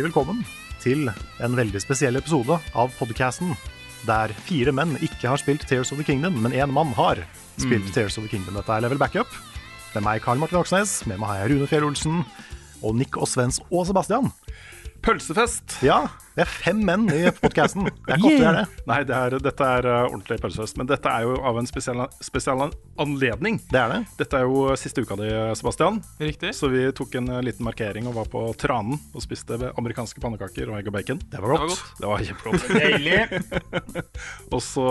[0.00, 0.44] Hjertelig velkommen
[0.80, 1.08] til
[1.44, 3.50] en veldig spesiell episode av podcasten
[4.08, 7.20] der fire menn ikke har spilt Tears of the Kingdom, men én mann har
[7.60, 8.56] spilt Tears of the Kingdom.
[8.56, 9.28] Dette er Level Backup.
[9.92, 11.02] Med meg, Karl Martin Oksnes.
[11.04, 12.22] Med meg har jeg Rune Fjell Olsen.
[12.80, 14.30] Og Nick og Svens og Sebastian.
[15.00, 15.78] Pølsefest!
[15.80, 16.02] Ja,
[16.36, 17.86] det er fem menn i podcasten.
[17.88, 18.82] Det er ikke ofte det er det.
[18.90, 20.76] Nei, det er, dette er uh, ordentlig pølsefest.
[20.76, 22.60] Men dette er jo av en spesiell, spesiell
[23.00, 23.58] anledning.
[23.72, 24.00] Det er det.
[24.20, 26.02] Dette er jo siste uka di, Sebastian.
[26.20, 26.52] Riktig.
[26.56, 30.68] Så vi tok en uh, liten markering og var på Tranen og spiste amerikanske pannekaker
[30.72, 31.22] og egg og bacon.
[31.32, 31.80] Det var Det var godt.
[31.80, 32.00] godt.
[32.00, 34.00] Det var kjempegodt.
[34.54, 34.88] og så,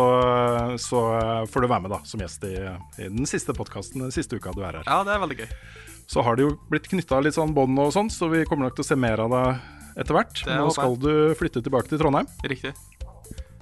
[0.90, 2.56] så uh, får du være med da som gjest i,
[2.98, 4.86] i den siste podkasten den siste uka du er her.
[4.90, 5.52] Ja, det er veldig gøy.
[6.10, 8.80] Så har det jo blitt knytta litt sånn bånd og sånn, så vi kommer nok
[8.80, 10.42] til å se mer av deg etter hvert.
[10.48, 12.30] Nå skal du flytte tilbake til Trondheim.
[12.48, 12.74] Riktig.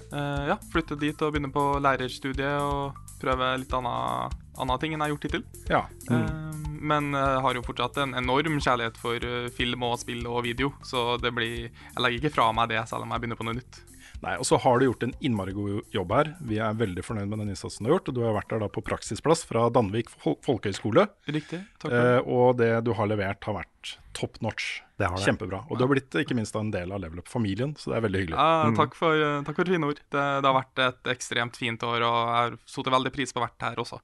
[0.08, 5.06] Uh, ja, flytte dit og begynne på lærerstudiet og prøve litt anna, ting enn jeg
[5.06, 5.44] har gjort hittil.
[5.72, 5.82] Ja.
[6.12, 10.44] Eh, men jeg har jo fortsatt en enorm kjærlighet for eh, film og spill og
[10.46, 13.48] video, så det blir Jeg legger ikke fra meg det selv om jeg begynner på
[13.48, 13.82] noe nytt.
[14.24, 16.32] Nei, og så har du gjort en innmari god jobb her.
[16.50, 18.10] Vi er veldig fornøyd med den innsatsen du har gjort.
[18.10, 21.06] og Du har vært der da på praksisplass fra Danvik fol folkehøgskole.
[21.30, 21.60] Riktig.
[21.78, 22.16] Takk for det.
[22.16, 24.82] Eh, og det du har levert har vært top notch.
[24.98, 25.28] Det har det.
[25.30, 25.60] Kjempebra.
[25.70, 28.24] Og du har blitt ikke minst en del av Level Up-familien, så det er veldig
[28.24, 28.40] hyggelig.
[28.42, 30.02] Ja, takk, for, takk for fine ord.
[30.10, 33.38] Det, det har vært et ekstremt fint år, og jeg har satt veldig pris på
[33.38, 34.02] å ha vært her også.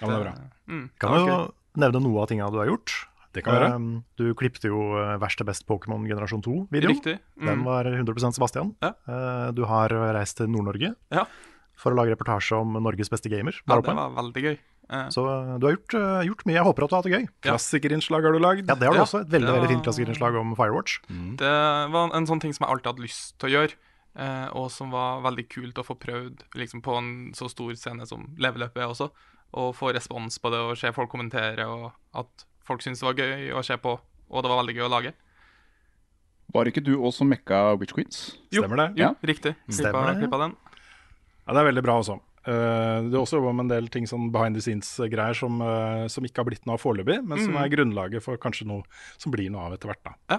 [0.00, 0.34] Ja, men det er bra.
[0.66, 1.38] Mm, Kan du jo
[1.78, 2.96] nevne noe av tingene du har gjort.
[3.32, 3.70] Det kan være.
[3.76, 6.92] Um, Du klippte jo uh, Verst til best Pokémon generasjon 2-videoen.
[6.96, 7.18] Riktig.
[7.40, 7.64] Den Mm.
[7.64, 8.74] var 100% Sebastian.
[8.82, 8.92] Ja.
[9.08, 11.24] Uh, Du har reist til Nord-Norge Ja.
[11.74, 13.52] for å lage reportasje om Norges beste gamer.
[13.66, 14.58] Ja, det var veldig gøy.
[14.92, 15.08] Uh.
[15.08, 16.54] Så uh, du har gjort, uh, gjort mye.
[16.58, 17.26] Jeg håper at du har hatt det gøy.
[17.46, 18.68] Klassikerinnslag har du lagd.
[18.68, 19.22] Ja, det har du Ja, også.
[19.24, 19.60] Et veldig var...
[19.62, 20.98] veldig fint klassikerinnslag om Firewatch.
[21.40, 21.54] Det
[21.94, 23.72] var en, sånn ting som jeg alltid hadde lyst til å gjøre,
[24.20, 28.04] eh, og som var veldig kult å få prøvd liksom, på en så stor scene
[28.06, 29.08] som Leveløpet er også.
[29.54, 33.20] Og få respons på det og se folk kommentere, og at folk syntes det var
[33.22, 33.94] gøy å se på,
[34.30, 35.12] og det var veldig gøy å lage.
[36.52, 38.18] Var ikke du også mekka Witch Queens?
[38.52, 38.88] Stemmer det?
[39.00, 39.14] Jo, Ja.
[39.24, 39.54] riktig.
[39.70, 40.56] Klippa, klippa den.
[41.46, 42.18] Ja, det er veldig bra også.
[42.42, 46.08] Uh, du har også jobba med en del ting sånn behind the scenes-greier som, uh,
[46.10, 48.82] som ikke har blitt noe av foreløpig, men som er grunnlaget for kanskje noe
[49.16, 50.02] som blir noe av etter hvert.
[50.04, 50.14] da.
[50.28, 50.38] Ja.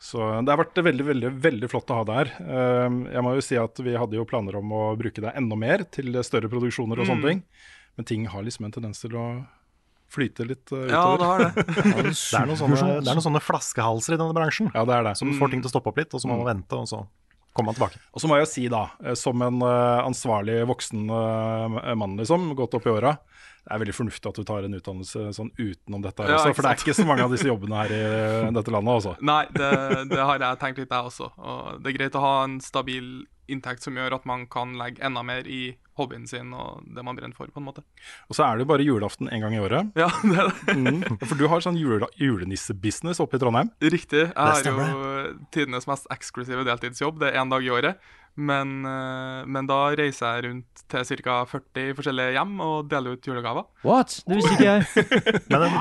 [0.00, 0.16] Så
[0.46, 2.30] det har vært veldig veldig, veldig flott å ha deg her.
[2.40, 5.58] Uh, jeg må jo si at vi hadde jo planer om å bruke deg enda
[5.58, 7.42] mer til større produksjoner og sånne ting,
[7.98, 9.26] men ting har liksom en tendens til å
[10.10, 10.90] flyte litt utover.
[10.90, 11.64] Ja, det har det.
[12.10, 15.08] Det er, noen sånne, det er noen sånne flaskehalser i denne bransjen Ja, det er
[15.10, 15.16] det.
[15.20, 17.04] som får ting til å stoppe opp litt, og så må man vente, og så
[17.52, 18.00] kommer man tilbake.
[18.14, 22.16] Og så må jeg jo si, da, eh, som en uh, ansvarlig voksen uh, mann,
[22.20, 23.16] liksom, godt opp i åra,
[23.60, 26.54] det er veldig fornuftig at du tar en utdannelse sånn utenom dette her Ja, også,
[26.56, 29.12] for det er ikke så mange av disse jobbene her i dette landet, Også.
[29.30, 29.72] Nei, det,
[30.10, 31.28] det har jeg tenkt litt, jeg også.
[31.36, 33.10] Og det er greit å ha en stabil
[33.50, 37.18] inntekt som gjør at man kan legge enda mer i hobbyen sin og det man
[37.18, 37.84] brenner for, på en måte.
[38.28, 39.92] Og så er det jo bare julaften en gang i året.
[39.98, 40.76] Ja, det er det.
[40.78, 41.20] Mm.
[41.24, 43.72] For du har sånn jule, julenissebusiness oppe i Trondheim.
[43.84, 44.28] Riktig.
[44.30, 45.12] Jeg har jo
[45.54, 47.20] tidenes mest eksklusive deltidsjobb.
[47.22, 48.10] Det er én dag i året.
[48.40, 51.40] Men, eh, men da reiser jeg rundt til ca.
[51.50, 53.66] 40 forskjellige hjem og deler ut julegaver.
[53.84, 54.20] What?
[54.24, 54.86] Det visste ikke jeg.
[55.50, 55.74] Men den,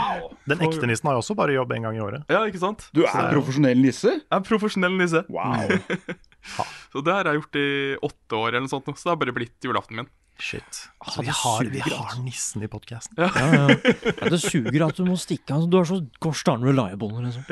[0.49, 2.25] den ekte nissen har jo også bare jobb en gang i året.
[2.31, 2.87] Ja, ikke sant?
[2.95, 4.17] Du er profesjonell nisse?
[4.17, 5.23] Jeg er profesjonell nisse.
[5.29, 5.71] Wow.
[6.93, 7.69] Så det har jeg gjort i
[8.09, 10.07] åtte år, eller noe sånt så det har bare blitt julaften min.
[10.39, 10.89] Shit.
[11.03, 12.21] Ah, vi har, vi har altså.
[12.23, 13.17] nissen i podkasten.
[13.19, 13.65] Ja, ja.
[14.07, 15.67] Ja, det suger at du må stikke av.
[15.67, 17.43] Du er så gosh darn reliable, liksom.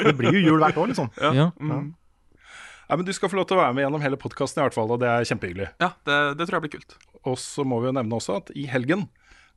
[0.00, 1.12] Det blir jo jul hvert år, liksom.
[1.20, 1.50] Ja.
[1.60, 1.92] Mm.
[2.88, 2.96] Ja.
[2.96, 4.90] men Du skal få lov til å være med gjennom hele podkasten, i hvert fall,
[4.96, 5.70] og det er kjempehyggelig.
[5.84, 6.96] Ja, det, det tror jeg blir kult.
[7.28, 9.10] Og så må vi jo nevne også at i helgen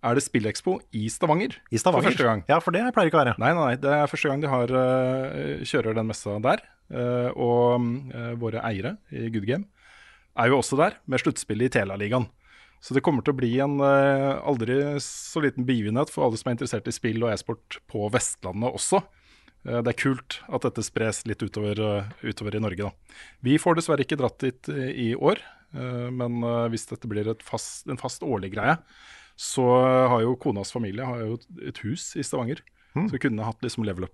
[0.03, 1.55] er det Spillekspo i Stavanger.
[1.71, 2.09] I Stavanger.
[2.09, 2.43] For første gang.
[2.51, 3.37] Ja, for det pleier ikke å være.
[3.39, 6.65] Nei, nei, nei, det er første gang de har, eh, kjører den messa der.
[6.91, 7.83] Eh, og
[8.13, 9.69] eh, våre eiere i Good Game
[10.39, 12.27] er jo også der, med sluttspillet i Tela-ligaen.
[12.83, 16.49] Så det kommer til å bli en eh, aldri så liten begivenhet for alle som
[16.49, 19.03] er interessert i spill og e-sport på Vestlandet også.
[19.63, 21.79] Det er kult at dette spres litt utover,
[22.19, 22.89] utover i Norge.
[22.89, 23.19] Da.
[23.47, 25.39] Vi får dessverre ikke dratt dit i år,
[26.11, 26.43] men
[26.73, 28.73] hvis dette blir et fast, en fast årlig greie,
[29.39, 29.63] så
[30.11, 32.59] har jo konas familie har jo et hus i Stavanger.
[32.91, 33.07] Mm.
[33.07, 34.09] Så vi kunne hatt liksom level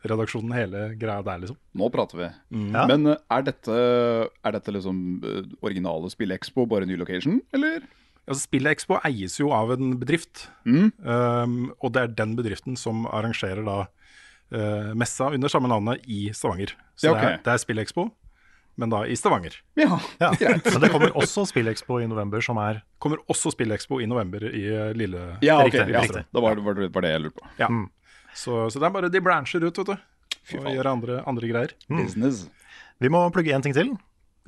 [0.00, 1.56] up-redaksjonen, hele greia der, liksom.
[1.76, 2.28] Nå prater vi.
[2.72, 2.86] Ja.
[2.88, 3.78] Men eh, er dette,
[4.44, 7.84] er dette liksom eh, originale Spillekspo, bare ny location, eller?
[8.26, 10.92] Altså, Spillexpo eies jo av en bedrift, Mm.
[11.02, 13.78] um, og det er den bedriften som arrangerer da
[14.54, 16.74] uh, messa under samme navnet i Stavanger.
[16.96, 17.84] Så Ja, det, er, det er Spill
[18.80, 19.52] men da i Stavanger.
[19.76, 20.30] Ja, Ja.
[20.40, 24.62] Men det kommer også SpillExpo i november, som er Kommer også Spillexpo i november i
[24.96, 25.74] Lille ja ok.
[25.74, 26.00] Riktig, ja.
[26.00, 26.22] riktig.
[26.32, 27.48] Da var det var det var det jeg lurte på.
[27.58, 27.68] Ja.
[27.68, 27.90] Mm.
[28.34, 29.96] Så, så det er bare de brancher ut, vet du.
[30.50, 31.72] Fy Og gjør andre, andre greier.
[31.88, 32.46] Business.
[33.00, 33.96] Vi må plugge én ting til.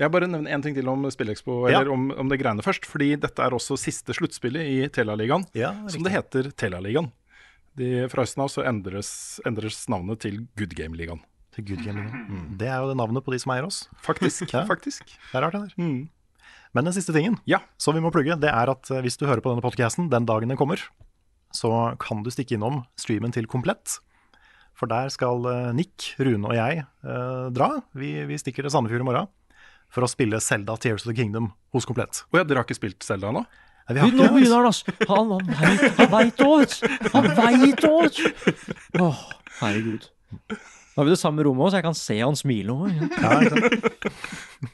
[0.00, 1.81] Jeg bare nevner én ting til om Spillekspo, Ja.
[1.81, 2.87] eller om, om det greiene først.
[2.88, 7.11] Fordi dette er også siste sluttspillet i Tela-ligaen, Ja, som det heter Tela-ligaen.
[7.76, 11.20] De- Fra høsten av så endres, endres navnet til Good Game-ligaen.
[11.55, 12.56] Til Good Game Mm.
[12.58, 13.88] Det er jo det navnet på de som eier oss.
[14.02, 14.49] Faktisk.
[14.52, 14.64] Ja.
[14.67, 15.05] faktisk.
[15.05, 15.82] Det er rart, det der.
[15.82, 16.08] Mm.
[16.75, 17.58] Men den siste tingen Ja.
[17.76, 20.25] som vi må plugge, det er at eh, hvis du hører på denne podcasten den
[20.25, 20.81] dagen den kommer,
[21.56, 21.70] så
[22.02, 23.99] kan du stikke innom streamen til Komplett.
[24.78, 27.69] For der skal eh, Nick, Rune og jeg eh, dra.
[27.99, 29.31] Vi, vi stikker til Sandefjord i morgen
[29.93, 32.25] for å spille Selda Tears of the Kingdom hos Komplett.
[32.32, 33.44] Å ja, dere har ikke spilt Selda ennå?
[33.82, 34.84] Nei, vi har ikke det, begynner han, altså.
[35.10, 36.93] Han, han veit han vet du.
[37.12, 39.02] Han veit òg, du.
[39.02, 39.25] Åh,
[39.58, 40.06] herregud.
[40.93, 42.88] Da er vi det samme rommet også, så jeg kan se han smile òg.
[43.20, 44.70] Ja.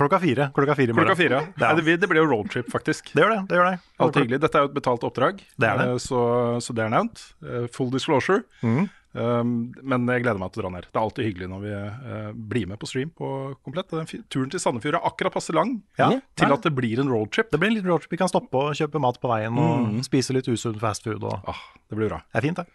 [0.00, 0.46] Klokka fire.
[0.56, 1.10] Klokka fire i morgen.
[1.10, 1.74] Klokka fire, ja.
[1.76, 3.12] Det, det blir jo roadtrip, faktisk.
[3.12, 3.40] Det gjør det.
[3.50, 3.80] det gjør det.
[4.00, 4.38] Alt hyggelig.
[4.46, 5.88] Dette er jo et betalt oppdrag, Det er det.
[5.92, 6.22] eh, Så,
[6.64, 7.20] så det er nevnt.
[7.44, 8.42] Eh, Full disclosure.
[8.64, 8.88] Mm.
[9.10, 9.48] Um,
[9.82, 10.84] men jeg gleder meg til å dra ned.
[10.86, 13.30] Det er alltid hyggelig når vi uh, blir med på stream på
[13.66, 13.90] komplett.
[13.90, 17.50] Den turen til Sandefjord er akkurat passe lang Ja, til at det blir en roadtrip.
[17.50, 18.12] Det blir en liten roadtrip.
[18.14, 20.04] Vi kan stoppe og kjøpe mat på veien og Mhm.
[20.06, 21.26] spise litt usunn fastfood.
[21.26, 21.42] Og...
[21.50, 21.58] Ah,
[21.90, 22.20] det blir bra.
[22.30, 22.66] Det er fint, det.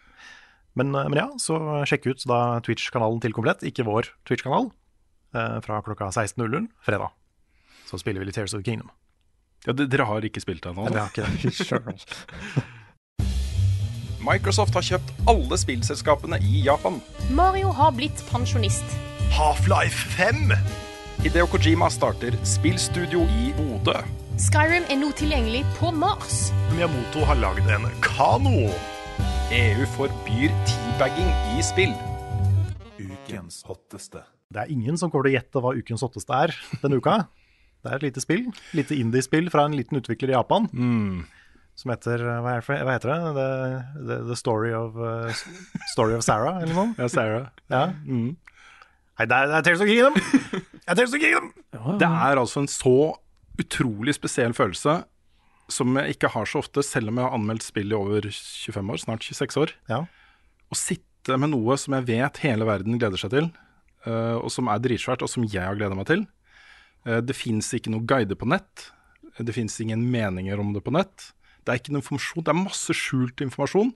[0.76, 1.56] Men, men ja, så
[1.88, 4.68] sjekk ut da Twitch-kanalen til Komplett, ikke vår Twitch-kanal,
[5.32, 7.10] fra klokka 16.00 fredag.
[7.86, 8.90] Så spiller vi litt Tears of the Kingdom.
[9.66, 10.86] Ja, dere har ikke spilt det ennå?
[10.94, 12.64] Ja, jeg har ikke det.
[14.26, 16.98] Microsoft har kjøpt alle spillselskapene i Japan.
[17.30, 18.96] Mario har blitt pensjonist.
[19.36, 20.50] Half-Life 5!
[21.22, 23.96] Hideo Kojima starter spillstudio i Bodø.
[24.42, 26.50] Skyrim er nå tilgjengelig på Mars.
[26.74, 28.68] Miyamoto har lagd en kano.
[29.54, 31.94] EU forbyr teabagging i spill.
[32.98, 34.26] Ukens hotteste.
[34.54, 37.16] Det er ingen som kommer til å gjette hva ukens hotteste er denne uka.
[37.82, 40.68] Det er et lite spill, lite indie-spill fra en liten utvikler i Japan.
[41.76, 43.32] Som heter, hva, er hva heter det?
[43.36, 43.48] The,
[43.98, 45.28] the, the story, of, uh,
[45.92, 46.94] story of Sarah, eller noe?
[46.96, 47.50] Ja, Sarah.
[47.68, 47.82] Ja.
[48.06, 50.16] Nei, det er, det er Tales of Kingdom!
[50.86, 51.52] Det er of Kingdom!
[52.00, 52.96] Det er altså en så
[53.60, 55.00] utrolig spesiell følelse
[55.72, 58.92] som jeg ikke har så ofte, selv om jeg har anmeldt spill i over 25
[58.94, 59.72] år, snart 26 år.
[59.90, 60.04] Ja.
[60.70, 63.65] Å sitte med noe som jeg vet hele verden gleder seg til, eh,
[64.06, 66.26] og som er dritsvært, og som jeg har gleda meg til.
[67.06, 68.90] Eh, det fins ikke noen guide på nett.
[69.38, 71.30] Det fins ingen meninger om det på nett.
[71.62, 73.94] Det er ikke noen informasjon, det er masse skjult informasjon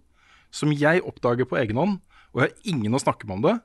[0.50, 2.00] som jeg oppdager på egen hånd,
[2.34, 3.56] og jeg har ingen å snakke med om det.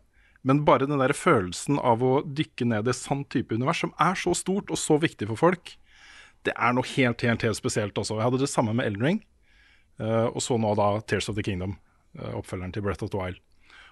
[0.46, 3.96] Men bare den der følelsen av å dykke ned i et sant type univers, som
[3.98, 5.74] er så stort og så viktig for folk,
[6.46, 8.20] det er noe helt, helt, helt spesielt også.
[8.20, 9.20] Jeg hadde det samme med Elden Ring,
[9.98, 11.80] eh, og så nå da Tears of the Kingdom,
[12.20, 13.42] eh, oppfølgeren til Breath of the Wild.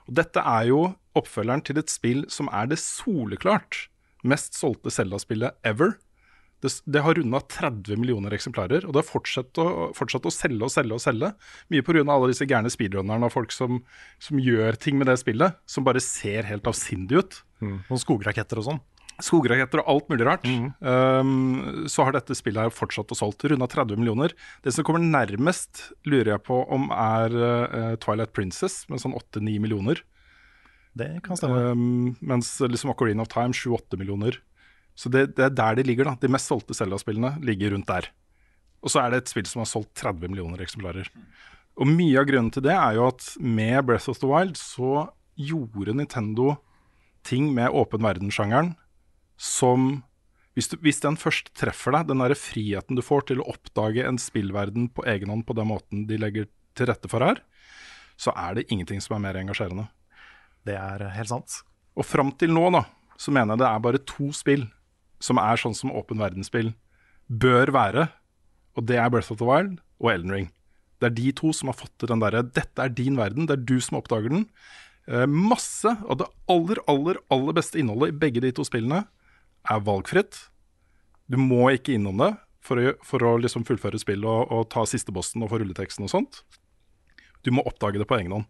[0.07, 0.85] Og dette er jo
[1.17, 3.87] oppfølgeren til et spill som er det soleklart
[4.27, 5.97] mest solgte Zelda-spillet ever.
[6.63, 9.67] Det, det har runda 30 millioner eksemplarer, og det har fortsatt å,
[9.97, 11.33] fortsatt å selge og selge og selge.
[11.73, 12.05] Mye pga.
[12.07, 13.81] alle disse gærne speedrunnerne og folk som,
[14.23, 17.41] som gjør ting med det spillet, som bare ser helt avsindig ut.
[17.63, 18.81] Noen skograketter og sånn.
[19.21, 20.47] Skograketter og alt mulig rart.
[20.79, 23.45] Um, så har dette spillet her fortsatt og solgt.
[23.49, 24.33] Runda 30 millioner.
[24.65, 29.59] Det som kommer nærmest, lurer jeg på om er uh, Twilight Princess, med sånn 8-9
[29.63, 30.01] millioner.
[30.97, 31.69] Det kan stemme.
[31.73, 34.41] Um, mens liksom Ocarina of Time 7-8 millioner.
[34.97, 36.17] Så det, det er der de ligger, da.
[36.21, 38.09] De mest solgte Zelda-spillene ligger rundt der.
[38.83, 41.09] Og så er det et spill som har solgt 30 millioner eksemplarer.
[41.79, 45.07] Og mye av grunnen til det er jo at med Breath of the Wild så
[45.39, 46.57] gjorde Nintendo
[47.25, 48.73] ting med åpen verden-sjangeren
[49.43, 50.03] som
[50.53, 54.05] hvis, du, hvis den først treffer deg, den derre friheten du får til å oppdage
[54.05, 56.47] en spillverden på egen hånd på den måten de legger
[56.77, 57.41] til rette for her,
[58.15, 59.87] så er det ingenting som er mer engasjerende.
[60.63, 61.63] Det er helt sant.
[61.97, 62.85] Og fram til nå, da,
[63.19, 64.67] så mener jeg det er bare to spill
[65.23, 66.71] som er sånn som åpen verdensspill
[67.27, 68.07] bør være.
[68.77, 70.47] Og det er Breath of the Wild og Elden Ring.
[71.01, 73.57] Det er de to som har fått til den derre 'dette er din verden', det
[73.57, 74.45] er du som oppdager den.
[75.07, 79.03] Eh, masse av det aller, aller, aller beste innholdet i begge de to spillene
[79.69, 80.39] er valgfritt.
[81.31, 84.85] Du må ikke innom det for å, for å liksom fullføre spillet og, og ta
[84.87, 86.41] siste bossen og få rulleteksten og sånt.
[87.43, 88.49] Du må oppdage det på egen hånd.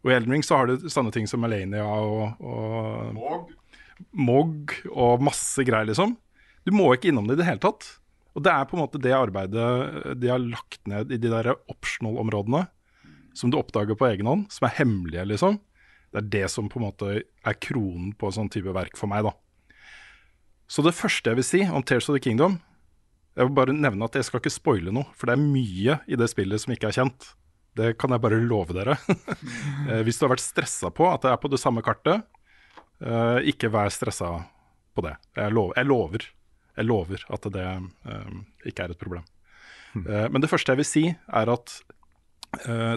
[0.00, 3.50] Og i Elden Ring så har du sånne ting som Melania og, og
[4.16, 6.14] Mog og masse greier, liksom.
[6.64, 7.84] Du må ikke innom det i det hele tatt.
[8.32, 11.50] Og det er på en måte det arbeidet de har lagt ned i de der
[11.52, 12.62] optional-områdene,
[13.36, 15.58] som du oppdager på egen hånd, som er hemmelige, liksom.
[16.10, 19.26] Det er det som på en måte er kronen på sånn type verk for meg,
[19.28, 19.34] da.
[20.70, 22.60] Så det første jeg vil si om Tears of the Kingdom
[23.34, 26.18] Jeg vil bare nevne at jeg skal ikke spoile noe, for det er mye i
[26.18, 27.28] det spillet som ikke er kjent.
[27.78, 28.96] Det kan jeg bare love dere.
[29.90, 32.26] Eh, Hvis du har vært stressa på at det er på det samme kartet,
[33.00, 34.32] eh, ikke vær stressa
[34.94, 35.14] på det.
[35.38, 35.78] Jeg lover.
[35.78, 36.26] Jeg lover,
[36.76, 38.34] jeg lover at det eh,
[38.68, 39.24] ikke er et problem.
[40.02, 41.78] Eh, men det første jeg vil si, er at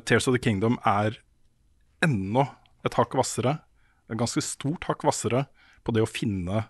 [0.09, 1.19] Tears of the Kingdom er
[2.03, 2.47] enda
[2.83, 3.59] et hakk hvassere,
[4.09, 5.45] et ganske stort hakk hvassere,
[5.85, 6.65] på det å finne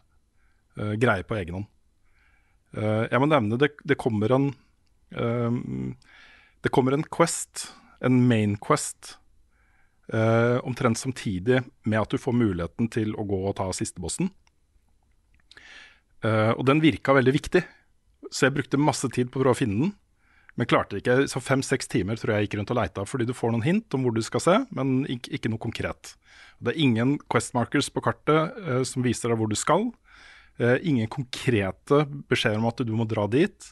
[0.79, 1.69] eh, greier på egen hånd.
[2.73, 4.47] Uh, jeg må nevne det, det kommer en
[5.13, 5.57] eh,
[6.65, 7.67] Det kommer en quest,
[8.01, 9.19] en main quest,
[10.13, 14.31] uh, omtrent samtidig med at du får muligheten til å gå og ta sistebossen.
[16.23, 17.61] Uh, og den virka veldig viktig,
[18.31, 19.93] så jeg brukte masse tid på å prøve å finne den.
[20.55, 21.25] Men klarte ikke.
[21.27, 24.05] Så fem-seks timer tror jeg gikk rundt og leita, fordi du får noen hint om
[24.05, 26.13] hvor du skal se, men ikke, ikke noe konkret.
[26.63, 29.89] Det er ingen quest markers på kartet uh, som viser deg hvor du skal.
[30.61, 33.71] Eh, ingen konkrete beskjeder om at du må dra dit.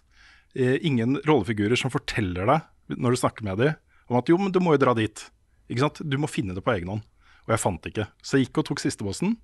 [0.55, 3.77] Eh, ingen rollefigurer som forteller deg når du snakker med dem,
[4.11, 5.23] om at jo, men du må jo dra dit.
[5.71, 6.01] Ikke sant?
[6.03, 7.05] Du må finne det på egen hånd.
[7.47, 8.09] Og jeg fant det ikke.
[8.21, 9.37] Så jeg gikk og tok siste bossen.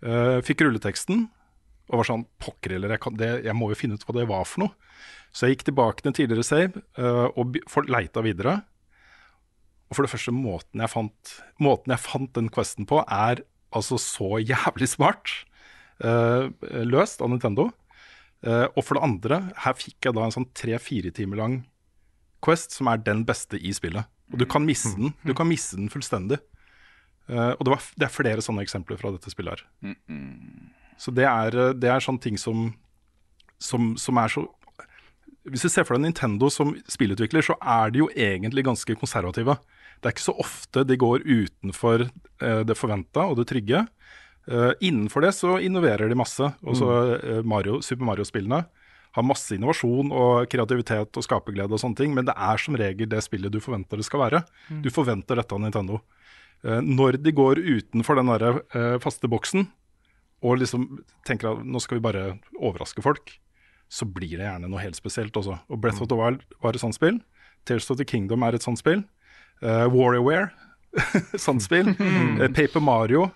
[0.00, 1.26] fikk rulleteksten
[1.90, 4.64] og var sånn Pokker eller jeg, jeg må jo finne ut hva det var for
[4.64, 4.74] noe.
[5.34, 7.58] Så jeg gikk tilbake til en tidligere save eh, og
[7.90, 8.60] leita videre.
[9.90, 13.42] Og for det første, måten jeg fant, måten jeg fant den questen på, er
[13.74, 15.32] altså så jævlig smart.
[16.04, 16.50] Eh,
[16.88, 17.70] løst av Nintendo.
[18.46, 21.56] Eh, og for det andre, her fikk jeg da en sånn tre-fire timer lang
[22.44, 24.08] quest som er den beste i spillet.
[24.32, 25.12] Og du kan misse den.
[25.26, 26.38] Du kan misse den fullstendig.
[27.28, 29.98] Eh, og det, var, det er flere sånne eksempler fra dette spillet her.
[31.00, 32.70] Så det er, det er sånne ting som,
[33.60, 34.46] som, som er så
[35.48, 39.56] Hvis du ser for deg Nintendo som spillutvikler, så er de jo egentlig ganske konservative.
[40.00, 42.04] Det er ikke så ofte de går utenfor
[42.68, 43.86] det forventa og det trygge.
[44.50, 46.52] Eh, innenfor det så innoverer de masse.
[46.66, 48.64] Og så eh, Mario, Super Mario-spillene
[49.10, 53.10] har masse innovasjon og kreativitet og skaperglede og sånne ting, men det er som regel
[53.10, 54.42] det spillet du forventer det skal være.
[54.70, 54.82] Mm.
[54.84, 55.98] Du forventer dette av Nintendo.
[56.62, 59.64] Uh, når de går utenfor den der uh, faste boksen
[60.44, 60.84] og liksom
[61.26, 62.24] tenker at nå skal vi bare
[62.60, 63.32] overraske folk,
[63.90, 65.58] så blir det gjerne noe helt spesielt også.
[65.72, 67.18] Og Breath of the Wild var et sånt spill.
[67.66, 69.02] Tears of the Kingdom er et sånt spill.
[69.60, 70.52] Uh, WarioWare,
[71.46, 71.90] sånt spill.
[72.40, 73.28] Eh, Paper Mario.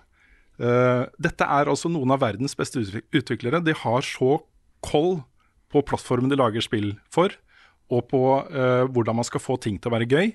[0.55, 2.83] Eh, dette er altså noen av verdens beste
[3.15, 3.63] utviklere.
[3.63, 4.39] De har så
[4.85, 5.19] koll
[5.73, 7.33] på plattformen de lager spill for,
[7.91, 10.33] og på eh, hvordan man skal få ting til å være gøy.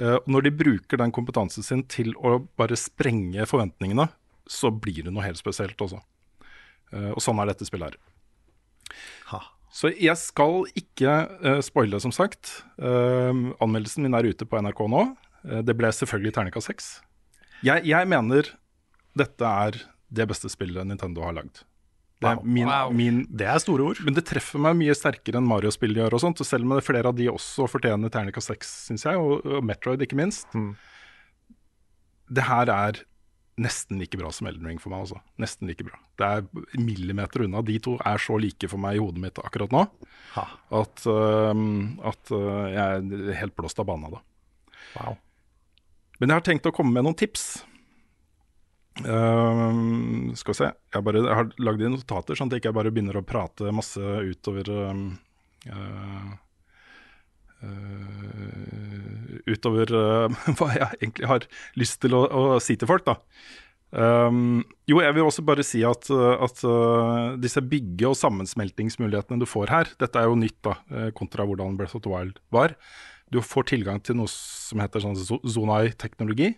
[0.00, 4.08] Eh, og når de bruker den kompetansen sin til å bare sprenge forventningene,
[4.50, 6.02] så blir det noe helt spesielt også.
[6.94, 7.96] Og sånn er dette spillet her.
[9.74, 12.60] Så jeg skal ikke uh, spoile, som sagt.
[12.78, 15.00] Uh, anmeldelsen min er ute på NRK nå.
[15.42, 16.90] Uh, det ble selvfølgelig terningkast seks.
[17.66, 18.52] Jeg, jeg mener
[19.16, 19.78] dette er
[20.14, 21.62] det beste spillet Nintendo har lagd.
[22.22, 22.44] Det er, Wow.
[22.46, 22.92] min, Wow.
[22.94, 24.00] min, det er store ord.
[24.04, 26.14] Men det treffer meg mye sterkere enn Mario-spill gjør.
[26.14, 29.04] og sånt, og Selv om det er flere av de også fortjener Ternica 6, syns
[29.04, 30.46] jeg, og, og Metroid ikke minst.
[32.30, 33.02] Det her er
[33.60, 35.04] nesten like bra som Elden Ring for meg.
[35.04, 35.20] Også.
[35.38, 35.98] Nesten like bra.
[36.18, 37.60] Det er millimeter unna.
[37.62, 39.84] De to er så like for meg i hodet mitt akkurat nå
[40.74, 41.52] at, uh,
[42.08, 44.24] at uh, jeg er helt blåst av banen av det.
[46.20, 47.64] Men jeg har tenkt å komme med noen tips.
[49.02, 50.70] Øhm, skal vi se.
[50.94, 53.72] Jeg, bare, jeg har lagd inn notater, sånn at jeg ikke bare begynner å prate
[53.74, 55.08] masse utover um,
[55.66, 56.30] uh,
[57.66, 61.46] uh, Utover øh, hva jeg egentlig har
[61.80, 63.18] lyst til å, å si til folk, da.
[63.94, 66.62] Um, jo, jeg vil også bare si at, at
[67.42, 70.78] disse bygge- og sammensmeltingsmulighetene du får her, dette er jo nytt da,
[71.18, 72.74] kontra hvordan Breath of the Wild var.
[73.30, 76.54] Du får tilgang til noe som heter sånn Zonai-teknologi.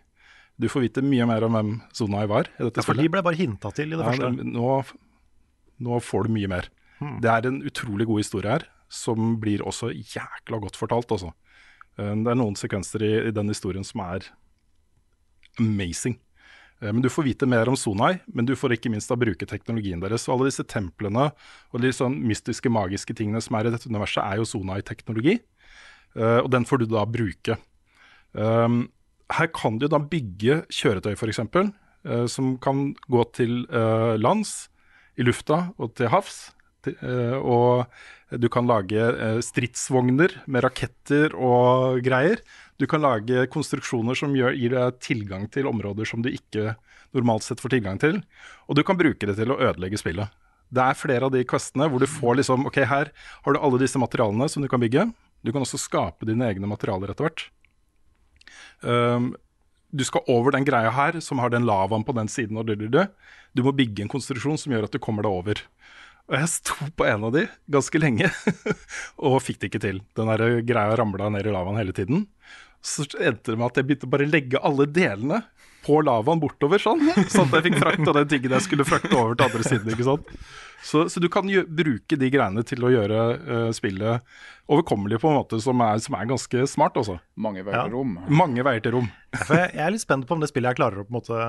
[0.59, 3.21] Du får vite mye mer om hvem Zonai var i dette Ja, for de ble
[3.23, 4.45] bare hinta til i det Ja, første.
[4.45, 4.85] Nå,
[5.85, 6.69] nå får du mye mer.
[6.99, 7.19] Hmm.
[7.21, 11.33] Det er en utrolig god historie her, som blir også jækla godt fortalt, også.
[11.99, 14.25] Eh, Det er noen sekvenser i, i den historien som er
[15.61, 16.17] amazing.
[16.81, 19.47] Eh, Men Du får vite mer om Sonai, men du får ikke minst da bruke
[19.49, 20.27] teknologien deres.
[20.29, 21.33] Og alle disse templene
[21.73, 25.39] og de sånn mystiske, magiske tingene som er i dette universet, er jo Sonai-teknologi.
[26.17, 27.59] Eh, Og den får du da bruke.
[28.37, 28.89] Um,
[29.35, 34.69] her kan du da bygge kjøretøy, f.eks., uh, som kan gå til uh, lands,
[35.17, 36.51] i lufta og til havs.
[36.85, 37.87] Til, uh, og
[38.35, 42.41] du kan lage eh, stridsvogner med raketter og greier.
[42.75, 46.75] Du kan lage konstruksjoner som gjør, gir deg tilgang til områder som du ikke
[47.15, 48.19] normalt sett får tilgang til.
[48.67, 50.35] Og du kan bruke det til å ødelegge spillet.
[50.75, 53.79] Det er flere av de questene hvor du får liksom Ok, her har du alle
[53.79, 55.07] disse materialene som du kan bygge.
[55.47, 57.47] Du kan også skape dine egne materialer etter hvert.
[58.83, 59.33] Um,
[59.97, 62.59] du skal over den greia her som har den lavaen på den siden.
[62.61, 65.63] Og du, du, må bygge en konstruksjon som gjør at du kommer deg over.
[66.27, 68.31] Og jeg sto på en av de ganske lenge
[69.25, 70.01] og fikk det ikke til.
[70.19, 72.27] Den der greia ramla ned i lavaen hele tiden.
[72.87, 75.43] Så endte det med at jeg begynte bare å legge alle delene
[75.87, 77.03] på lavaen bortover, sånn.
[77.33, 79.93] Sånn at jeg fikk frakta den tingen jeg skulle frakte over til andre siden.
[79.95, 80.33] ikke sant?
[80.85, 84.21] Så, så du kan gjø bruke de greiene til å gjøre uh, spillet
[84.69, 87.17] overkommelig på en måte som er, som er ganske smart, altså.
[87.37, 88.19] Mange veier til rom.
[88.29, 89.09] Mange veier til rom.
[89.47, 91.19] For jeg, jeg er litt spent på om det spillet jeg klarer å på en
[91.21, 91.41] måte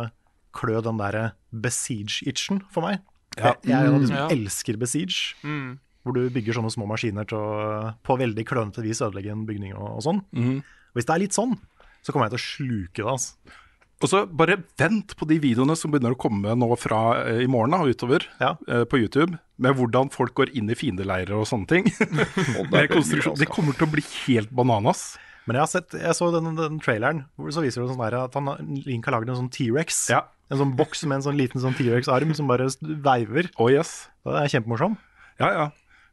[0.57, 1.17] klø den der
[1.53, 3.03] besiege-itchen for meg.
[3.37, 3.51] Ja.
[3.51, 4.27] Jeg, jeg er av de Ja.
[4.33, 5.35] elsker besiege.
[5.43, 5.77] Mm.
[6.07, 9.75] Hvor du bygger sånne små maskiner til å på veldig klønete vis ødelegge en bygning
[9.75, 10.21] og, og sånn.
[10.31, 10.61] Mm.
[10.95, 11.57] Hvis det er litt sånn,
[12.01, 13.11] så kommer jeg til å sluke det.
[13.11, 13.57] altså.
[13.97, 17.47] Og så bare vent på de videoene som begynner å komme nå fra eh, i
[17.49, 21.65] morgen og utover eh, på YouTube, med hvordan folk går inn i fiendeleirer og sånne
[21.71, 21.87] ting.
[22.73, 23.39] Med konstruksjon.
[23.41, 25.15] Det kommer til å bli helt bananas.
[25.47, 28.37] Men jeg har sett, jeg så den, den traileren, hvor så viser det sånn at
[28.37, 28.51] han,
[28.85, 30.03] Link har lagd en sånn T-rex.
[30.51, 33.49] En sånn boks med en sånn liten sånn T-rex-arm som bare veiver.
[33.57, 34.09] Oh yes.
[34.27, 34.97] Det er kjempemorsom.
[35.41, 35.65] Ja, ja.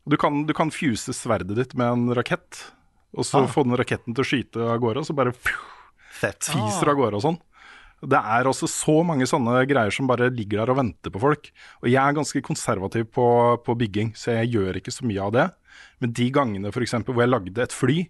[0.08, 2.62] Du kan, du kan fuse sverdet ditt med en rakett,
[3.12, 3.50] og så Ah.
[3.50, 5.34] få den raketten til å skyte av gårde, og så bare
[6.14, 6.46] Fett.
[6.48, 7.38] fiser av gårde og sånn.
[8.04, 11.48] Det er også så mange sånne greier som bare ligger der og venter på folk.
[11.82, 13.26] Og jeg er ganske konservativ på,
[13.64, 15.46] på bygging, så jeg gjør ikke så mye av det.
[16.02, 18.04] Men de gangene for eksempel, hvor jeg lagde et fly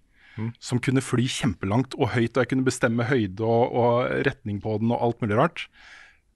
[0.62, 4.78] som kunne fly kjempelangt og høyt, og jeg kunne bestemme høyde og, og retning på
[4.82, 5.66] den og alt mulig rart,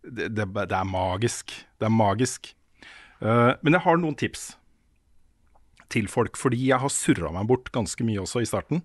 [0.04, 1.54] det, det, det er magisk.
[1.80, 2.52] Det er magisk.
[3.18, 4.52] Uh, men jeg har noen tips
[5.92, 8.84] til folk, fordi jeg har surra meg bort ganske mye også i starten.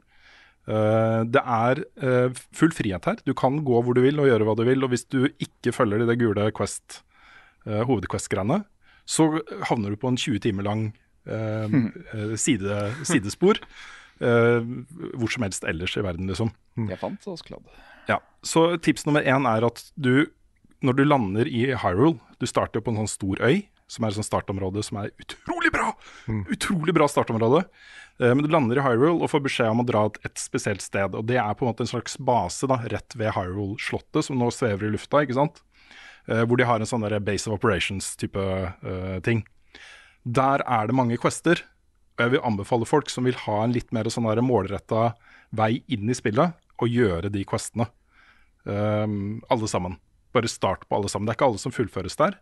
[0.67, 3.17] Eh, det er eh, full frihet her.
[3.27, 4.83] Du kan gå hvor du vil og gjøre hva du vil.
[4.85, 7.01] Og hvis du ikke følger de det gule Quest,
[7.67, 8.63] uh, hovedquest-greiene,
[9.05, 9.27] så
[9.67, 10.83] havner du på en 20 timer lang
[11.27, 11.73] eh,
[12.13, 13.59] eh, side, sidespor.
[14.23, 14.63] eh,
[15.19, 16.53] hvor som helst ellers i verden, liksom.
[16.87, 17.67] Jeg fant oss kladd.
[18.07, 20.27] Ja, Så tips nummer én er at du,
[20.83, 24.11] når du lander i Hyrule Du starter jo på en sånn stor øy, som er
[24.13, 25.91] et sånt startområde som er utrolig bra!
[26.53, 27.63] Utrolig bra startområde.
[28.19, 30.81] Eh, Men du lander i Hyrule og får beskjed om å dra til et spesielt
[30.85, 31.15] sted.
[31.17, 34.49] Og det er på en måte en slags base da, rett ved Hyrule-slottet, som nå
[34.53, 35.23] svever i lufta.
[35.25, 35.61] ikke sant?
[36.27, 39.43] Eh, Hvor de har en sånn der base of operations-type eh, ting.
[40.23, 41.63] Der er det mange quester.
[42.13, 45.15] Og jeg vil anbefale folk som vil ha en litt mer sånn målretta
[45.51, 47.87] vei inn i spillet, å gjøre de questene.
[48.65, 49.97] Um, alle sammen.
[50.33, 51.25] Bare start på alle sammen.
[51.27, 52.37] Det er ikke alle som fullføres der,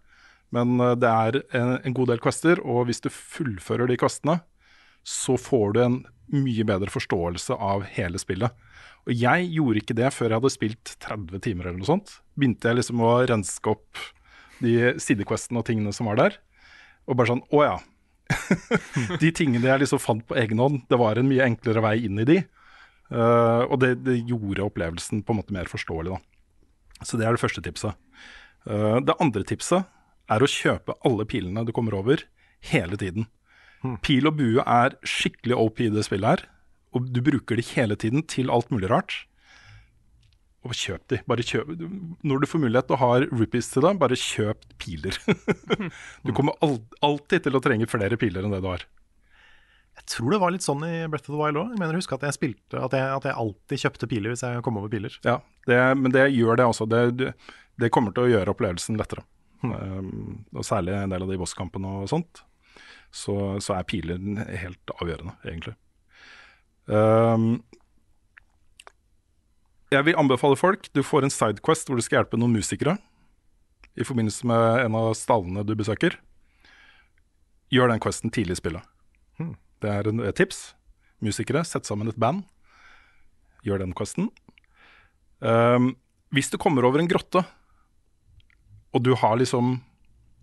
[0.56, 4.40] men uh, det er en, en god del quester, og hvis du fullfører de questene,
[5.08, 8.54] så får du en mye bedre forståelse av hele spillet.
[9.10, 12.18] Og jeg gjorde ikke det før jeg hadde spilt 30 timer eller noe sånt.
[12.38, 14.02] Begynte jeg liksom å renske opp
[14.62, 16.38] de sidequestene og tingene som var der.
[17.10, 17.78] Og bare sånn, å ja.
[19.24, 22.22] de tingene jeg liksom fant på egen hånd, det var en mye enklere vei inn
[22.22, 22.38] i de.
[23.12, 27.04] Uh, og det, det gjorde opplevelsen på en måte mer forståelig, da.
[27.04, 27.98] Så det er det første tipset.
[28.70, 29.90] Uh, det andre tipset
[30.32, 32.24] er å kjøpe alle pilene du kommer over,
[32.72, 33.28] hele tiden.
[34.06, 36.46] Pil og bue er skikkelig OP i det spillet her,
[36.96, 39.24] og du bruker de hele tiden til alt mulig rart.
[40.62, 41.18] Og kjøp de.
[41.26, 41.72] Bare kjøp.
[42.22, 45.18] Når du får mulighet og har rupees til det, bare kjøp piler.
[46.26, 48.86] du kommer al alltid til å trenge flere piler enn det du har.
[49.98, 51.74] Jeg tror det var litt sånn i Breath of the Wild òg.
[51.74, 54.62] Jeg mener husk at jeg spilte at jeg, at jeg alltid kjøpte piler hvis jeg
[54.66, 55.18] kom over piler.
[55.26, 56.88] Ja, det, men det gjør det også.
[56.90, 57.34] Det, det,
[57.82, 59.26] det kommer til å gjøre opplevelsen lettere.
[59.62, 62.42] Um, og særlig en del av de bosskampene og sånt.
[63.12, 64.20] Så, så er piler
[64.62, 65.76] helt avgjørende, egentlig.
[66.88, 67.62] Um,
[69.92, 72.96] jeg vil anbefale folk Du får en sidequest hvor du skal hjelpe noen musikere
[74.00, 76.16] i forbindelse med en av stallene du besøker.
[77.76, 78.86] Gjør den questen tidlig i spillet.
[79.36, 79.58] Hmm.
[79.84, 80.62] Det er et tips.
[81.20, 82.46] Musikere, sett sammen et band.
[83.68, 84.30] Gjør den questen.
[85.44, 85.98] Um,
[86.32, 87.44] hvis du kommer over en grotte,
[88.92, 89.80] og du har liksom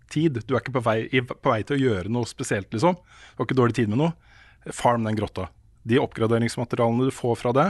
[0.09, 3.41] tid, du er ikke på vei, på vei til å gjøre noe spesielt, liksom, du
[3.41, 4.15] har ikke dårlig tid med noe,
[4.73, 5.47] farm den grotta.
[5.87, 7.69] De oppgraderingsmaterialene du får fra det,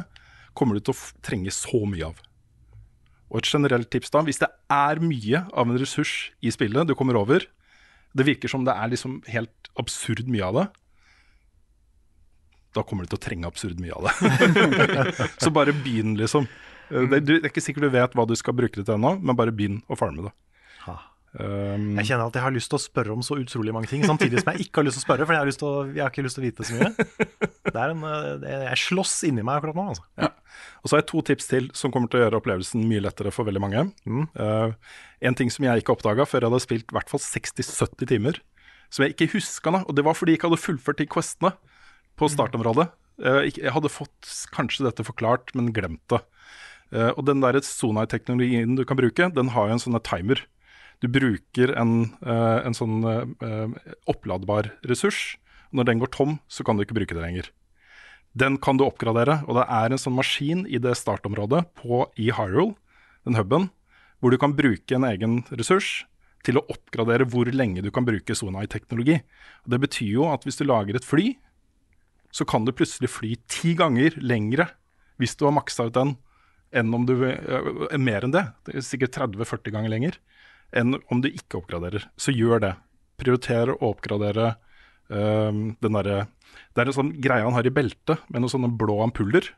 [0.58, 2.20] kommer du til å trenge så mye av.
[3.30, 6.96] Og et generelt tips da, hvis det er mye av en ressurs i spillet du
[6.98, 7.46] kommer over,
[8.18, 10.68] det virker som det er liksom helt absurd mye av det,
[12.78, 15.30] da kommer du til å trenge absurd mye av det.
[15.44, 16.46] så bare begynn, liksom.
[16.90, 19.38] Det, det er ikke sikkert du vet hva du skal bruke det til ennå, men
[19.38, 20.34] bare begynn å farme det.
[21.38, 24.02] Um, Jeg kjenner at jeg har lyst til å spørre om så utrolig mange ting,
[24.08, 25.84] samtidig som jeg ikke har lyst til å spørre, for jeg har, lyst til å,
[25.94, 26.90] jeg har ikke lyst til å vite så mye.
[27.70, 30.08] Det er en, eh, jeg slåss inni meg akkurat nå, altså.
[30.18, 30.32] Ja.
[30.82, 33.34] Og så har jeg to tips til som kommer til å gjøre opplevelsen mye lettere
[33.36, 33.86] for veldig mange.
[34.10, 34.74] Eh,
[35.30, 38.42] en ting som jeg ikke oppdaga før jeg hadde spilt i hvert fall 60-70 timer,
[38.90, 39.76] som jeg ikke huska.
[39.86, 41.54] Og det var fordi jeg ikke hadde fullført de questene
[42.18, 42.90] på startområdet.
[43.20, 46.24] Uh, Jeg hadde fått kanskje dette forklart, men glemt det.
[46.90, 50.42] Uh, Og den der Sonar-teknologien du kan bruke, den har jo en sånn timer.
[51.00, 55.38] Du bruker en, eh, en sånn eh, eh, oppladbar ressurs.
[55.72, 57.50] Når den går tom, så kan du ikke bruke det lenger.
[58.36, 62.30] Den kan du oppgradere, og det er en sånn maskin i det startområdet på, i
[62.36, 62.76] Hyrule,
[63.26, 63.70] den huben,
[64.20, 66.04] hvor du kan bruke en egen ressurs
[66.44, 69.22] til å oppgradere hvor lenge du kan bruke Sonai-teknologi.
[69.66, 71.38] Og Det betyr jo at hvis du lager et fly,
[72.32, 74.68] så kan du plutselig fly ti ganger lengre
[75.20, 76.18] hvis du har maksa ut den,
[76.72, 78.46] enn om du øh, Mer enn det.
[78.68, 80.20] det er sikkert 30-40 ganger lenger
[80.76, 82.06] enn om du ikke oppgraderer.
[82.20, 82.74] Så gjør det.
[83.20, 84.54] Prioriter å oppgradere
[85.12, 86.20] um, den derre
[86.72, 89.50] Det er en sånn greie han har i beltet med noen sånne blå ampuller.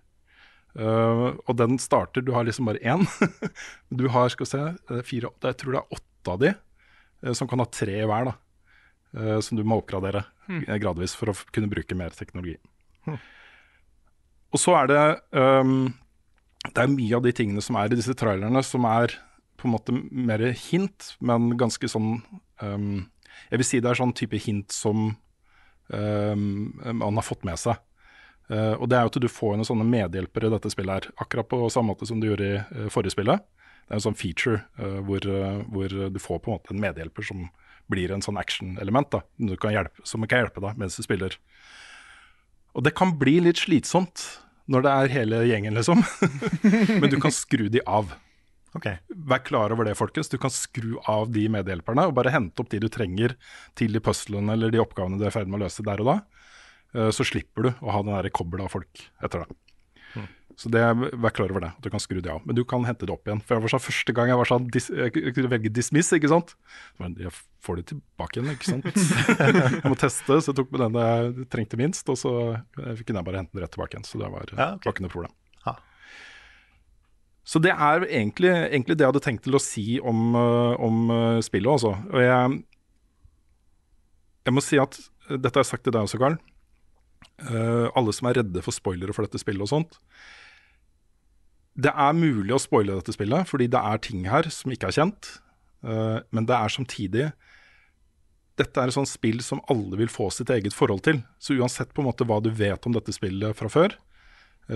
[0.71, 3.05] Uh, og den starter Du har liksom bare én.
[3.99, 7.33] du har skal vi se, eh, fire, jeg tror det er åtte av de eh,
[7.37, 8.31] som kan ha tre i hver.
[8.31, 12.55] da Som du må oppgradere eh, gradvis for å kunne bruke mer teknologi.
[13.05, 13.19] Mm.
[14.51, 15.93] Og så er det um,
[16.67, 19.15] Det er mye av de tingene som er i disse trailerne som er
[19.61, 22.19] på en måte mer hint, men ganske sånn
[22.61, 23.05] um,
[23.51, 25.13] Jeg vil si det er sånn type hint som
[25.87, 26.43] um,
[26.81, 27.79] man har fått med seg.
[28.51, 31.09] Uh, og det er jo at du får noen sånne medhjelpere i dette spillet her,
[31.23, 33.43] akkurat på samme måte som du gjorde i uh, forrige spillet.
[33.85, 35.25] Det er en sånn feature uh, hvor,
[35.71, 37.47] hvor du får på en måte en medhjelper som
[37.91, 39.17] blir en sånn action-element,
[40.07, 41.35] som kan hjelpe deg mens du spiller.
[42.71, 44.23] Og det kan bli litt slitsomt
[44.71, 46.03] når det er hele gjengen, liksom.
[47.01, 48.13] Men du kan skru de av.
[49.27, 50.29] Vær klar over det, folkens.
[50.31, 53.35] Du kan skru av de medhjelperne og bare hente opp de du trenger
[53.75, 56.07] til de puzzlene eller de oppgavene du er i ferd med å løse der og
[56.13, 56.19] da.
[56.95, 59.57] Eh, Så slipper du å ha den der kobbelet av folk etter deg.
[60.59, 60.81] Så det,
[61.17, 62.41] vær klar over det, at du kan skru det av.
[62.45, 63.39] Men du kan hente det opp igjen.
[63.41, 66.29] For jeg var sånn, Første gang jeg var sånn, dis, jeg kunne velge dismiss, ikke
[66.29, 66.51] sant.
[67.01, 67.31] Men jeg
[67.65, 68.89] får det tilbake igjen, ikke sant.
[69.39, 72.33] jeg må teste, så jeg tok med den jeg trengte minst, og så
[72.77, 74.05] fikk kunne jeg bare hente den rett tilbake igjen.
[74.05, 74.53] Så det var,
[74.83, 75.33] var ikke noe problem.
[77.47, 81.09] Så det er egentlig, egentlig det jeg hadde tenkt til å si om, øh, om
[81.09, 81.95] øh, spillet, altså.
[82.13, 82.59] Og jeg,
[84.45, 84.97] jeg må si at
[85.29, 86.37] øh, Dette har jeg sagt til deg også, Karl.
[87.41, 89.95] Uh, alle som er redde for spoilere for dette spillet og sånt.
[91.73, 94.97] Det er mulig å spoile dette spillet, fordi det er ting her som ikke er
[94.99, 95.29] kjent.
[95.81, 97.31] Uh, men det er samtidig
[98.59, 101.23] Dette er et sånt spill som alle vil få sitt eget forhold til.
[101.41, 104.10] Så uansett på en måte hva du vet om dette spillet fra før, Eh,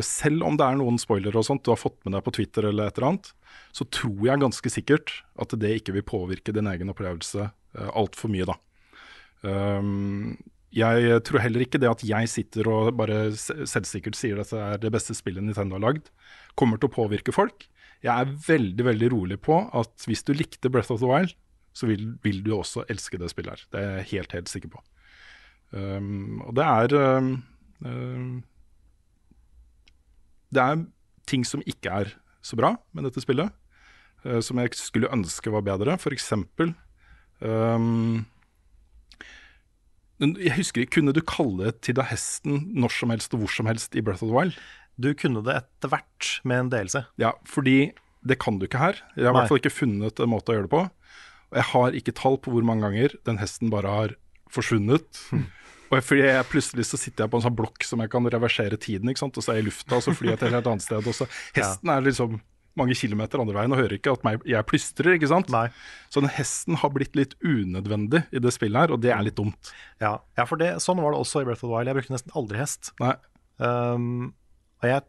[0.03, 2.67] Selv om det er noen spoilere og sånt du har fått med deg på Twitter,
[2.67, 3.29] eller et eller annet,
[3.75, 8.33] så tror jeg ganske sikkert at det ikke vil påvirke din egen opplevelse uh, altfor
[8.33, 8.49] mye.
[8.49, 8.57] da.
[9.45, 10.35] Um,
[10.75, 14.81] jeg tror heller ikke det at jeg sitter og bare selvsikkert sier at det er
[14.83, 16.09] det beste spillet Nintendo har lagd,
[16.59, 17.67] kommer til å påvirke folk.
[18.03, 21.31] Jeg er veldig veldig rolig på at hvis du likte Breath of the Wild,
[21.75, 23.63] så vil, vil du også elske det spillet her.
[23.71, 24.83] Det er jeg helt, helt sikker på.
[25.75, 27.31] Um, og det er um,
[27.83, 28.43] um,
[30.55, 30.85] det er
[31.29, 32.13] ting som ikke er
[32.45, 33.51] så bra med dette spillet,
[34.25, 35.97] uh, som jeg skulle ønske var bedre.
[36.01, 36.73] For eksempel
[37.41, 38.25] um,
[40.21, 43.97] Jeg husker ikke, Kunne du kalle Tida hesten når som helst og hvor som helst
[43.97, 44.59] i Breath of the Wild?
[44.95, 47.01] Du kunne det etter hvert med en delelse.
[47.19, 47.91] Ja, fordi
[48.25, 49.01] det kan du ikke her.
[49.17, 50.85] Jeg har i hvert fall ikke funnet en måte å gjøre det på.
[51.51, 54.15] Og jeg har ikke tall på hvor mange ganger den hesten bare har
[54.51, 55.19] forsvunnet.
[55.91, 58.25] Og jeg, fordi jeg plutselig så sitter jeg på en sånn blokk som jeg kan
[58.33, 59.37] reversere tiden, ikke sant?
[59.37, 61.09] og så er jeg i lufta, og så flyr jeg til et helt annet sted.
[61.11, 61.27] Og så
[61.59, 62.39] hesten er liksom
[62.75, 65.47] mange kilometer andre veien og hører ikke at meg, jeg plystrer, ikke sant?
[66.11, 69.37] Så den hesten har blitt litt unødvendig i det spillet her, og det er litt
[69.37, 69.71] dumt.
[70.03, 71.87] Ja, ja for det, sånn var det også i Breath of the Wild.
[71.91, 72.91] Jeg brukte nesten aldri hest.
[72.99, 74.33] Um,
[74.83, 75.05] og jeg,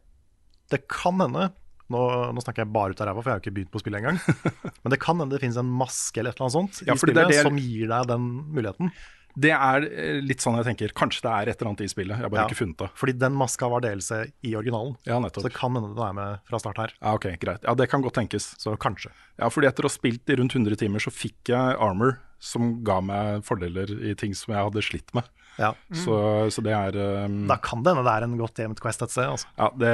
[0.70, 1.48] det kan hende
[1.92, 2.00] nå,
[2.34, 4.16] nå snakker jeg bare ut av ræva, for jeg har ikke begynt på spillet engang.
[4.82, 7.02] Men det kan hende det finnes en maske eller et eller annet sånt Ja, i
[7.02, 8.90] spillet det det- som gir deg den muligheten.
[9.36, 10.92] Det er eh, litt sånn jeg tenker.
[10.96, 12.88] Kanskje det er et eller annet i spillet, jeg har bare Ja, ikke funnet det.
[12.96, 14.94] Fordi den maska var delelse i originalen.
[15.08, 15.44] Ja, nettopp.
[15.44, 16.94] Så det kan hende den er med fra start her.
[16.96, 17.66] Ja, ok, greit.
[17.66, 18.54] Ja, det kan godt tenkes.
[18.62, 19.12] Så kanskje.
[19.36, 22.78] Ja, fordi etter å ha spilt i rundt 100 timer, så fikk jeg armor som
[22.84, 25.28] ga meg fordeler i ting som jeg hadde slitt med.
[25.60, 25.72] Ja.
[25.92, 26.16] Så,
[26.52, 29.12] så det er um, Da kan det hende det er en godt gjemt Quest et
[29.12, 29.28] sted.
[29.36, 29.48] Altså.
[29.56, 29.92] Ja, det,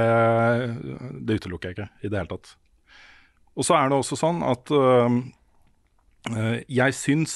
[1.23, 2.55] det utelukker jeg ikke i det hele tatt.
[3.53, 5.19] Og så er det også sånn at øh,
[6.73, 7.35] jeg syns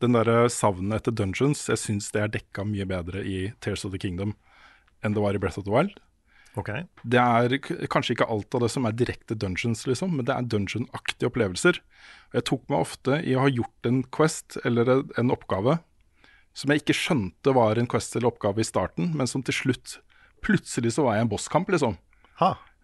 [0.00, 3.92] den derre savnet etter dungeons, jeg syns det er dekka mye bedre i Tears of
[3.94, 4.36] the Kingdom
[5.04, 5.94] enn det var i Breath of the Wild.
[6.58, 6.70] Ok.
[7.06, 7.52] Det er
[7.90, 11.78] kanskje ikke alt av det som er direkte dungeons, liksom, men det er dungeon-aktige opplevelser.
[12.34, 15.78] Jeg tok meg ofte i å ha gjort en quest eller en- en oppgave
[16.54, 19.98] som jeg ikke skjønte var en quest eller oppgave i starten, men som til slutt
[20.42, 21.96] Plutselig så var jeg i en bosskamp, liksom.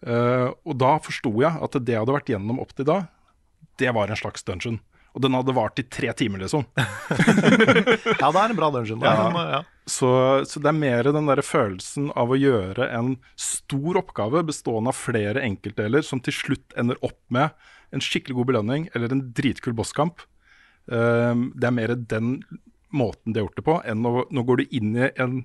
[0.04, 2.96] Uh, og da forsto jeg at det jeg hadde vært gjennom opp til da,
[3.78, 4.80] det var en slags dungeon.
[5.14, 6.64] Og den hadde vart i tre timer, liksom.
[8.20, 8.98] Ja, det er en bra dungeon.
[9.02, 9.12] Da.
[9.14, 9.44] Ja.
[9.52, 9.60] Ja.
[9.86, 10.08] Så,
[10.48, 14.98] så det er mer den der følelsen av å gjøre en stor oppgave bestående av
[14.98, 17.54] flere enkeltdeler som til slutt ender opp med
[17.94, 20.24] en skikkelig god belønning eller en dritkul bosskamp.
[20.90, 22.38] Um, det er mer den
[22.94, 25.42] måten de har gjort det på, enn å, nå går du inn i en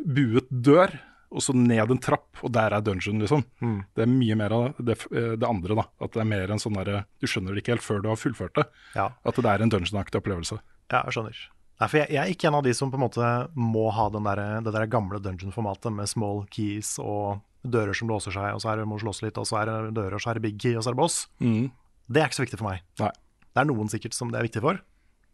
[0.00, 0.94] buet dør,
[1.30, 3.44] og så ned en trapp, og der er dungeon, liksom.
[3.62, 3.78] Mm.
[3.94, 5.86] Det er mye mer av det, det andre, da.
[6.02, 8.18] At det er mer en sånn derre Du skjønner det ikke helt før du har
[8.18, 8.66] fullført det.
[8.96, 9.12] Ja.
[9.22, 10.58] At det er en dungeon-aktig opplevelse.
[10.90, 11.44] Ja, jeg skjønner.
[11.80, 14.08] Nei, for jeg, jeg er ikke en av de som på en måte må ha
[14.12, 18.60] den der, det der gamle dungeon-formatet med small keys og dører som låser seg, og
[18.62, 20.44] så er det må slåss litt, og så er det dører, og så er det
[20.48, 21.22] big key, og så er det boss.
[21.40, 21.70] Mm.
[22.10, 22.84] Det er ikke så viktig for meg.
[23.00, 23.12] Nei.
[23.50, 24.80] Det er noen sikkert som det er viktig for,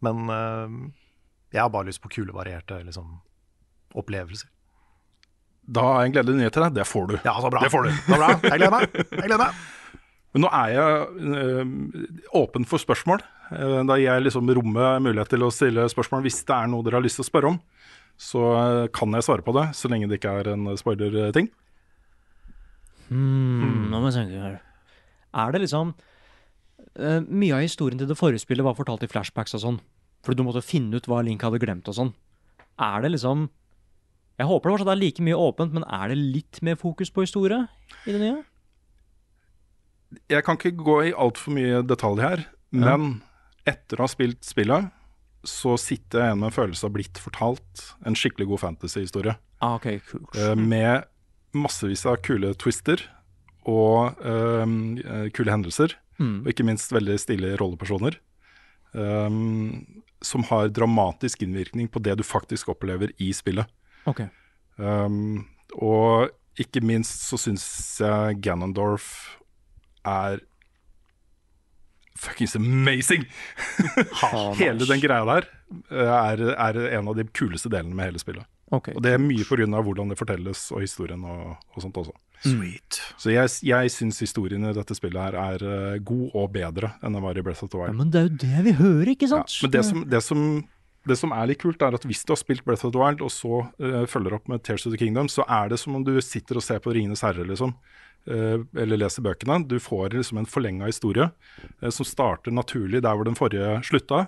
[0.05, 0.77] men øh,
[1.55, 3.17] jeg har bare lyst på kule, varierte liksom,
[3.97, 4.49] opplevelser.
[5.67, 6.75] Da har jeg en gledelig nyhet til deg.
[6.77, 7.15] Det får du.
[7.25, 7.63] Ja, så bra.
[7.65, 7.91] Det får du.
[8.05, 8.29] Så bra.
[8.39, 8.93] Jeg gleder meg.
[8.95, 9.57] Jeg gleder meg.
[10.35, 11.69] Men nå er jeg øh,
[12.37, 13.23] åpen for spørsmål.
[13.55, 16.85] Eh, da gir jeg liksom rommet mulighet til å stille spørsmål hvis det er noe
[16.85, 17.59] dere har lyst til å spørre om.
[18.21, 21.49] Så øh, kan jeg svare på det, så lenge det ikke er en spoiler-ting.
[23.07, 24.57] Hmm, nå må jeg tenke her.
[25.37, 25.93] Er det liksom
[26.99, 29.79] eh, Mye av historien til det forrige spillet var fortalt i flashbacks og sånn.
[30.25, 32.11] Fordi du måtte finne ut hva Link hadde glemt og sånn.
[32.83, 33.47] Er det liksom
[34.37, 37.25] Jeg håper det fortsatt er like mye åpent, men er det litt mer fokus på
[37.25, 37.63] historie
[38.05, 38.43] i det nye?
[40.31, 43.17] Jeg kan ikke gå i altfor mye detalj her, men
[43.67, 44.91] etter å ha spilt spillet,
[45.47, 49.35] så sitter jeg igjen med en følelse av blitt fortalt en skikkelig god fantasy-historie.
[49.63, 50.25] Ah, ok, cool.
[50.37, 51.07] Eh, med
[51.57, 53.01] massevis av kule twister
[53.67, 55.95] og eh, kule hendelser.
[56.17, 56.41] Mm.
[56.43, 58.19] Og ikke minst veldig stilige rollepersoner.
[58.97, 63.69] Um, som har dramatisk innvirkning på det du faktisk opplever i spillet.
[64.07, 64.23] Ok.
[64.77, 66.29] Um, og
[66.61, 67.65] ikke minst så syns
[68.01, 69.37] jeg Ganondorf
[70.07, 70.39] er
[72.17, 73.25] fuckings amazing!
[74.61, 75.49] Hele den greia der
[75.91, 78.47] eh, er, er en av de kuleste delene med hele spillet.
[78.73, 78.95] Okay.
[78.97, 79.67] Og det er mye pga.
[79.79, 82.15] hvordan det fortelles og historien og, og sånt også.
[82.43, 82.99] Sweet.
[83.17, 87.15] Så jeg, jeg syns historien i dette spillet her er eh, god og bedre enn
[87.15, 87.97] den var i Breath of the Ja, Wild.
[88.01, 89.55] men det er jo det vi hører, ikke sant?
[89.63, 90.43] Men det som, det, som,
[91.09, 93.23] det som er litt kult, er at hvis du har spilt Breath of the Wild,
[93.25, 96.05] og så uh, følger opp med Tears of the Kingdom, så er det som om
[96.05, 97.75] du sitter og ser på Ringenes herre, liksom.
[98.27, 99.61] Uh, eller leser bøkene.
[99.67, 104.27] Du får liksom en forlenga historie uh, som starter naturlig der hvor den forrige slutta.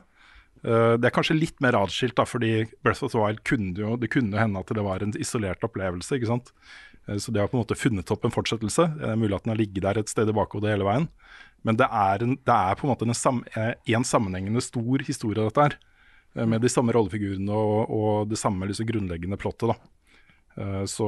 [0.60, 4.10] Det er kanskje litt mer adskilt, da, fordi Breath of the Wild kunne jo Det
[4.12, 6.18] kunne hende at det var en isolert opplevelse.
[6.18, 6.50] ikke sant?
[7.16, 8.90] Så de har på en måte funnet opp en fortsettelse.
[9.00, 11.08] Det er mulig at den har ligget der et sted i bakhodet hele veien.
[11.64, 15.40] Men det er, en, det er på en måte en, sam, en sammenhengende stor historie,
[15.40, 15.78] dette her.
[16.36, 19.72] Eh, Med de samme rollefigurene og, og det samme liksom grunnleggende plottet.
[19.74, 19.78] da.
[20.60, 21.08] Eh, Så,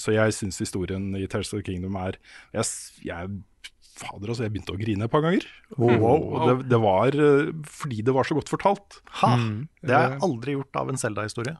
[0.00, 2.16] så jeg syns historien i Tears of the Kingdom er
[2.54, 2.64] Jeg,
[3.04, 3.40] jeg
[3.94, 5.44] Fader, altså, jeg begynte å grine et par ganger.
[5.78, 8.96] Wow, wow, Og det, det var eh, fordi det var så godt fortalt.
[9.22, 9.68] Ha, Mm.
[9.86, 11.54] det har jeg aldri gjort av en Zelda-historie.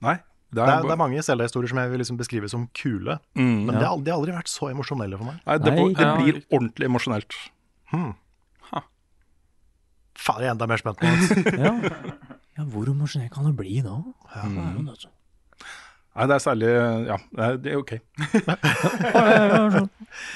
[0.00, 0.14] Nei.
[0.50, 3.18] Det Det er, er, det er mange Zelda-historier som jeg vil liksom beskrive som kule,
[3.34, 3.66] Mm.
[3.66, 5.40] men de, har, aldri- de har aldri vært så emosjonelle for meg.
[5.46, 6.14] Nei, det, Nei, det ja.
[6.20, 7.34] blir ordentlig emosjonelt.
[10.20, 11.10] Faen, jeg er enda mer spent nå.
[11.66, 11.74] Ja.
[12.60, 13.96] Ja, hvor emosjonell kan det bli da?
[14.36, 14.44] Ja.
[16.10, 16.66] Nei, det er særlig
[17.06, 17.92] Ja, det er, er ok.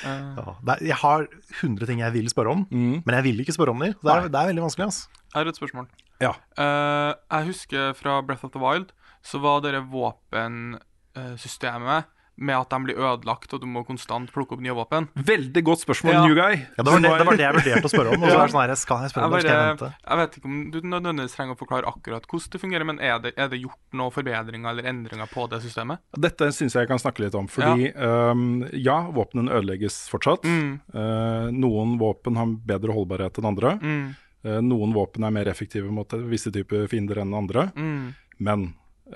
[0.04, 1.24] Ja, det er, jeg har
[1.60, 3.02] 100 ting jeg vil spørre om, Mm.
[3.04, 3.92] men jeg vil ikke spørre om dem.
[4.00, 4.84] Det er, det er veldig vanskelig.
[4.86, 5.08] Altså.
[5.34, 5.86] Jeg har et spørsmål.
[6.22, 6.30] Ja.
[6.58, 8.88] Uh, jeg husker fra Breath of the Wild,
[9.24, 12.04] så var det våpensystemet
[12.36, 15.08] med at de blir ødelagt, og du må konstant plukke opp nye våpen.
[15.14, 16.22] Veldig godt spørsmål, Ja.
[16.26, 16.54] new guy.
[16.76, 18.22] Ja, det, var det, det var det jeg vurderte å spørre om.
[18.22, 19.90] Og så er det sånn her, skal jeg spørre Jeg, om det, skal jeg vente?
[20.08, 23.18] jeg vet ikke om du nødvendigvis trenger å forklare akkurat hvordan det fungerer, men er
[23.22, 26.02] det, er det gjort noen forbedringer eller endringer på det systemet?
[26.14, 27.48] Dette syns jeg jeg kan snakke litt om.
[27.50, 28.44] Fordi ehm,
[28.76, 30.44] ja, våpnene ødelegges fortsatt.
[30.44, 30.78] Mm.
[30.94, 33.76] Uh, noen våpen har bedre holdbarhet enn andre.
[33.80, 34.04] Mm.
[34.44, 37.70] Uh, noen våpen er mer effektive mot visse typer fiender enn andre.
[37.78, 38.12] Mm.
[38.44, 38.66] Men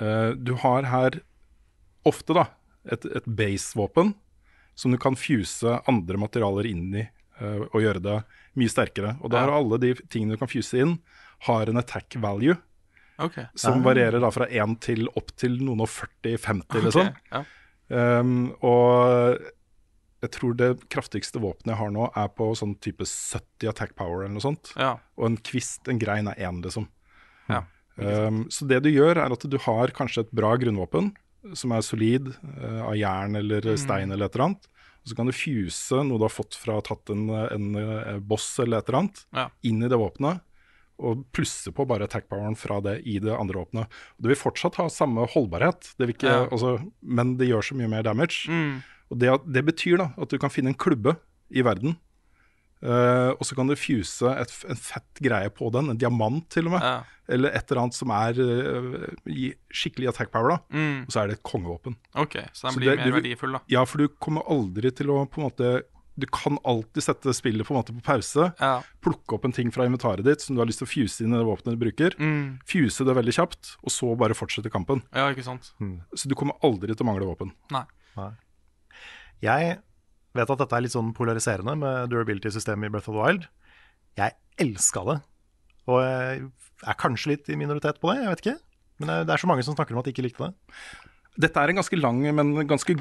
[0.00, 1.20] uh, du har her
[2.09, 2.46] ofte da
[2.92, 4.14] et, et base-våpen
[4.79, 7.05] som du kan fuse andre materialer inn i
[7.42, 8.16] uh, og gjøre det
[8.59, 9.16] mye sterkere.
[9.22, 9.46] Og da Ja.
[9.48, 10.98] har alle de tingene du kan fuse inn,
[11.48, 12.57] har en attack value
[13.18, 13.48] Okay.
[13.59, 17.09] som varierer da fra 1 til opp til noen og 40-50, liksom.
[17.09, 17.44] Ok, Ja.
[18.20, 19.40] Um, og
[20.22, 24.22] jeg tror det kraftigste våpenet jeg har nå, er på sånn type 70 attack power
[24.24, 24.70] eller noe sånt.
[24.77, 24.96] Ja.
[25.18, 26.87] Og en kvist, en grein, er én, liksom.
[27.48, 27.64] Ja,
[27.98, 31.09] Um, så det du gjør, er at du har kanskje et bra grunnvåpen
[31.54, 32.28] som er solid,
[32.61, 34.68] eh, av jern eller stein eller et eller annet.
[35.04, 38.58] Og så kan du fuse noe du har fått fra tatt en, en, eh, boss
[38.61, 39.48] eller et eller annet, Ja.
[39.62, 40.40] inn i det våpenet.
[40.98, 43.87] Og plusse på bare attack poweren fra det i det andre våpenet.
[44.20, 46.48] Det vil fortsatt ha samme holdbarhet, det vil ikke, Ja.
[46.50, 48.48] altså, men det gjør så mye mer damage.
[48.50, 48.82] Mm.
[49.11, 51.16] Og det, det betyr da at du kan finne en klubbe
[51.50, 51.96] i verden
[52.83, 56.69] Eh, og så kan du fuse et, en fett greie på den, en diamant til
[56.71, 56.85] og med.
[56.87, 56.99] Ja.
[57.29, 60.59] Eller et eller annet som er uh, skikkelig attack power, da.
[60.73, 61.03] Mm.
[61.05, 61.97] Og så er det et kongevåpen.
[62.17, 63.61] OK, så den Så blir det- mer du- verdifull, da.
[63.69, 65.83] Ja, for du kommer aldri til å på en måte
[66.19, 68.49] Du kan alltid sette spillet på en måte på pause.
[68.59, 68.81] Ja.
[69.01, 71.31] Plukke opp en ting fra inventaret ditt som du har lyst til å fuse inn
[71.33, 72.17] i det våpenet du bruker.
[72.19, 72.59] Mm.
[72.67, 75.05] Fuse det veldig kjapt, og så bare fortsette kampen.
[75.14, 75.71] Ja, ikke sant.
[76.19, 77.53] Så du kommer aldri til å mangle våpen.
[77.71, 77.85] Nei.
[79.43, 79.79] Jeg
[80.38, 83.48] vet at dette er litt sånn polariserende med durability-systemet i Breath of the Wild.
[84.18, 85.18] Jeg elska det.
[85.88, 86.48] Og jeg
[86.88, 88.59] er kanskje litt i minoritet på det, jeg vet ikke.
[88.98, 90.79] Men det er så mange som snakker om at de ikke likte det.
[91.38, 92.96] Dette er en ganske lang, men ganske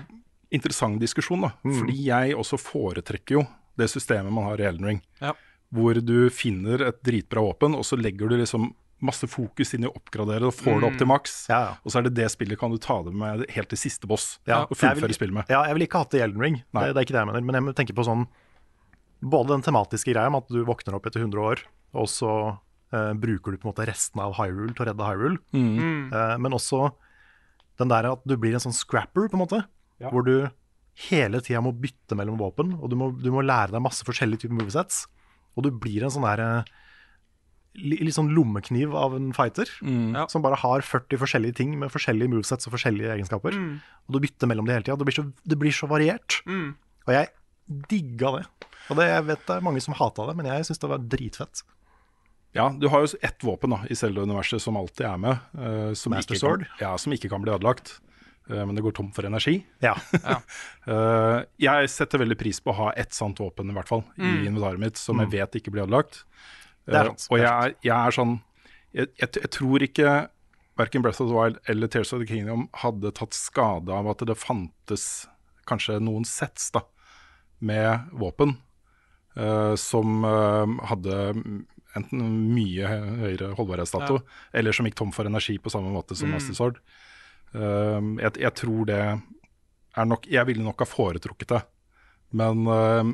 [0.54, 1.43] interessant diskusjon.
[1.47, 1.52] da.
[1.65, 1.78] Mm.
[1.82, 3.45] Fordi jeg også foretrekker jo
[3.78, 5.02] det systemet man har i Elden Ring.
[5.21, 5.34] Ja.
[5.73, 9.88] Hvor du finner et dritbra våpen, og så legger du liksom masse fokus inn i
[9.88, 10.97] å oppgradere og får det opp Mm.
[10.97, 11.33] til maks.
[11.49, 11.73] Ja, ja.
[11.86, 14.39] Og så er det det spillet kan du ta det med helt til siste boss.
[14.47, 15.45] Ja, og jeg vil- fullføre spillet med.
[15.49, 17.27] Ja, jeg ville ikke hatt det i Elden Ring, det, det er ikke det jeg
[17.27, 17.41] mener.
[17.45, 18.27] Men jeg tenker på sånn
[19.19, 21.57] Både den tematiske greia med at du våkner opp etter 100 år,
[21.97, 22.60] og så
[22.93, 25.39] eh, bruker du på en måte resten av Hyrule til å redde Hyrule.
[25.57, 26.13] Mm.
[26.13, 26.91] Eh, men også
[27.79, 29.63] den der at du blir en sånn scrapper, på en måte.
[29.99, 30.12] Ja.
[30.12, 30.51] Hvor du
[31.10, 34.45] hele tida må bytte mellom våpen, og du må, du må lære deg masse forskjellige
[34.45, 35.07] typer movesets.
[35.57, 36.63] Og du blir en sånn der eh,
[37.78, 39.70] Litt sånn lommekniv av en fighter.
[39.86, 40.24] Ja.
[40.32, 43.54] Som bare har 40 forskjellige ting med forskjellige movesets og forskjellige egenskaper.
[43.54, 43.76] Mm.
[44.08, 44.98] Og du bytter mellom det hele tida.
[44.98, 46.40] Det, det blir så variert.
[46.50, 46.72] Mm.
[47.06, 47.30] Og jeg
[47.92, 48.46] digga det.
[48.90, 51.06] Og det, jeg vet det er mange som hata det, men jeg syns det var
[51.12, 51.62] dritfett.
[52.56, 55.42] Ja, du har jo ett våpen da, i Zelda-universet som alltid er med.
[55.54, 58.00] Uh, som, Master ikke kan, ja, som ikke kan bli ødelagt.
[58.50, 59.60] eh, men det går tom for energi.
[59.84, 59.94] Ja.
[60.88, 64.24] uh, jeg setter veldig pris på å ha ett sånt våpen i hvert fall i
[64.24, 64.48] Mm.
[64.48, 65.28] inventaret mitt, som Mm.
[65.28, 66.24] jeg vet ikke blir ødelagt.
[66.88, 68.36] Det er Eh, sant, og jeg er jeg er sånn
[68.95, 70.12] jeg, jeg, jeg tror ikke
[70.78, 74.23] verken Breath of the Wild eller Tears of the Kingdom hadde tatt skade av at
[74.30, 75.28] det fantes
[75.67, 76.84] kanskje noen sets da,
[77.60, 78.56] med våpen
[79.36, 81.17] uh, som uh, hadde
[81.97, 82.21] enten
[82.54, 84.21] mye høyere holdbarhetsdato,
[84.54, 86.36] eller som gikk tom for energi på samme måte som Mm.
[86.38, 86.78] Master Sword.
[87.56, 91.63] Uh, jeg, jeg tror det er nok Jeg ville nok ha foretrukket det.
[92.38, 92.67] Men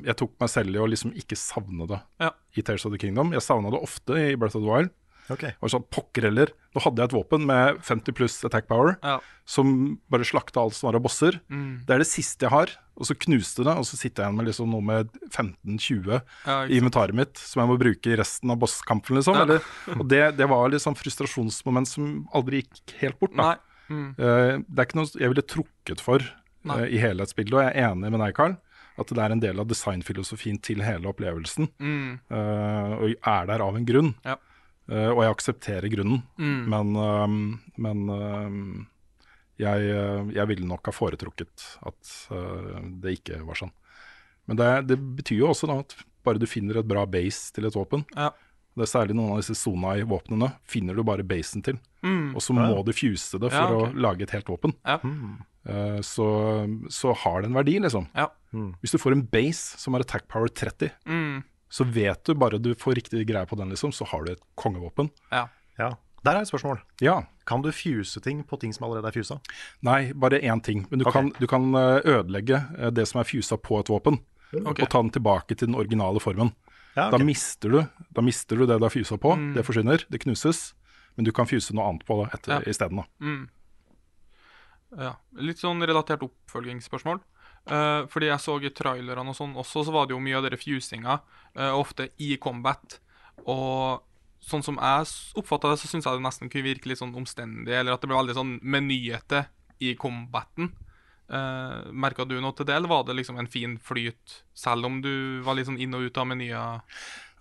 [0.04, 2.32] jeg tok meg selv i å liksom ikke savne det Ja.
[2.56, 3.34] I Tales of the Kingdom.
[3.36, 4.94] Jeg savna det ofte i Breath of the Wild.
[5.32, 5.54] Okay.
[5.64, 6.50] Og sånn, pokker heller.
[6.76, 9.20] Nå hadde jeg et våpen med 50 pluss attack power Ja.
[9.48, 11.40] som bare slakta alt som var av bosser.
[11.50, 11.86] Mm.
[11.88, 12.74] Det er det siste jeg har.
[13.00, 16.58] Og så knuste det, og så sitter jeg igjen med liksom noe med 15-20 Ja,
[16.68, 19.40] i inventaret mitt som jeg må bruke i resten av bosskampen, liksom.
[19.40, 19.48] Ja.
[19.48, 19.64] Eller,
[19.96, 23.56] og det, det var liksom frustrasjonsmoment som aldri gikk helt bort, da.
[23.90, 24.12] Mm.
[24.20, 27.90] Uh, det er ikke noe jeg ville trukket for eh, i helhetsbildet, og jeg er
[27.90, 28.56] enig med deg, Carl.
[29.00, 31.70] At det er en del av designfilosofien til hele opplevelsen.
[31.82, 32.20] Mm.
[32.30, 34.12] Uh, og er der av en grunn.
[34.26, 34.36] Ja.
[34.92, 36.68] Uh, og jeg aksepterer grunnen, Mm.
[36.70, 37.28] men, uh,
[37.82, 38.88] men
[39.58, 39.90] jeg,
[40.36, 42.14] jeg ville nok ha foretrukket at
[43.04, 43.72] det ikke var sånn.
[44.50, 45.94] Men det, det betyr jo også da at
[46.26, 48.32] bare du finner et bra base til et våpen, Ja.
[48.76, 51.78] Det er særlig noen av disse Sonai-våpnene finner du bare basen til.
[52.04, 52.36] Mm.
[52.36, 52.68] Og så Ja.
[52.74, 53.94] må du fuse det for Ja, okay.
[53.94, 54.74] å lage et helt våpen.
[54.86, 55.00] Ja.
[55.66, 56.26] Eh, så,
[56.90, 58.08] så har det en verdi, liksom.
[58.16, 58.28] Ja.
[58.54, 61.44] Hvis du får en base som har attack power 30, Mm.
[61.70, 64.42] så vet du bare du får riktig greie på den, liksom, så har du et
[64.58, 65.10] kongevåpen.
[65.32, 65.48] Ja.
[65.80, 65.94] Ja.
[66.24, 66.80] Der er et spørsmål.
[67.02, 67.24] Ja.
[67.46, 69.40] Kan du fuse ting på ting som allerede er fusa?
[69.84, 70.86] Nei, bare én ting.
[70.90, 71.22] Men du, okay.
[71.22, 74.20] kan, du kan eh, ødelegge eh, det som er fusa på et våpen,
[74.54, 74.84] Okay.
[74.86, 76.52] og ta den tilbake til den originale formen.
[76.96, 77.80] Ja, Da, mister du,
[78.14, 79.34] da mister du det du har fusa på.
[79.36, 79.54] Mm.
[79.56, 80.74] Det forsvinner, det knuses.
[81.16, 82.70] Men du kan fuse noe annet på det etter, Ja.
[82.70, 83.04] isteden.
[83.22, 83.50] Mm.
[84.98, 85.16] Ja.
[85.42, 87.22] Litt sånn relatert oppfølgingsspørsmål.
[87.64, 90.44] Uh, fordi jeg så i trailerne og sånn også, så var det jo mye av
[90.44, 91.22] dere fusinga,
[91.56, 93.00] uh, ofte i combat.
[93.48, 94.04] Og
[94.44, 95.08] sånn som jeg
[95.40, 98.10] oppfatta det, så syns jeg det nesten kunne virke litt sånn omstendig, eller at det
[98.12, 99.46] ble veldig sånn menyete
[99.80, 100.74] i combaten.
[101.34, 105.00] Uh, Merka du noe til det, eller var det liksom en fin flyt, selv om
[105.02, 106.82] du var sånn inn og ut av menyer?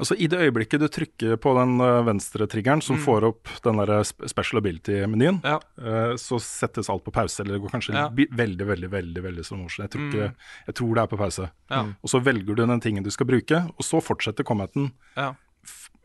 [0.01, 3.03] Altså I det øyeblikket du trykker på den uh, venstre triggeren som Mm.
[3.05, 5.61] får opp den der special ability-menyen, Ja.
[5.79, 7.41] uh, så settes alt på pause.
[7.45, 8.09] Eller det går kanskje Ja.
[8.09, 9.85] veldig veldig, veldig veldig slow motion.
[9.85, 10.35] Jeg tror, ikke, Mm.
[10.67, 11.51] jeg tror det er på pause.
[11.71, 11.83] Ja.
[12.03, 14.93] Og så velger du den tingen du skal bruke, og så fortsetter combaten.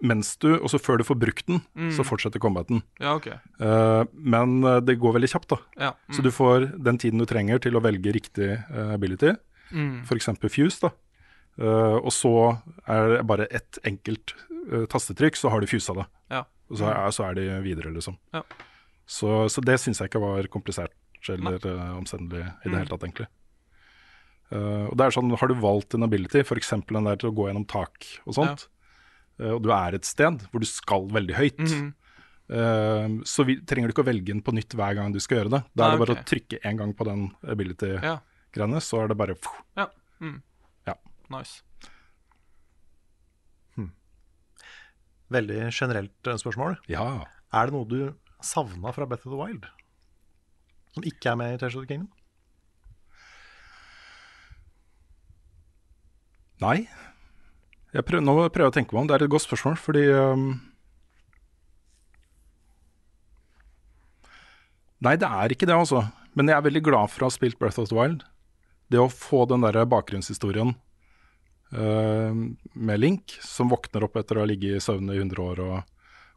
[0.01, 1.89] Mens du, og så før du får brukt den, Mm.
[1.91, 2.83] så fortsetter combaten.
[3.01, 3.39] Ja, okay.
[3.59, 5.57] Uh, men uh, det går veldig kjapt, da.
[5.79, 5.91] Ja.
[6.13, 9.33] Så du får den tiden du trenger til å velge riktig uh, ability,
[9.73, 10.03] Mm.
[10.05, 10.29] f.eks.
[10.53, 10.79] fuse.
[10.81, 10.91] da.
[11.59, 14.35] Uh, og så er det bare ett enkelt
[14.91, 16.05] tastetrykk, så har du fusa det.
[16.29, 16.43] Ja.
[16.69, 18.17] Og så er, så er de videre, liksom.
[18.33, 18.43] Ja.
[19.07, 20.93] Så, så det syns jeg ikke var komplisert
[21.29, 21.57] eller
[21.97, 22.77] omstendelig i det Mm.
[22.77, 23.27] hele tatt, egentlig.
[24.51, 26.69] Og det er sånn, Har du valgt en ability, f.eks.
[26.87, 28.67] den der til å gå gjennom tak og sånt,
[29.39, 31.93] og du er et sted hvor du skal veldig høyt, Mhm.
[32.49, 35.43] uh, så vi, trenger du ikke å velge den på nytt hver gang du skal
[35.43, 35.63] gjøre det.
[35.75, 36.23] Da er det bare okay.
[36.23, 38.19] å trykke én gang på den ability-greiene,
[38.77, 38.79] Ja.
[38.79, 39.35] så er det bare
[39.77, 39.87] Ja.
[40.21, 40.41] Mm.
[40.87, 40.95] Ja.
[41.29, 41.61] Nice.
[45.29, 46.77] veldig generelt eh, spørsmål.
[46.87, 47.25] Ja.
[47.51, 49.65] Er det noe du savna fra Beth of the Wild?
[50.93, 52.07] Som ikke er med i Tears of the Kingdom?
[56.61, 56.87] Nei.
[58.05, 59.09] Prøver, nå prøver jeg å tenke meg om.
[59.09, 60.49] Det er et godt spørsmål, fordi um,
[65.05, 66.07] Nei, det er ikke det, altså.
[66.37, 68.23] Men jeg er veldig glad for å ha spilt Breath of the Wild.
[68.89, 70.73] Det å få den der bakgrunnshistorien
[71.73, 72.31] uh,
[72.73, 75.77] med Link, som våkner opp etter å ha ligget i søvne i 100 år og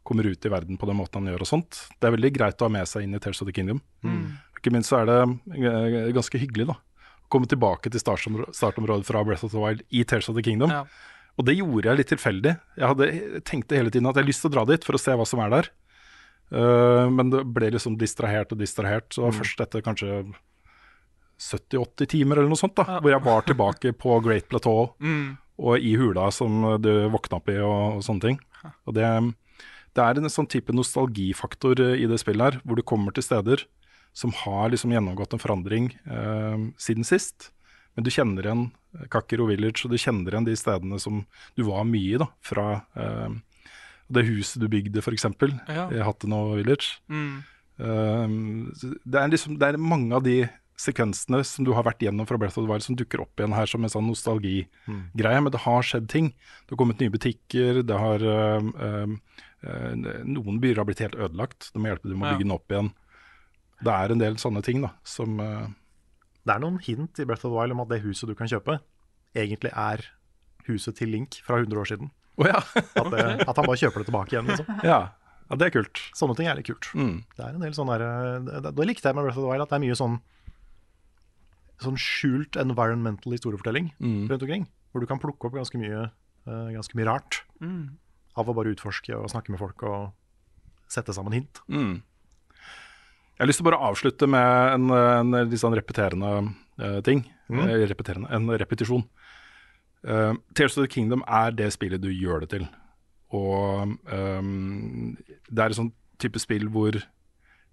[0.05, 1.83] kommer ut i verden på den måten han gjør og sånt.
[2.01, 3.81] Det er veldig greit å ha med seg inn i Tales of the Kingdom.
[4.05, 4.23] Mm.
[4.57, 5.19] Ikke minst så er det
[5.57, 6.77] eh, ganske hyggelig, da.
[7.31, 10.73] Komme tilbake til startområdet fra Breath of the Wild i Tales of the Kingdom.
[10.73, 10.83] Ja.
[11.39, 12.53] Og det gjorde jeg litt tilfeldig.
[12.77, 13.09] Jeg hadde,
[13.47, 15.27] tenkte hele tiden at jeg har lyst til å dra dit for å se hva
[15.27, 15.69] som er der.
[16.51, 19.07] Uh, men det ble liksom distrahert og distrahert.
[19.15, 19.37] Så mm.
[19.39, 20.23] først etter kanskje
[21.41, 25.37] 70-80 timer eller noe sånt, da, hvor jeg var tilbake på Great Plateau Mm.
[25.61, 28.37] og i hula som du våkna opp i og, og sånne ting.
[28.85, 29.07] Og det,
[29.97, 33.25] det er en sånn type nostalgifaktor eh, i det spillet her, hvor du kommer til
[33.25, 33.65] steder
[34.13, 37.49] som har liksom gjennomgått en forandring uh, siden sist.
[37.95, 38.65] Men du kjenner igjen
[39.11, 41.25] Kakkero Village, og du kjenner igjen de stedene som
[41.57, 43.35] du var mye i, da, fra eh,
[44.11, 45.25] det huset du bygde, f.eks.,
[45.67, 45.89] Ja.
[45.91, 46.99] i Hatteno Village.
[47.11, 47.43] Mm.
[47.79, 48.27] Eh,
[49.05, 50.41] det, er liksom, det er mange av de
[50.81, 53.53] sekvensene som du har vært gjennom fra Breath of the Wild som dukker opp igjen
[53.53, 56.31] her som en sånn nostalgigreie, men det har skjedd ting.
[56.65, 59.13] Det har kommet nye butikker, det har eh, eh,
[59.67, 62.33] eh, Noen byer har blitt helt ødelagt, det må hjelpe dem å Ja.
[62.33, 62.91] bygge den opp igjen.
[63.81, 65.67] Det er en del sånne ting da, som eh,
[66.45, 68.49] Det er noen hint i Breath of the Wild om at det huset du kan
[68.49, 68.79] kjøpe,
[69.37, 70.03] egentlig er
[70.67, 72.11] huset til Link fra 100 år siden.
[72.37, 72.61] Oh, ja.
[72.75, 74.65] at, det, at han bare kjøper det tilbake igjen, liksom.
[74.87, 74.99] ja.
[75.51, 76.01] ja, det er kult.
[76.17, 76.89] Sånne ting er litt kult.
[76.97, 77.23] Mm.
[77.37, 78.05] Det er en del sånn der,
[78.47, 80.19] det, det likte jeg med Breath of the Wild, at det er mye sånn
[81.81, 84.27] sånn skjult environmental historiefortelling Mm.
[84.29, 84.67] rundt omkring.
[84.93, 86.11] Hvor du kan plukke opp ganske mye,
[86.45, 87.97] uh, ganske mye rart Mm.
[88.37, 90.11] av å bare utforske og snakke med folk og
[90.87, 91.59] sette sammen hint.
[91.69, 92.03] Mm.
[93.41, 96.27] Jeg har lyst til å bare avslutte med en, en litt sånn repeterende
[96.77, 97.23] uh, ting.
[97.49, 97.61] Mm.
[97.63, 99.01] Eh, repeterende, en repetisjon.
[100.05, 102.67] Uh, Tears of the Kingdom er det spillet du gjør det til.
[103.33, 105.15] Og um,
[105.49, 105.89] det er et sånn
[106.21, 106.99] type spill hvor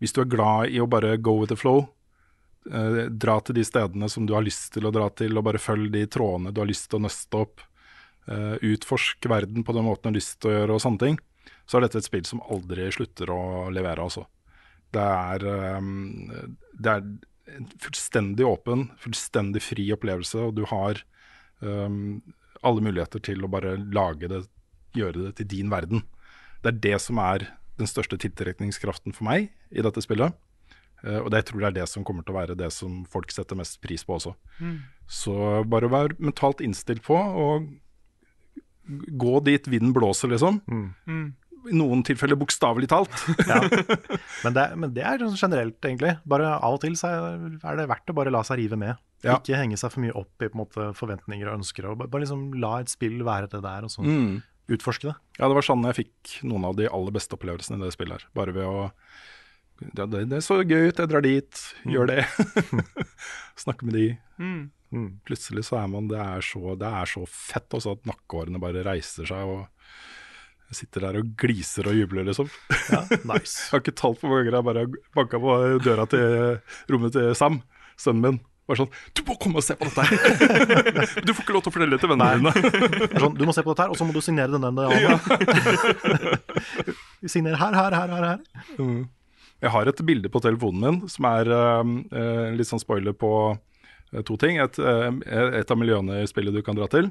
[0.01, 1.85] hvis du er glad i å bare go with the flow,
[2.73, 5.61] uh, dra til de stedene som du har lyst til å dra til, og bare
[5.61, 7.61] følg de trådene du har lyst til å nøste opp,
[8.33, 11.23] uh, utforsk verden på den måten du har lyst til å gjøre, og sånne ting,
[11.69, 14.25] så er dette et spill som aldri slutter å levere, altså.
[14.95, 17.05] Det er, ehm, det er
[17.59, 21.01] en fullstendig åpen, fullstendig fri opplevelse, og du har
[21.61, 22.21] um,
[22.67, 24.43] alle muligheter til å bare lage det,
[24.97, 26.05] gjøre det til din verden.
[26.63, 27.47] Det er det som er
[27.79, 30.37] den største tiltrekningskraften for meg i dette spillet.
[31.05, 33.03] Uh, og det, jeg tror det er det som kommer til å være det som
[33.09, 34.35] folk setter mest pris på også.
[34.59, 34.79] Mm.
[35.09, 35.35] Så
[35.69, 37.51] bare vær mentalt innstilt på å
[38.89, 40.63] gå dit vinden blåser, liksom.
[40.65, 40.89] Mm.
[41.69, 43.15] I noen tilfeller bokstavelig talt.
[43.49, 43.59] Ja.
[44.45, 46.13] Men, det, men det er sånn generelt, egentlig.
[46.31, 48.97] Bare Av og til så er det verdt å bare la seg rive med.
[49.27, 49.35] Ja.
[49.41, 51.89] Ikke henge seg for mye opp i på en måte, forventninger og ønsker.
[51.91, 54.39] Og bare, liksom La et spill være det der, og så Mm.
[54.71, 55.17] utforske det.
[55.41, 58.21] Ja, det var sånn jeg fikk noen av de aller beste opplevelsene i det spillet
[58.21, 58.29] her.
[58.39, 58.91] Bare ved å
[59.97, 62.25] ja, det, det så gøy ut, jeg drar dit, gjør det.
[63.63, 64.07] Snakke med de.
[64.39, 65.11] Mm.
[65.29, 68.85] Plutselig så er man Det er så, det er så fett også at nakkehårene bare
[68.87, 69.67] reiser seg og
[70.69, 72.51] jeg sitter der og gliser og jubler, liksom.
[72.93, 73.57] Ja, nice.
[73.65, 76.59] jeg har ikke talt på mange ganger jeg bare banka på døra til
[76.93, 77.63] rommet til Sam,
[77.97, 78.41] sønnen min.
[78.69, 81.71] Bare sånn 'Du må komme og se på dette her!' du får ikke lov til
[81.71, 82.53] å fortelle det til vennene dine.
[83.23, 84.69] Sånn, du må se på dette her, og så må du signere denne.
[84.77, 85.17] denne.
[87.25, 88.27] Vi signerer her, her, her, her.
[88.29, 88.41] her.
[88.77, 89.07] Mm.
[89.65, 91.81] Jeg har et bilde på telefonen min som er uh,
[92.55, 94.61] litt sånn spoiler på uh, to ting.
[94.61, 95.09] Et, eh,
[95.63, 97.09] et av miljøene i spillet du kan dra til,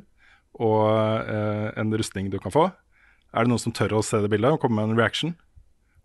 [0.61, 0.85] og
[1.27, 2.69] en rustning du kan få.
[3.35, 5.35] Er det noen som tør å se det bildet og komme med en reaction?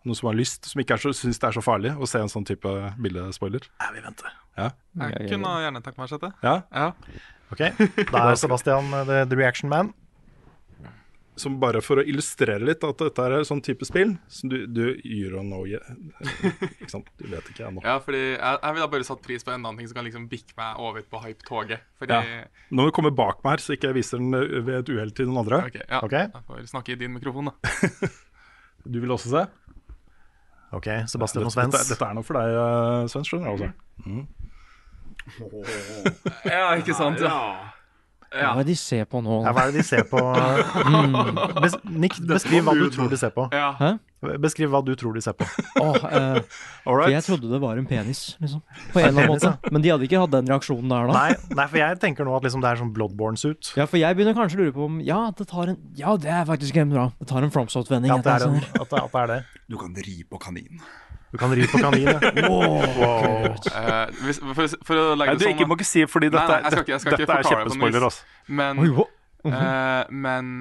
[0.03, 2.47] Noen som har lyst, som ikke syns det er så farlig å se en sånn
[2.47, 3.63] type bildespoiler?
[3.79, 4.33] Ja, vi venter.
[4.59, 4.69] Ja.
[4.99, 6.33] Jeg kunne gjerne tenkt meg å sette.
[6.43, 6.57] Ja.
[6.75, 6.89] Ja.
[7.53, 7.61] Ok,
[8.09, 9.93] Da er Sebastian uh, the, the reaction man.
[11.35, 14.67] Som bare for å illustrere litt at dette er et sånn type spill som du,
[14.69, 15.81] du you don't know yet.
[16.77, 17.07] Ikke sant?
[17.17, 17.81] Du vet ikke ennå.
[17.81, 20.27] Ja, fordi jeg, jeg ville bare satt pris på en annen ting som kan liksom
[20.29, 21.81] bikke meg over på hype-toget.
[21.97, 22.43] Fordi Ja.
[22.69, 24.29] Nå må du komme bak meg her, så ikke jeg viser den
[24.67, 25.63] ved et uhell til noen andre.
[25.71, 26.29] Ok, ja, Okay?
[26.29, 27.55] Jeg får snakke i din mikrofon, da.
[28.93, 29.43] Du vil også se?
[30.75, 31.73] Ok, Sebastian og Svens.
[31.73, 33.51] dette, dette er noe for deg, eh, Svens, skjønner du.
[33.53, 33.69] Altså.
[34.05, 34.25] Mm.
[36.49, 37.21] Ja, ikke sant?
[37.23, 37.73] Ja.
[38.33, 39.41] Hva er det de ser på nå?
[39.45, 40.21] Ja, hva er det de ser på?
[40.23, 41.13] Mm.
[41.61, 43.45] Bes Nick, beskriv hva du tror de ser på.
[43.53, 43.91] Hæ?
[44.41, 45.45] Beskriv hva du tror de ser på.
[45.81, 46.39] Oh, eh,
[46.85, 48.63] for jeg trodde det var en penis, liksom.
[48.93, 49.73] På En en eller annen penis, måte.
[49.75, 51.17] Men de hadde ikke hatt den reaksjonen der da.
[51.17, 53.73] Nei, nei, for jeg tenker nå at liksom det er sånn Bloodborne-suit.
[53.77, 56.31] Ja, for jeg begynner kanskje å lure på om Ja, det tar en Ja, det
[56.31, 57.09] er faktisk helt bra.
[57.19, 58.13] Det tar en FromSoft-vending.
[58.13, 59.41] Ja, at det er, en, en sånn at det, at det er det.
[59.69, 60.83] Du kan ri på kanin.
[61.33, 62.19] Du kan ri på kanin, ja.
[62.45, 63.47] Wow.
[63.49, 66.29] Eh, hvis, for, for å legge Nei, det du sånn ikke, må ikke si fordi
[66.29, 68.05] dette, nei, jeg skal ikke, jeg skal dette ikke er kjempespoiler.
[68.05, 68.27] Altså.
[68.59, 69.07] Men, Oi,
[69.49, 70.51] eh, men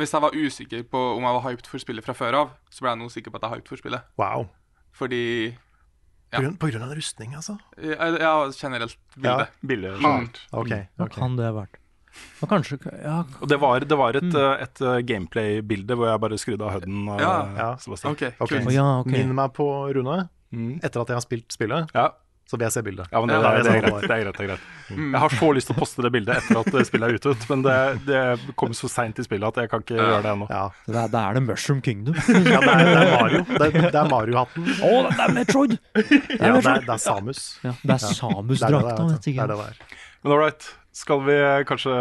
[0.00, 2.86] hvis jeg var usikker på om jeg var hyped for spillet fra før av, så
[2.86, 4.08] ble jeg nå sikker på at jeg er hyped for spillet.
[4.22, 4.48] wow.
[4.96, 5.22] Fordi
[6.32, 7.58] På, grunn, på grunn av en rustning, altså?
[7.76, 9.36] Ja, ja generelt bilde.
[9.36, 10.28] Ja, bildet Mm.
[10.56, 11.81] Ok, Hva kan det ha vært?
[12.42, 16.20] Og kanskje Ja, Og det var, det var et, eh, et eh, gameplay-bilde hvor jeg
[16.20, 17.06] bare skrudde av HUD-en.
[17.18, 17.34] Ja.
[17.42, 17.70] eh, Ja.
[17.76, 18.32] Okay, okay.
[18.40, 18.48] Ok.
[18.56, 18.72] kult.
[18.74, 19.12] Ja, okay.
[19.22, 20.80] Minn meg på Rune, Mm.
[20.84, 22.10] etter at jeg har spilt spillet, Ja.
[22.44, 23.06] så vil jeg se bildet.
[23.10, 24.00] Ja, men det, Ja, det, det er er sånn greit.
[24.02, 24.64] det Det er greit, det er greit.
[24.92, 25.12] Mm.
[25.14, 27.62] Jeg har så lyst til å poste det bildet etter at spillet er ute, men
[27.62, 30.46] det, det kom så seint i spillet at jeg kan ikke gjøre det ennå.
[30.50, 32.14] Ja, det er, det er det Mushroom Kingdom.
[32.52, 33.40] ja det, er, det er Mario.
[33.48, 34.68] Det er, det er Mario-hatten.
[34.84, 35.78] Å, det er Metroid!
[35.96, 37.42] Ja, det er, det er Samus.
[37.64, 39.20] Ja, det er Det er det Samus-drakta, det er.
[39.24, 39.98] Det er det det er.
[40.22, 41.34] Men all right, skal vi
[41.68, 41.92] kanskje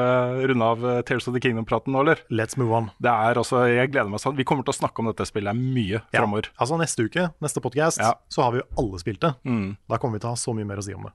[0.51, 2.19] runde av eh, Tears of the Kingdom-praten nå, eller?
[2.29, 2.89] Let's move on.
[2.99, 4.35] Det er altså, Jeg gleder meg sånn.
[4.35, 6.19] Vi kommer til å snakke om dette spillet mye Ja.
[6.19, 6.49] framover.
[6.59, 8.13] Altså Neste uke, neste podcast, Ja.
[8.29, 9.33] så har vi jo alle spilt det.
[9.45, 9.77] Mm.
[9.89, 11.13] Da kommer vi til å ha så mye mer å si om det.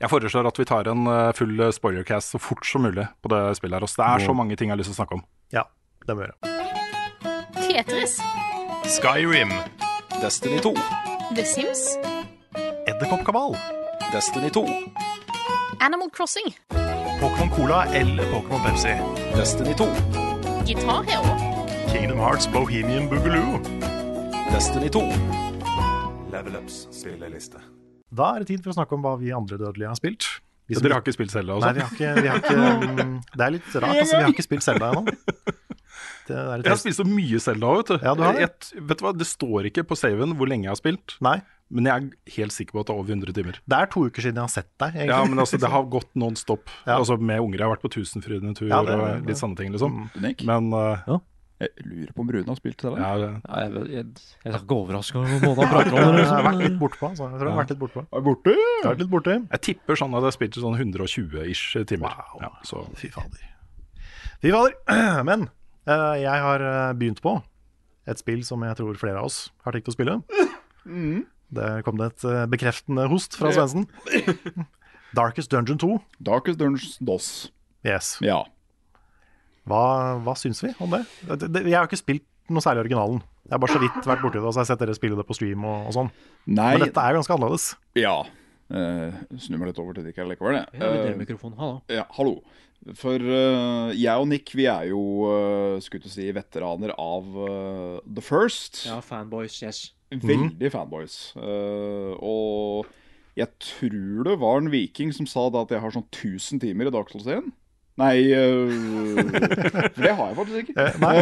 [0.00, 3.28] Jeg foreslår at vi tar en eh, full eh, spoilercast så fort som mulig på
[3.28, 3.84] det spillet her.
[3.86, 3.96] også.
[4.00, 5.24] Det er så mange ting jeg har lyst til å snakke om.
[5.52, 5.64] Ja,
[6.06, 6.56] det må vi gjøre.
[7.68, 8.18] Tetris.
[8.88, 9.52] Skyrim.
[10.22, 10.74] Destiny 2.
[11.36, 11.98] The Sims.
[12.88, 13.54] Edderkoppkabal.
[14.12, 14.64] Destiny 2.
[15.80, 16.54] Animal Crossing.
[17.20, 18.92] Pokémon Cola eller Pokémon Pepsi.
[19.36, 19.84] Destiny 2.
[20.66, 21.32] Guitar Hero.
[21.92, 23.58] Kingdom Hearts Bohemian Boogaloo.
[24.52, 25.02] Destiny 2.
[26.32, 27.58] Level Ups spilleliste.
[28.10, 30.28] Da er det tid for å snakke om hva vi andre dødelige har spilt.
[30.68, 31.60] Vi som- dere har ikke spilt også?
[31.64, 32.56] Nei, vi har ikke, vi har ikke
[33.08, 34.16] mm, Det er litt rart, altså.
[34.16, 35.04] Vi har ikke spilt Zelda ennå.
[36.28, 37.98] Det Jeg har spilt så mye Zelda, vet du.
[38.04, 38.40] Ja, du har det.
[38.46, 41.38] Jeg, vet du hva, det står ikke på saven hvor lenge jeg har spilt, Nei.
[41.70, 43.58] Men jeg er helt sikker på at det er over 100 timer.
[43.68, 45.14] Det er to uker siden jeg har sett deg, egentlig.
[45.16, 46.68] Ja, men altså, det har gått non stop.
[46.88, 46.96] Ja.
[46.98, 47.58] Altså med unger.
[47.58, 50.06] Jeg har vært på Tusenfryd en tur Ja, det- og litt sånne ting, liksom.
[50.24, 51.18] Nick, Men uh,
[51.58, 53.02] jeg lurer på om Rune har spilt til det.
[53.02, 54.06] ja, det- Ja, jeg, jeg,
[54.44, 56.78] jeg skal ikke overraske over måten han prater om Jeg har vært litt Liksom.
[56.84, 57.08] bortpå.
[57.10, 57.28] Altså.
[57.28, 58.04] Jeg tror jeg har vært litt bortpå.
[58.12, 58.54] Er borte?
[58.54, 59.36] Jeg har vært litt borte.
[59.50, 62.14] jeg tipper sånn at jeg har spilt sånn 120-ish timer.
[62.14, 62.40] Wow.
[62.46, 63.42] Ja, så Fy fader.
[64.40, 64.78] Fy fader.
[65.28, 65.48] Men
[65.84, 67.36] eh, jeg har eh, begynt på
[68.08, 70.14] et spill som jeg tror flere av oss har tenkt å spille.
[71.54, 73.86] Der kom det et eh, bekreftende host fra Svendsen.
[75.16, 75.94] Darkest Dungeon 2.
[76.20, 77.28] Darkest Dungeons DOS.
[77.86, 78.18] Yes.
[78.20, 78.42] Ja.
[79.68, 79.82] Hva,
[80.24, 81.02] hva syns vi om det?
[81.28, 83.22] Det- det- Jeg har ikke spilt noe særlig originalen.
[83.48, 85.16] Jeg har bare så vidt vært borti det, og så har jeg sett dere spille
[85.16, 86.10] det på stream og, og sånn.
[86.46, 87.74] Nei, Men dette er ganske annerledes.
[87.96, 88.24] ja.
[88.68, 90.80] Uh, Snu meg litt over til dere likevel, jeg.
[90.80, 91.78] Ja, uh, Eh, mikrofonen, hallo.
[91.88, 92.38] Ja, hallo.
[92.94, 97.98] For uh, jeg og Nick, vi er jo, uh, skulle du si, veteraner av uh,
[98.06, 98.84] The First.
[98.90, 99.86] Ja, fanboys, yes.
[100.08, 101.34] Veldig fanboys.
[101.36, 102.86] Eh, og
[103.36, 106.88] jeg tror det var en viking som sa da at jeg har sånn 1000 timer
[106.88, 107.50] i Dark Souls 1.
[107.98, 110.74] Nei For det har jeg faktisk ikke.
[110.86, 111.12] Eh, nei.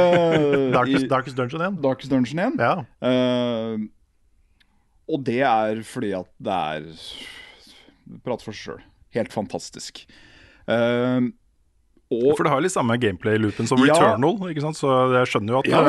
[0.76, 1.80] Darkest, Darkest Dungeon 1.
[1.82, 2.62] Darkest Dungeon 1.
[2.62, 2.84] Ja.
[3.11, 3.74] Eh,
[5.07, 6.86] og det er fordi at det er
[8.22, 8.82] Prat for seg sjøl.
[9.16, 10.04] Helt fantastisk.
[10.70, 11.26] Uh,
[12.07, 13.96] og For det har litt samme gameplay-loopen som Ja.
[13.96, 14.78] Returnal, ikke sant?
[14.78, 15.80] så jeg skjønner jo at, ja.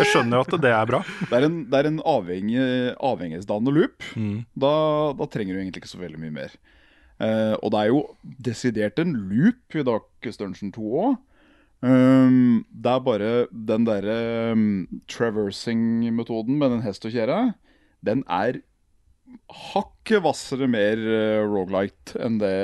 [0.00, 1.00] jeg skjønner jo at det er bra.
[1.30, 2.64] det er en, det er en avhengig,
[2.98, 4.08] avhengighetsdannende loop.
[4.18, 4.40] Mm.
[4.66, 4.74] Da,
[5.14, 6.58] da trenger du egentlig ikke så veldig mye mer.
[7.20, 8.02] Uh, og det er jo
[8.50, 11.18] desidert en loop i Darkest Dungeon 2 òg.
[11.80, 14.18] Um, det er bare den derre
[14.52, 14.64] um,
[15.08, 17.54] traversing-metoden med den hest og kjerre,
[18.06, 18.60] den er
[19.70, 22.56] hakket hvassere mer uh, rogelight enn det,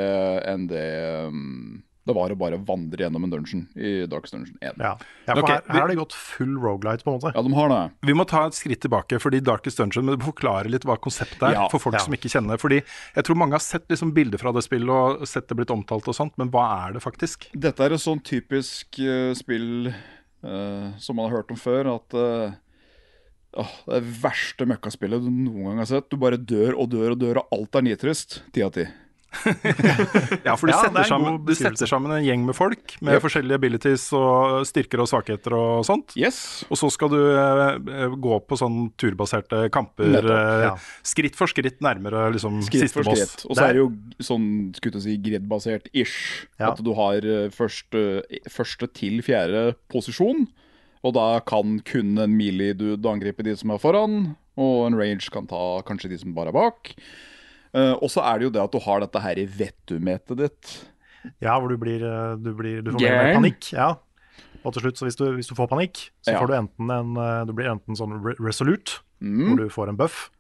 [0.51, 0.87] enn det
[1.31, 4.77] um, det var å bare vandre gjennom en dungeon i Darkest Dungeon 1.
[4.79, 4.93] ja.
[5.27, 5.57] ja for okay.
[5.57, 7.33] her, her har de gått full rogelight, på en måte.
[7.35, 7.81] Ja, de har det.
[8.07, 11.57] Vi må ta et skritt tilbake, fordi Darkest Dungeon må forklare litt hva konseptet er,
[11.57, 12.05] Ja, for folk ja.
[12.05, 12.61] som ikke kjenner.
[12.63, 15.75] Fordi jeg tror mange har sett liksom bilder fra det spillet og sett det blitt
[15.75, 17.49] omtalt og sånt, men hva er det faktisk?
[17.67, 21.91] Dette er et sånn typisk uh, spill uh, som man har hørt om før.
[21.97, 22.55] At eh,
[23.57, 26.11] åh, det er verste møkkaspillet du noen gang har sett.
[26.13, 28.41] Du bare dør og dør og dør, og alt er nitrist.
[28.55, 28.87] Ti av ti.
[30.47, 33.17] Ja, for du, Ja, er setter, sammen, du setter sammen en gjeng med folk med
[33.17, 33.25] Yep.
[33.25, 36.15] forskjellige abilities og styrker og svakheter og sånt.
[36.17, 36.39] Yes.
[36.71, 40.75] Og så skal du eh, gå på sånn turbaserte kamper, Nettopp, eh, ja.
[41.07, 43.25] skritt for skritt nærmere liksom Skritt siste for boss.
[43.25, 43.47] skritt.
[43.51, 43.89] Og så er det jo
[44.31, 44.47] sånn
[44.79, 46.47] skulle jeg si, grid-basert ish.
[46.61, 46.71] Ja.
[46.73, 48.07] At du har første,
[48.53, 50.47] første til fjerde posisjon.
[51.07, 55.47] Og da kan kun en melee-dude angripe de som er foran, og en range kan
[55.47, 56.95] ta kanskje de som bare er bak.
[57.77, 60.75] Uh, og så er det jo det at du har dette her i vettumetet ditt.
[61.43, 63.73] Ja, hvor du blir, eh, du blir Du får mer mer panikk.
[63.75, 63.89] Ja.
[64.65, 66.39] Og til slutt, så hvis du, hvis du får panikk, så Ja.
[66.41, 69.49] får du enten en eh, Du blir enten sånn re resolute, Mm.
[69.49, 70.31] hvor du får en buff,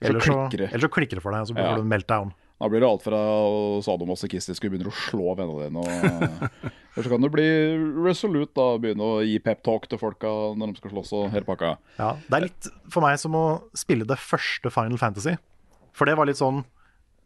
[0.00, 1.74] Eller så, så klikker det for deg, og så Ja.
[1.74, 2.32] du en meltdown.
[2.56, 3.18] Da blir det alt fra
[3.84, 5.82] sadomasochistisk og begynner å slå vennene dine.
[5.82, 7.48] Og, eller så kan du bli
[8.06, 11.44] resolute da, og begynne å gi peptalk til folka når de skal slåss og hele
[11.48, 11.74] pakka.
[11.98, 13.44] Ja, det er litt for meg som å
[13.76, 15.36] spille det første Final Fantasy.
[15.96, 16.62] For det var litt sånn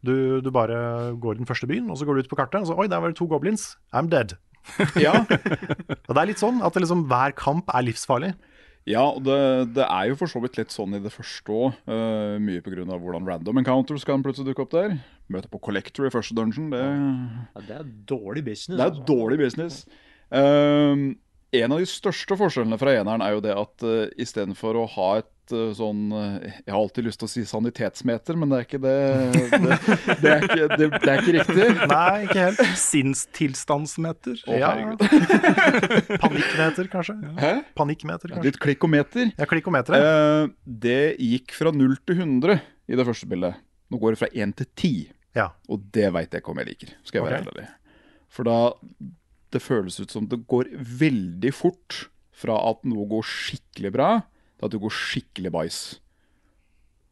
[0.02, 2.64] du, du bare går i den første byen, og så går du ut på kartet,
[2.64, 3.74] og så Oi, der var det to goblins.
[3.94, 4.34] I'm dead.
[5.00, 5.22] Ja,
[6.08, 8.34] Og det er litt sånn at liksom, hver kamp er livsfarlig.
[8.88, 9.38] ja og det,
[9.76, 11.78] det er jo for så vidt litt sånn i det første òg.
[12.42, 12.84] mye pga.
[12.90, 14.98] hvordan random encounters kan plutselig dukke opp der.
[15.30, 16.70] Møte på Collector i første dungeon.
[16.74, 18.76] Det, Ja, det er dårlig business.
[18.76, 19.04] det er altså.
[19.08, 19.84] dårlig business.
[20.30, 21.04] Um,
[21.50, 25.06] en av de største forskjellene fra eneren er jo det at uh, istedenfor å ha
[25.18, 28.68] et uh, sånn uh, Jeg har alltid lyst til å si sanitetsmeter, men det er
[28.68, 28.92] ikke det.
[29.34, 29.78] Det,
[30.22, 31.66] det, er, ikke, det, det er ikke riktig.
[31.90, 32.62] Nei, ikke helt.
[32.84, 34.44] Sinnstilstandsmeter.
[34.46, 34.70] Oh, Ja.
[36.22, 37.18] Panikkmeter, kanskje.
[37.42, 37.52] Hæ?
[37.78, 38.46] Panikkmeter, kanskje.
[38.46, 39.32] Litt klikkometer.
[39.34, 39.98] Ja, klikkometer.
[39.98, 40.54] Uh,
[40.86, 42.60] det gikk fra 0 til 100
[42.90, 43.58] i det første bildet.
[43.90, 44.92] Nå går det fra 1 til 10.
[45.36, 45.50] Ja.
[45.70, 47.52] Og det veit jeg ikke om jeg liker, skal jeg være okay.
[47.52, 47.68] ærlig.
[48.30, 48.58] For da
[49.50, 54.10] Det føles ut som det går veldig fort fra at noe går skikkelig bra,
[54.56, 55.80] til at det går skikkelig bæsj.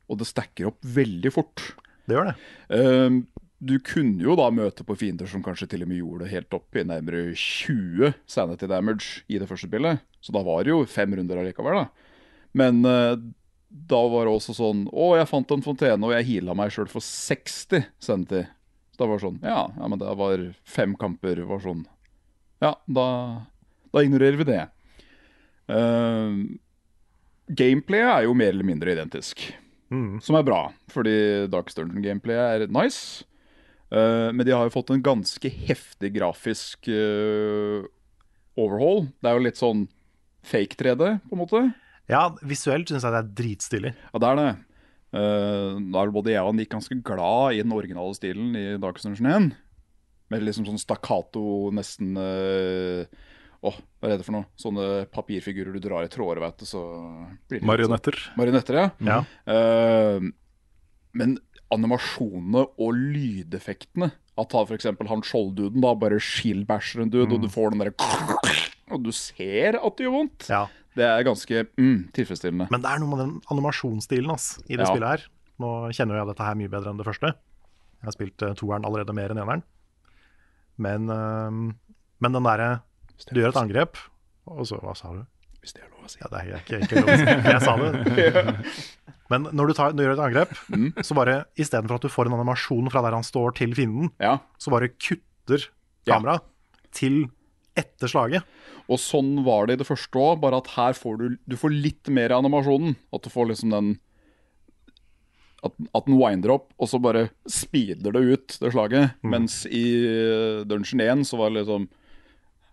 [0.08, 1.64] Og det stacker opp veldig fort.
[2.06, 2.36] Det gjør det.
[2.78, 3.18] Ehm,
[3.58, 6.54] du kunne jo da møte på fiender som kanskje til og med gjorde det helt
[6.56, 10.04] opp i nærmere 20 sanity damage i det første spillet.
[10.22, 12.14] Så da var det jo fem runder allikevel, da.
[12.56, 13.18] Men eh,
[13.68, 16.88] da var det også sånn Å, jeg fant en fontene, og jeg heala meg sjøl
[16.88, 18.46] for 60 sanity.
[18.94, 21.42] Så da var det sånn Ja, ja men det var fem kamper.
[21.48, 21.84] var sånn
[22.64, 23.06] Ja, da,
[23.92, 24.62] da ignorerer vi det.
[25.68, 26.56] Uh,
[27.48, 29.50] gameplayet er jo mer eller mindre identisk
[29.88, 30.18] Mm.
[30.20, 33.24] som er bra, fordi Dark Sturgeon-gameplay er nice.
[33.88, 37.86] Uh, men de har jo fått en ganske heftig grafisk uh,
[38.60, 39.06] overhaul.
[39.16, 39.86] Det er jo litt sånn
[40.44, 41.62] fake 3D, på en måte.
[42.08, 43.94] Ja, visuelt syns jeg det er dritstilig.
[44.12, 44.50] Ja, det er det.
[45.08, 49.00] Uh, da er både jeg og Nick ganske glad i den originale stilen i Dark
[49.00, 49.50] Sturgeon 1.
[50.28, 51.42] Med liksom sånn stakkato,
[51.72, 53.08] nesten eh,
[53.64, 54.44] Åh, hva er det for noe?
[54.60, 56.82] Sånne papirfigurer du drar i tråder, vet du, så
[57.48, 58.18] blir det Marionetter.
[58.20, 58.36] Sånn.
[58.36, 58.90] Marionetter, ja.
[59.08, 59.22] Ja.
[59.48, 60.28] Uh,
[61.16, 61.38] men
[61.72, 67.48] animasjonene og lydeffektene At han eksempel han skjoldduden da bare skillbæsjer en dude, og du
[67.52, 67.96] får den derre
[68.98, 70.48] Og du ser at det gjør vondt.
[70.50, 70.64] Ja.
[70.98, 72.66] Det er ganske mm, tilfredsstillende.
[72.74, 74.90] Men det er noe med den animasjonstilen ass, i det Ja.
[74.90, 75.26] spillet her.
[75.62, 77.30] Nå kjenner jeg dette her mye bedre enn det første.
[77.98, 79.62] Jeg har spilt uh, toeren allerede mer enn eneren.
[80.78, 81.50] Men, øh,
[82.22, 82.68] men den derre
[83.32, 83.96] Du gjør et angrep,
[84.46, 85.24] og så Hva sa du?
[85.58, 86.20] Hvis det er lov å si.
[86.22, 87.24] Ja, det er ikke, ikke lov å si.
[87.50, 88.66] Jeg sa det.
[89.32, 90.92] Men når du, tar, når du gjør et angrep, Mm.
[91.04, 94.38] så bare istedenfor at du får en animasjon fra der han står til fienden, Ja.
[94.58, 95.66] så bare kutter
[96.06, 96.14] Ja.
[96.14, 96.46] kameraet
[96.96, 97.26] til
[97.78, 98.58] etter slaget.
[98.88, 101.74] Og sånn var det i det første òg, bare at her får du, du får
[101.74, 102.96] litt mer animasjonen.
[103.14, 103.96] At du får liksom den
[105.66, 109.16] at, at den winder opp, og så bare speeder det ut, det slaget.
[109.26, 111.88] Mens i eh, Dungeon 1 så var det liksom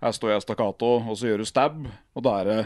[0.03, 2.59] Her står jeg stakkato, og så gjør du stab, og da er det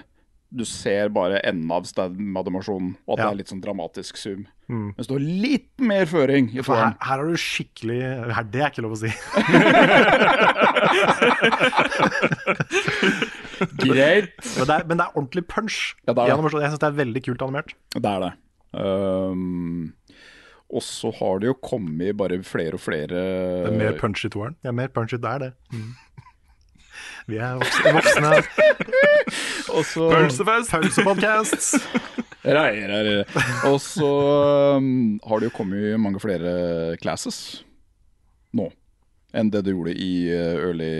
[0.51, 3.25] Du ser bare enden av stab-animasjonen, og at Ja.
[3.25, 4.47] det er litt sånn dramatisk zoom.
[4.69, 6.77] Mens du har litt mer føring i form.
[6.77, 8.01] her, her har du skikkelig
[8.33, 9.09] her, Det er ikke lov å si.
[13.79, 14.35] Greit.
[14.57, 15.77] Men det er, men det er ordentlig punch.
[16.07, 16.51] Ja, det er det.
[16.63, 17.73] Jeg syns det er veldig kult animert.
[17.95, 18.31] Det er det.
[18.79, 19.93] Um,
[20.69, 24.29] og så har det jo kommet bare flere og flere Det er mer punch i
[24.29, 24.55] toeren.
[24.65, 25.51] Ja, mer punch i det er det.
[27.29, 27.91] Vi er voksne.
[27.99, 28.31] voksne.
[30.15, 30.71] Pølsefest!
[30.73, 31.73] Pølsepodcasts.
[32.41, 33.33] Reier, reier.
[33.69, 34.09] Og så
[34.79, 37.61] um, har det jo kommet mange flere classes
[38.55, 38.71] nå
[39.37, 40.93] enn det det gjorde i uh, early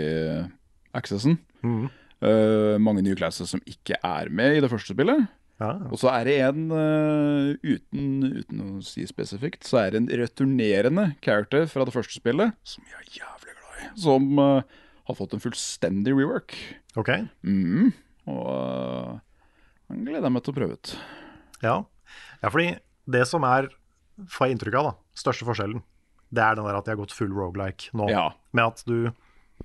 [0.94, 1.40] accessen.
[1.66, 1.88] Mm.
[2.22, 5.24] Uh, mange nye classes som ikke er med i det første spillet.
[5.60, 5.72] Ja.
[5.90, 8.04] Og så er det en, uh, uten,
[8.38, 12.86] uten å si spesifikt, så er det en returnerende character fra det første spillet, som
[12.86, 14.78] jeg er jævlig glad i, som uh,
[15.10, 16.54] har fått en fullstendig rework.
[17.00, 17.10] Ok.
[17.46, 17.92] Mm,
[18.30, 19.18] Og uh,
[19.90, 20.92] den gleder jeg meg til å prøve ut.
[21.64, 21.76] Ja.
[22.42, 22.68] ja, fordi
[23.10, 23.68] det som er,
[24.30, 25.82] får jeg inntrykk av, da, største forskjellen,
[26.30, 28.06] det er den der at de har gått full rogelike nå.
[28.12, 28.28] Ja.
[28.54, 29.10] Med at du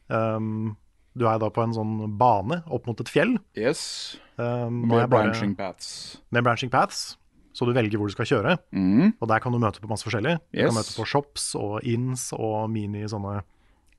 [0.10, 0.76] um,
[1.16, 3.38] Du er da på en sånn bane opp mot et fjell.
[3.56, 4.18] Yes.
[4.36, 6.18] Um, Med bare- branching paths.
[6.36, 7.14] Med branching paths.
[7.56, 8.58] Så du velger hvor du skal kjøre.
[8.76, 9.14] Mhm.
[9.22, 10.34] Og der kan du møte på masse forskjellig.
[10.52, 10.68] Du Yes.
[10.74, 13.44] kan møte på shops og inns og mini sånne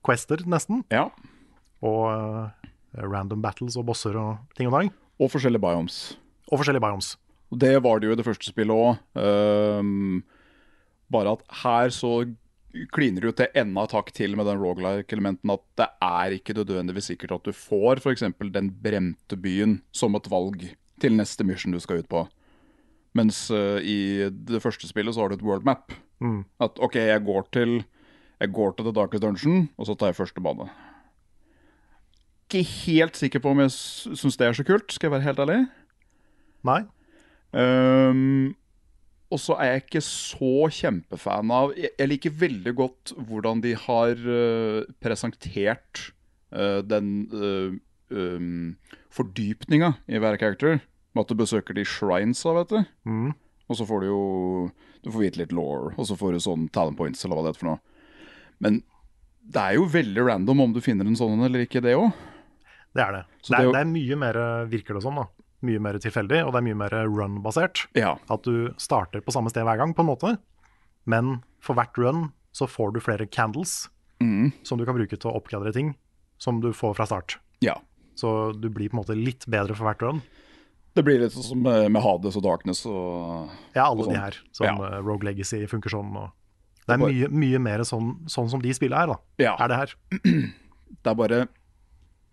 [0.05, 0.83] quester, nesten.
[0.93, 1.07] Ja.
[1.85, 2.71] Og eh,
[3.03, 4.91] random battles og bosser og ting og tang.
[5.21, 6.17] Og forskjellige biomes.
[6.51, 7.15] Og forskjellige biomes.
[7.53, 8.97] Det var det jo i det første spillet òg.
[11.07, 12.11] bare at her så
[12.93, 16.55] kliner det jo til enda et hakk til med den rogelike-elementen at det er ikke
[16.57, 18.25] nødvendigvis sikkert at du får f.eks.
[18.53, 20.67] den bremte byen som et valg
[21.01, 22.25] til neste mission du skal ut på.
[23.17, 25.93] Mens uh, i det første spillet så har du et world map.
[26.19, 26.43] Mm.
[26.61, 27.83] At OK, jeg går til
[28.39, 30.67] Jeg går til The Darkest Dungeon, og så tar jeg første bane.
[32.47, 35.41] Ikke helt sikker på om jeg syns det er så kult, skal jeg være helt
[35.43, 35.57] ærlig.
[36.67, 36.79] Nei.
[37.51, 38.55] Um,
[39.27, 43.73] og så er jeg ikke så kjempefan av Jeg, jeg liker veldig godt hvordan de
[43.79, 46.01] har eh, presentert
[46.55, 47.75] uh, den uh,
[48.15, 48.77] um,
[49.11, 50.79] fordypninga i hver character.
[51.11, 52.79] Med at du besøker de shrinesa, vet du.
[53.03, 53.35] Mm.
[53.67, 54.21] Og så får du jo
[55.03, 57.51] Du får vite litt law, og så får du sånn talent points, eller hva det
[57.55, 57.83] heter for noe.
[58.63, 58.81] Men
[59.47, 62.15] det er jo veldig random om du finner en sånn eller ikke, det òg.
[62.95, 63.23] Det er det.
[63.41, 64.33] Så det, det er, er det er mye mer,
[64.71, 65.27] virker det som, da.
[65.67, 67.87] Mye mer tilfeldig, og det er mye mer run-basert.
[67.97, 68.15] Ja.
[68.29, 70.37] At du starter på samme sted hver gang, på en måte.
[71.05, 74.51] Men for hvert run så får du flere candles Mm.
[74.65, 75.91] som du kan bruke til å oppgradere ting
[76.41, 77.35] som du får fra start.
[77.61, 77.75] Ja.
[78.17, 80.21] Så du blir på en måte litt bedre for hvert run.
[80.97, 84.13] Det blir litt sånn som med, Hades og Darkness og Ja, alle og sånn.
[84.15, 84.39] de her.
[84.51, 84.73] Som Ja.
[84.87, 86.31] eh, Rogue Legacy funker sånn.
[86.87, 89.15] Det er mye, mye mer sånn, sånn som de spillene er, da.
[89.37, 89.55] Ja.
[89.59, 89.93] Er det her.
[91.03, 91.47] Det er bare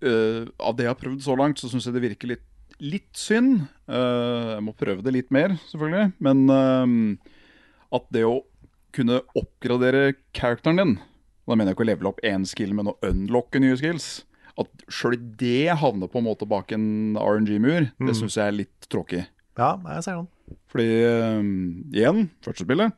[0.04, 2.44] øh, Av det jeg har prøvd så langt, så syns jeg det virker litt,
[2.80, 3.64] litt synd.
[3.88, 6.12] Uh, jeg må prøve det litt mer, selvfølgelig.
[6.24, 8.42] Men uh, at det å
[8.94, 10.92] kunne oppgradere characteren din
[11.44, 14.22] Da mener jeg ikke å levele opp én skill, men å unlocke nye skills.
[14.56, 18.06] At sjøl det havner på en måte bak en RNG-mur, Mm.
[18.08, 19.26] det syns jeg er litt tråkig.
[19.58, 20.28] Ja, jeg ser den.
[20.72, 20.86] Fordi
[21.94, 22.94] igjen, første spillet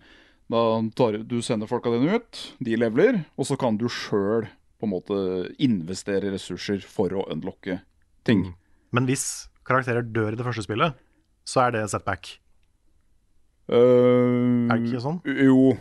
[0.52, 0.60] da
[0.94, 4.46] tar, Du sender folka dine ut, de leveler, og så kan du sjøl
[4.80, 5.18] på en måte
[5.62, 7.80] investere ressurser for å unlocke
[8.28, 8.54] ting.
[8.92, 10.94] Men hvis karakterer dør i det første spillet,
[11.46, 12.36] så er det setback.
[13.66, 15.18] Uh, Er det ikke sånn?
[15.26, 15.72] Jo,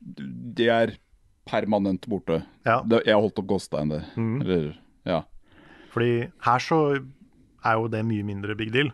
[0.00, 0.94] de er
[1.48, 2.40] permanent borte.
[2.64, 2.78] Ja.
[3.04, 4.06] Jeg har holdt opp Gåstein der.
[4.16, 4.38] Mm.
[4.40, 4.70] Eller,
[5.04, 5.18] ja.
[5.92, 6.78] Fordi her så
[7.64, 8.90] er jo det mye mindre big deal.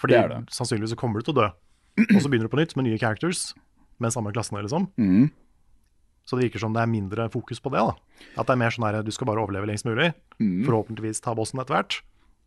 [0.00, 0.40] Fordi Det er det.
[0.54, 1.48] sannsynligvis så kommer du til å dø.
[2.16, 3.52] Og så begynner du på nytt med nye characters
[4.02, 4.88] med samme klassene, liksom.
[4.98, 5.30] Mhm.
[6.24, 7.82] Så det virker som det er mindre fokus på det.
[7.82, 8.26] da.
[8.38, 10.12] At det er mer sånn her, du skal bare overleve lengst mulig.
[10.38, 10.62] Mm.
[10.68, 11.98] Forhåpentligvis ta bossen etter hvert.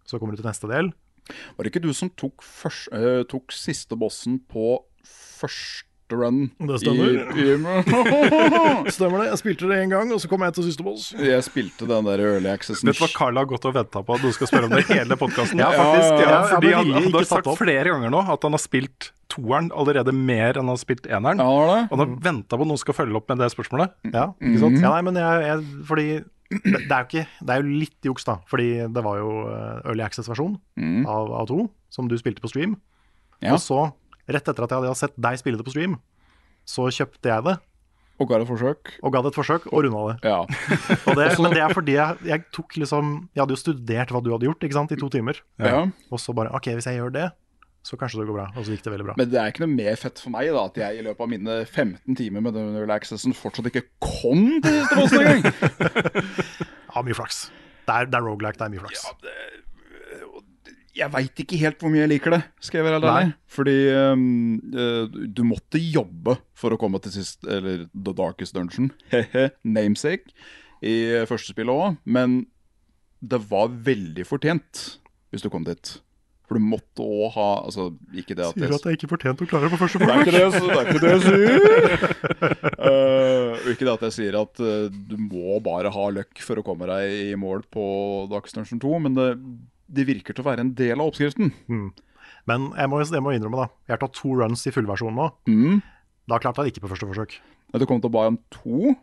[0.07, 0.93] Så kommer du til neste del.
[1.26, 6.49] Var det ikke du som tok, først, øh, tok siste bossen på første run?
[6.60, 7.16] Det stemmer.
[7.34, 9.30] I, i, Stemmer det.
[9.32, 11.08] Jeg spilte det én gang, og så kom jeg til siste boss.
[11.18, 12.89] jeg spilte den der early accessen.
[12.89, 14.86] Vet du hva Carl har gått og venta på at du skal spørre om det
[14.91, 15.60] hele podkasten?
[15.66, 16.22] Ja, faktisk.
[16.22, 17.58] Ja, ja, fordi han, han, han har sagt opp.
[17.58, 21.41] flere ganger nå at han har spilt toeren allerede mer enn han har spilt eneren.
[21.41, 21.82] Ja, det det?
[21.89, 23.95] Og han har venta på at noen skal følge opp med det spørsmålet.
[24.12, 24.80] Ja, ikke sant?
[24.84, 26.08] Ja, nei, men jeg, jeg Fordi
[26.51, 28.38] det, det er jo ikke Det er jo litt juks, da.
[28.49, 31.06] Fordi det var jo eh, Early Access-versjon mm.
[31.10, 32.78] av, av to, som du spilte på stream.
[33.43, 33.56] Ja.
[33.56, 33.82] Og så,
[34.28, 35.97] rett etter at jeg hadde sett deg spille det på stream,
[36.65, 37.55] så kjøpte jeg det
[38.17, 38.91] Og ga det et forsøk.
[39.03, 40.17] og ga det et forsøk, og runda det.
[40.32, 40.39] Ja.
[41.19, 44.32] Det men det er fordi jeg, jeg tok liksom Jeg hadde jo studert hva du
[44.32, 45.41] hadde gjort, ikke sant, i to timer.
[45.59, 45.86] ja.
[46.11, 47.30] Og så bare OK, hvis jeg gjør det,
[47.86, 48.45] så kanskje det går bra.
[48.57, 49.15] Og så gikk det veldig bra.
[49.19, 51.30] Men det er ikke noe mer fett for meg da at jeg i løpet av
[51.30, 55.45] mine 15 timer med den early fortsatt ikke kom til siste bossen engang.
[56.95, 57.49] Ja, mye flaks.
[57.86, 59.01] Det er, det er roguelike, det er mye flaks.
[60.95, 63.33] Jeg veit ikke helt hvor mye jeg liker det, skal jeg være ærlig.
[63.51, 63.77] Fordi
[64.13, 64.23] um,
[65.35, 68.93] du måtte jobbe for å komme til sist, eller The Darkest Dungeon,
[69.77, 70.31] namesake,
[70.85, 70.95] i
[71.27, 71.99] første spillet òg.
[72.07, 72.45] Men
[73.19, 74.85] det var veldig fortjent
[75.33, 75.97] hvis du kom dit.
[76.45, 79.45] For du måtte òg ha Altså, ikke det at Sier du at jeg ikke fortjente
[79.45, 80.29] å klare det på første Det er forsøk?
[80.29, 81.95] ikke det, det, er ikke det jeg sier.
[83.65, 86.65] Og ikke det at jeg sier at uh, du må bare ha løkk for å
[86.65, 87.85] komme deg i mål på
[88.31, 89.29] Dark Dungeon 2, men det,
[89.88, 91.51] det virker til å være en del av oppskriften.
[92.47, 93.67] Men jeg må, jeg må innrømme, da.
[93.88, 95.27] Jeg har tatt to runs i fullversjonen nå.
[95.49, 95.81] Mm.
[96.29, 97.36] Da klarte jeg det ikke på første forsøk.
[97.73, 98.95] Men Du kom til å ba om to.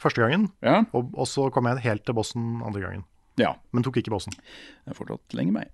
[0.00, 0.84] Første gangen, Ja.
[0.96, 3.02] og, og så kom jeg helt til bossen andre gangen.
[3.36, 3.54] ja.
[3.72, 4.32] Men tok ikke bossen.
[4.32, 5.68] Jeg har fortsatt lenge meg.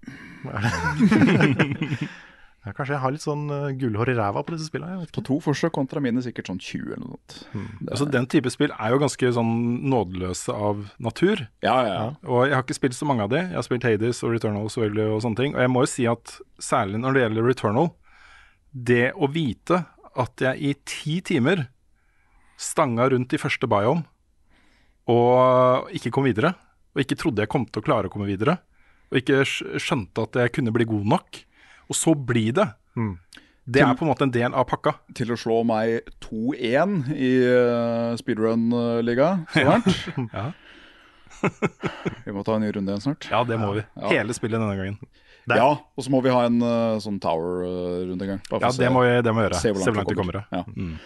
[2.66, 5.04] Ja, kanskje jeg har litt sånn uh, gullhår i ræva på disse spillene.
[5.14, 7.20] På to forsøk kontra mine sikkert sånn 20 eller noe.
[7.30, 7.36] sånt.
[7.54, 9.52] Det- Altså, den type spill er jo ganske sånn
[9.86, 11.44] nådeløse av natur.
[11.62, 12.08] Ja, ja, ja.
[12.26, 13.36] Og jeg har ikke spilt så mange av de.
[13.44, 15.54] Jeg har spilt Hades og Returnal selvfølgelig og sånne ting.
[15.54, 17.90] Og jeg må jo si at særlig når det gjelder Returnal,
[18.74, 19.84] det å vite
[20.16, 21.68] at jeg i ti timer
[22.58, 24.04] stanga rundt i første biome
[25.06, 26.54] og ikke kom videre,
[26.96, 28.56] og ikke trodde jeg kom til å klare å komme videre,
[29.12, 29.44] og ikke
[29.78, 31.44] skjønte at jeg kunne bli god nok,
[31.89, 32.66] og så bli det.
[33.66, 34.93] Det er på en måte en del av pakka.
[35.18, 40.30] Til å slå meg 2-1 i uh, speedrun-liga så verdt.
[40.32, 40.47] Ja.
[42.24, 43.26] Vi må ta en ny runde igjen snart.
[43.30, 43.82] Ja, det må vi.
[44.09, 44.97] Hele spillet denne gangen.
[45.47, 45.61] Der.
[45.61, 48.41] Ja, og så må vi ha en uh, sånn tower-runde en gang.
[48.51, 49.61] Ja, se- det må vi, det må vi gjøre.
[49.61, 50.41] Se hvor langt vi vi kommer.
[50.51, 50.62] ja.
[50.72, 50.97] Mm.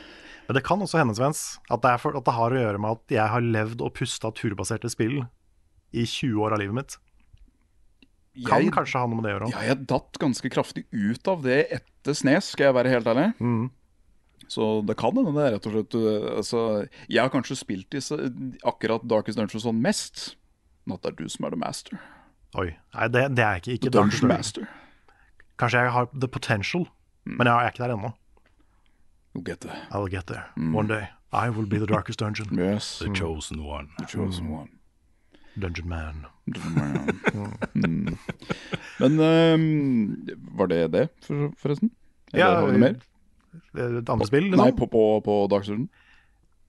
[0.47, 2.79] Men det kan også hende, Svens, at det, er for, at det har å gjøre
[2.83, 5.21] med at jeg har levd og pusta turbaserte spill
[5.95, 6.97] i 20 år av livet mitt.
[8.47, 9.51] Kan Jeg- kanskje ha noe med det å gjøre.
[9.53, 13.35] Ja, jeg datt ganske kraftig ut av det etter Snes, skal jeg være helt ærlig.
[13.41, 13.71] Mm.
[14.49, 17.91] Så det kan hende det er rett og slett uh, altså, Jeg har kanskje spilt
[17.91, 18.17] disse,
[18.67, 20.37] akkurat Darkest Dungeon sånn mest.
[20.87, 22.01] Men at det er du som er the master.
[22.59, 22.77] Oi.
[22.95, 23.73] Nei, det, det er jeg ikke.
[23.79, 24.29] Ikke The Dungeon Dungeon.
[24.37, 24.69] Master.
[25.59, 26.89] Kanskje jeg har the potential,
[27.27, 28.15] men jeg er ikke der ennå.
[29.35, 29.77] You'll get there.
[29.93, 30.47] I'll get there.
[30.57, 31.09] One day.
[31.33, 32.49] I will be the darkest dungeon.
[32.59, 32.99] Yes.
[32.99, 33.91] The chosen one.
[33.99, 34.69] The chosen one.
[35.55, 36.27] Dungeon man.
[37.75, 38.17] Mm.
[39.01, 40.27] Men um,
[40.59, 41.91] var det det, for, forresten?
[42.33, 43.01] Eller Ja, har vi mer?
[43.75, 44.63] Et annet spill, liksom?
[44.63, 45.89] Nei, på, på, på dagsordenen?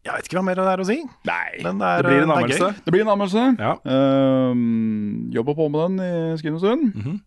[0.02, 0.98] Jeg vet ikke hva mer det er å si.
[1.30, 1.50] Nei.
[1.62, 2.70] Men det, er, Det blir en er anmeldelse.
[2.86, 3.44] Det blir en anmeldelse.
[3.62, 3.74] Ja.
[3.86, 6.88] Um, jobber på med den i Skinnostund.
[6.96, 7.20] Mm -hmm.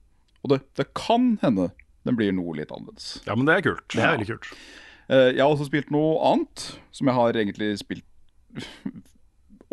[0.42, 1.70] Og det, det kan hende
[2.04, 3.22] den blir noe litt annerledes.
[3.26, 3.86] ja, men det er kult.
[3.94, 4.50] Det er veldig kult.
[5.08, 8.04] Uh, jeg har også spilt noe annet, som jeg har egentlig spilt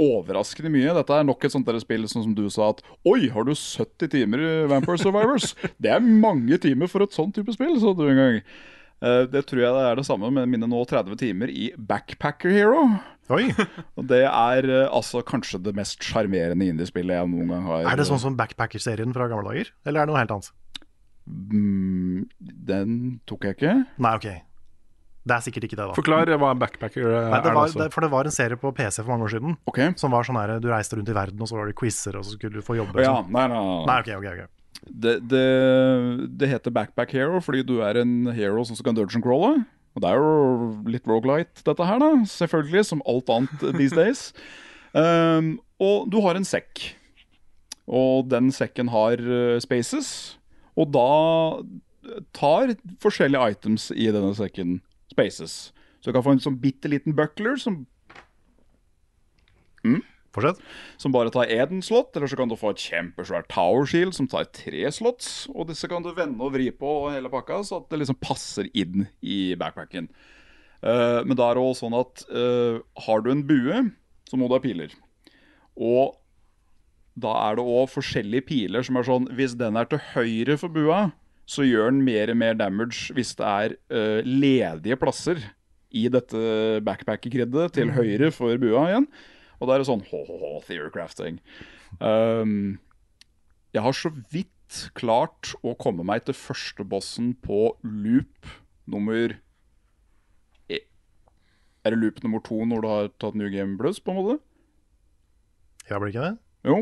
[0.01, 0.95] overraskende mye.
[0.97, 3.53] Dette er nok et sånt der spill sånn som du sa at Oi, har du
[3.53, 5.53] 70 timer i Vampire Survivors?
[5.83, 8.41] det er mange timer for et sånn type spill, sa du en gang.
[9.01, 12.53] Eh, det tror jeg det er det samme med mine nå 30 timer i Backpacker
[12.53, 12.83] Hero.
[13.31, 13.47] Oi.
[13.97, 18.01] Og det er eh, altså kanskje det mest sjarmerende indiespillet jeg noen gang har Er
[18.01, 19.73] det sånn som Backpacker-serien fra gamle dager?
[19.85, 20.51] Eller er det noe helt annet?
[21.31, 22.23] Mm,
[22.71, 22.95] Den
[23.29, 23.75] tok jeg ikke.
[24.01, 24.29] Nei, ok.
[25.21, 25.93] Det er sikkert ikke det, da.
[25.93, 27.27] Forklar hva en backpacker er.
[27.29, 27.83] Nei, det var, altså.
[27.83, 29.91] det, for det var en serie på PC for mange år siden okay.
[30.01, 32.25] som var sånn her Du reiste rundt i verden, og så var det quizer, og
[32.25, 32.97] så skulle du få jobbe.
[32.97, 33.29] Å ja, sånn.
[33.35, 33.83] nei, nei, nei.
[33.91, 34.49] Nei, ok, ok, okay.
[34.81, 35.45] Det, det,
[36.41, 39.61] det heter Backpack Hero fordi du er en hero som kan dungeon crawle.
[39.93, 42.11] Og det er jo litt rogelight, dette her, da.
[42.31, 44.29] Selvfølgelig, som alt annet these days.
[44.95, 46.95] Um, og du har en sekk.
[47.91, 50.39] Og den sekken har uh, spaces.
[50.79, 51.09] Og da
[52.33, 54.79] tar forskjellige items i denne sekken
[55.11, 55.59] spaces.
[56.01, 57.83] Så du kan få en sånn bitte liten buckler som
[60.31, 60.61] Fortsett.
[60.97, 64.29] som bare tar én slott, eller så kan du få et kjempesvært tower shield som
[64.31, 65.49] tar tre slotts.
[65.51, 68.69] Og disse kan du vende og vri på hele pakka, så at det liksom passer
[68.71, 70.07] inn i backpacken.
[70.81, 73.83] Uh, men da er det også sånn at uh, har du en bue,
[74.29, 74.95] så må du ha piler.
[75.75, 76.15] Og
[77.19, 80.71] da er det òg forskjellige piler som er sånn Hvis den er til høyre for
[80.71, 81.09] bua,
[81.49, 85.41] så gjør den mer og mer damage hvis det er uh, ledige plasser
[85.91, 86.39] i dette
[86.87, 89.07] backpacker-kriddet til høyre for bua igjen.
[89.59, 91.41] Og da er det sånn hå-hå-hå, theorycrafting.
[91.99, 92.79] Um,
[93.75, 98.47] jeg har så vidt klart å komme meg til første bossen på loop
[98.89, 99.35] nummer
[100.71, 100.85] e-
[101.83, 104.37] Er det loop nummer to når du har tatt New Game Plus, på en måte?
[105.89, 106.37] Ja, blir det ikke det?
[106.71, 106.79] Jo.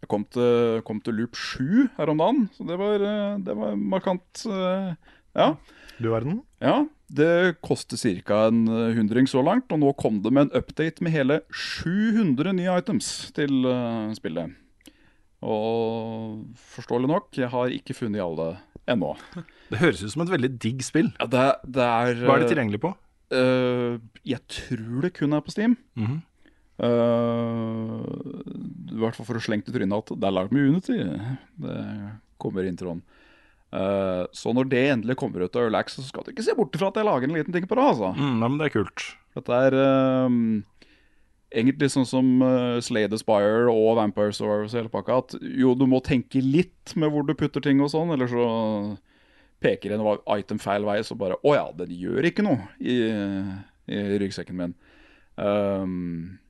[0.00, 3.56] Jeg kom til, kom til loop sju her om dagen, så det var, eh, det
[3.56, 4.46] var markant.
[4.46, 4.94] eh,
[5.36, 5.56] Ja.
[6.00, 6.40] Du verden.
[6.60, 8.46] Ja, det koster ca.
[8.48, 12.52] en eh, hundring så langt, og nå kom det med en update med hele 700
[12.56, 13.62] nye items til
[14.16, 14.56] spillet.
[15.42, 16.44] Og
[16.74, 18.58] forståelig nok, jeg har ikke funnet alle
[18.90, 19.14] ennå.
[19.70, 21.12] Det høres ut som et veldig digg spill.
[21.20, 21.44] Ja, det,
[21.76, 22.90] det er Hva er det tilgjengelig på?
[23.30, 25.76] Uh, jeg tror det kun er på Steam.
[25.96, 26.22] Mhm.
[26.80, 27.94] Eh,
[28.90, 30.98] I hvert fall for å slenge til trynet at det er lagd med Unity.
[31.60, 31.78] Det
[32.40, 33.02] kommer introen.
[33.70, 36.74] Uh, så når det endelig kommer ut av Relax, så skal du ikke se bort
[36.74, 37.86] fra at jeg lager en liten ting på det.
[37.92, 38.10] altså.
[38.16, 39.04] Mm, nei, men det er kult.
[39.38, 40.32] Dette er uh,
[41.54, 45.20] egentlig sånn som uh, Slay the Spire og Vampire Survivors og hele pakka.
[45.22, 48.48] At jo, du må tenke litt med hvor du putter ting og sånn, eller så
[49.62, 52.96] peker en item feil vei, så bare Å ja, den gjør ikke noe i,
[53.92, 54.72] i ryggsekken min.
[55.36, 56.40] Um,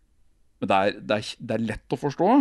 [0.61, 2.33] men det er, det, er, det er lett å forstå.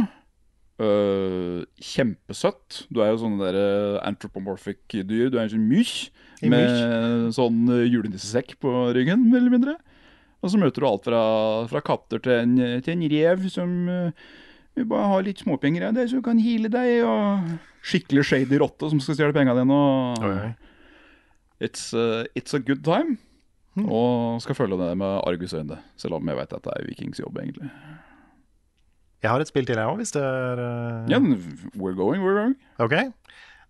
[0.79, 2.85] Uh, kjempesøtt.
[2.87, 5.27] Du er jo sånne der uh, anthropomorphic dyr.
[5.31, 6.09] Du er en sånn mysj
[6.47, 9.75] med med sånn uh, julenissesekk på ryggen, mer eller mindre.
[10.39, 11.23] Og så møter du alt fra,
[11.67, 12.53] fra katter til en,
[12.83, 14.29] til en rev som uh,
[14.87, 19.01] bare har litt småpenger av deg, som kan heale deg, og skikkelig shady rotte som
[19.03, 19.79] skal stjele pengene dine.
[19.79, 23.17] Og it's, uh, it's a good time.
[23.79, 27.37] Og skal følge det med argusøyne, selv om jeg vet at det er Vikings jobb,
[27.39, 27.69] egentlig.
[29.19, 31.35] Jeg har et spill til, jeg òg, hvis det er eh, Ja, men
[31.75, 32.55] we're going, we're going.
[32.79, 32.95] Ok.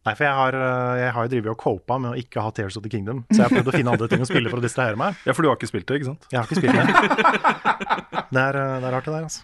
[0.07, 2.51] Nei, for jeg har, eh, jeg har jo drevet og copa med å ikke ha
[2.55, 3.23] Tears of the Kingdom.
[3.31, 5.17] Så jeg har prøvd å finne andre ting å spille for å distrahere meg.
[5.27, 6.27] Ja, for du har ikke spilt det, ikke sant?
[6.31, 6.85] Jeg har ikke spilt det.
[8.29, 9.41] Det er, eh, det er rart, det der, altså.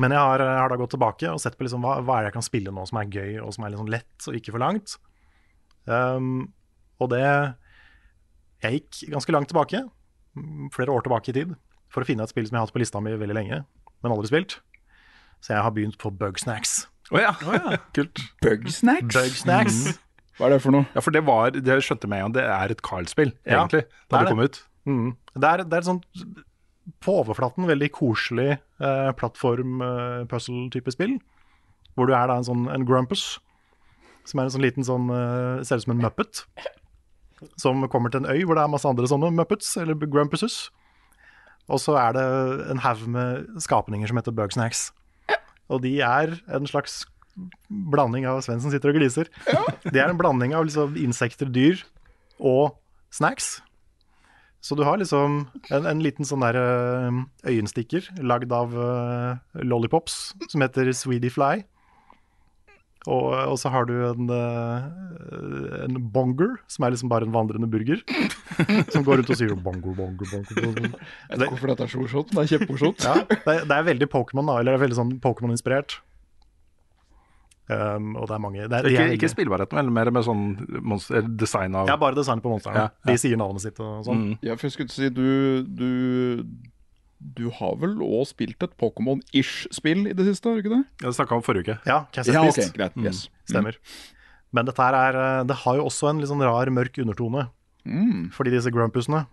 [0.00, 2.24] Men jeg har, jeg har da gått tilbake og sett på liksom hva, hva er
[2.24, 4.54] det jeg kan spille nå som er gøy, og som er sånn lett og ikke
[4.54, 4.94] for langt.
[5.84, 6.30] Um,
[7.00, 7.20] og det
[8.64, 9.82] Jeg gikk ganske langt tilbake,
[10.38, 11.52] mm, flere år tilbake i tid,
[11.92, 13.60] for å finne et spill som jeg har hatt på lista mi veldig lenge,
[14.00, 14.58] men aldri spilt.
[15.40, 16.84] Så jeg har begynt på Bugsnacks.
[17.10, 17.32] Å ja.
[17.96, 18.22] Kult.
[18.44, 19.16] Bugsnacks?
[19.16, 19.80] Bugsnacks.
[20.38, 20.86] Hva er det for noe?
[20.94, 22.36] Ja, for det var Det skjønte jeg med en gang.
[22.38, 24.62] Det er et Carl-spill, Ja, egentlig, det da det, det kom ut.
[24.88, 25.10] Mm.
[25.34, 26.06] Det er, det er et sånt
[27.04, 31.18] på overflaten veldig koselig eh, plattform-puzzle-type spill.
[31.94, 33.38] Hvor du er da en sånn en Grumpus,
[34.28, 36.44] som er en sånn liten sånn eh, Ser ut som en muppet.
[37.60, 40.68] Som kommer til en øy hvor det er masse andre sånne muppets, eller Grumpuses.
[41.70, 42.24] Og så er det
[42.72, 44.88] en haug med skapninger som heter Bugsnacks.
[45.70, 47.04] Og de er en slags
[47.68, 49.30] blanding av Svendsen sitter og gliser.
[49.86, 51.80] De er en blanding av liksom insekter, dyr
[52.36, 52.76] og
[53.14, 53.58] snacks.
[54.60, 60.34] Så du har liksom en, en liten sånn der eh, øyenstikker lagd av uh, lollipops
[60.52, 61.62] som heter Sweetie Fly.
[63.08, 67.68] Og, og så har du en, eh, en bonger, som er liksom bare en vandrende
[67.70, 68.02] burger.
[68.92, 70.58] Som går rundt og sier bonger, bonger, bonger.
[70.66, 70.90] bonger.
[70.90, 73.06] Jeg vet ikke hvorfor dette er så morsomt, det er kjempemorsomt.
[73.06, 74.58] Ja, det, det er veldig Pokémon, da.
[74.60, 75.96] Eller det er veldig sånn Pokémon-inspirert.
[77.70, 80.40] Um, og det er mange det er, Ikke, ikke spillbarheten, men mer med sånn
[80.82, 82.82] monster, design av Ja, bare designet på monstrene.
[82.82, 83.12] Ja, ja.
[83.12, 84.24] De sier navnet sitt og sånn.
[84.24, 84.32] Mm.
[84.48, 85.86] Ja, for jeg skulle si, du, du,
[87.20, 90.84] du har vel òg spilt et Pokémon-ish-spill i det siste, har du ikke det?
[91.02, 91.76] Ja, Det snakka om forrige uke.
[91.88, 92.96] Ja, Cassie Ja, okay, greit.
[92.96, 93.10] Mm.
[93.10, 93.26] Yes.
[93.48, 93.76] Stemmer.
[94.56, 97.50] Men dette her er eh, Det har jo også en litt sånn rar, mørk undertone.
[97.84, 98.30] Mm.
[98.34, 99.26] Fordi disse grumpusene,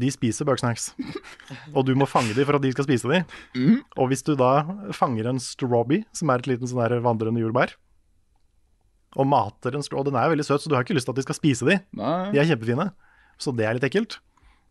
[0.00, 0.94] de spiser bugsnacks.
[1.76, 3.28] Og du må fange dem for at de skal spise dem.
[3.54, 3.78] Mm.
[4.00, 4.64] Og hvis du da
[4.96, 7.76] fanger en strawby, som er et liten sånn der vandrende jordbær,
[9.12, 11.04] og mater en straw, og den er jo veldig søt, så du har ikke lyst
[11.04, 11.82] til at de skal spise dem.
[12.32, 12.88] De er kjempefine.
[13.36, 14.16] Så det er litt ekkelt.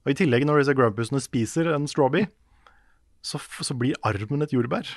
[0.05, 2.25] Og i tillegg, når disse grumpusene spiser en strawby,
[3.21, 4.87] så, så blir armen et jordbær.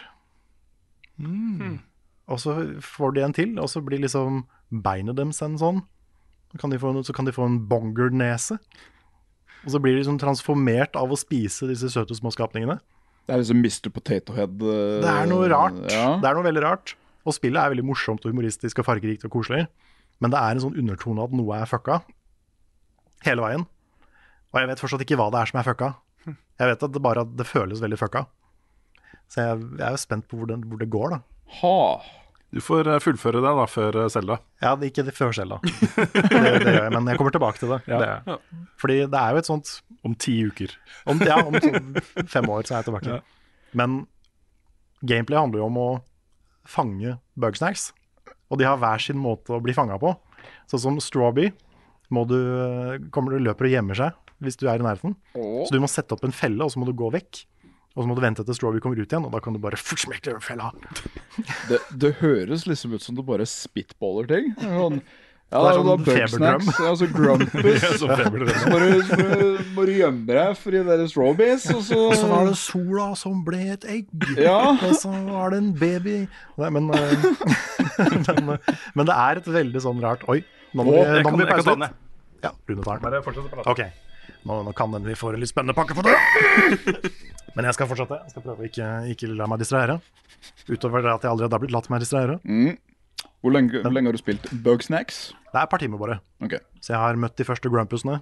[2.24, 4.44] Og så får de en til, og så blir liksom
[4.84, 5.82] beinet deres en sånn.
[6.54, 8.56] Så kan de få en, så kan de få en bonger-nese.
[9.64, 12.78] Og så blir de liksom transformert av å spise disse søte små skapningene.
[13.24, 13.88] Det er liksom Mr.
[13.92, 14.56] Potato Head.
[14.60, 15.78] eh, Det er noe rart.
[15.92, 16.16] Ja.
[16.20, 16.94] Det er noe veldig rart.
[17.24, 19.66] Og spillet er veldig morsomt og humoristisk og fargerikt og koselig.
[20.20, 22.02] Men det er en sånn undertone at noe er fucka.
[23.24, 23.64] Hele veien.
[24.54, 25.92] Og jeg vet fortsatt ikke hva det er som er fucka.
[26.30, 28.24] Jeg vet at det bare at det føles veldig fucka.
[29.32, 31.18] Så jeg, jeg er jo spent på hvor det, hvor det går, da.
[31.58, 31.78] Ha.
[32.54, 34.36] Du får eh, fullføre det da før Selda.
[34.62, 35.58] Ja, ikke det før Selda.
[35.64, 37.80] Det, det gjør jeg, men jeg kommer tilbake til det.
[37.90, 37.98] Ja.
[37.98, 38.38] det ja.
[38.78, 39.72] Fordi det er jo et sånt
[40.06, 40.76] Om ti uker.
[41.10, 41.98] om, Ja, om sånn
[42.30, 43.18] fem år så er jeg tilbake.
[43.18, 43.74] Ja.
[43.74, 44.04] Men
[45.02, 45.90] gameplay handler jo om å
[46.68, 47.88] fange bugsnacks.
[48.52, 50.14] Og de har hver sin måte å bli fanga på.
[50.70, 51.50] Sånn som Strawby
[52.14, 52.38] må du,
[53.10, 55.16] kommer du løper og gjemmer seg hvis du er i nærheten.
[55.34, 57.44] Så du må sette opp en felle, og så må du gå vekk.
[57.94, 59.78] Og så må du vente til strawberry kommer ut igjen, og da kan du bare
[59.78, 60.72] smekke fella.
[61.68, 64.50] Det, det høres liksom ut som du bare spitballer ting.
[64.60, 65.00] Sånn,
[65.52, 66.64] ja, Det er sånn feberdrøm.
[66.64, 67.06] Altså.
[67.06, 67.90] Ja.
[68.00, 69.18] Så må du, så
[69.76, 73.06] må du gjemme deg for de der strawberries, og så Og så var det sola
[73.18, 74.08] som ble et egg,
[74.40, 74.56] Ja.
[74.88, 76.16] og så var det en baby
[76.58, 77.28] Nei, men, eh,
[78.26, 80.40] men, eh, men det er et veldig sånn rart Oi,
[80.74, 82.00] nå må vi, pause litt.
[82.44, 83.06] Ja, Rune tar den.
[83.06, 83.70] Bare fortsett å prate.
[83.72, 84.10] Ok,
[84.44, 86.14] nå, nå kan den vi får en litt spennende pakke for det.
[87.56, 88.18] Men jeg skal fortsette.
[88.24, 90.00] Jeg skal prøve å ikke, ikke la meg distrahere.
[90.68, 92.40] Utover det at jeg allerede har blitt latt meg distrahere.
[92.44, 92.74] mm.
[93.40, 95.22] hvor, lenge, hvor lenge har du spilt Bugsnacks?
[95.52, 96.18] Det er et par timer bare.
[96.44, 96.60] Okay.
[96.82, 98.18] Så jeg har møtt de første grumpusene.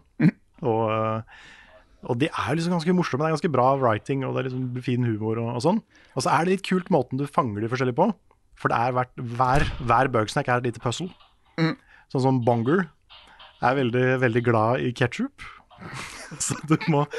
[0.62, 1.46] Og, eh,
[2.06, 3.24] og de er liksom ganske morsomme.
[3.24, 5.80] Det er ganske bra writing og det er liksom fin humor og, og sånn.
[6.14, 8.12] Og så er det litt kult måten du fanger de forskjellige på.
[8.60, 11.08] For det er hvert, hver, hver bugsnack er et lite puzzle.
[12.12, 12.84] Sånn som Bonger
[13.64, 15.44] er veldig, veldig glad i ketsjup.
[16.46, 17.04] Så du må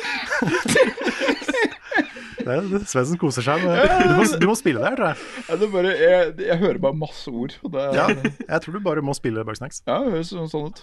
[2.44, 3.62] Det er- det- Svendsen koser seg.
[3.64, 5.18] Du, må, du må spille det her, tror jeg.
[5.48, 7.54] Ja, det bare, jeg, jeg hører bare masse ord.
[7.64, 9.82] Det, Ja, jeg tror du bare må spille bugsnacks.
[9.88, 10.82] ja, det høres sånn- sånn ut.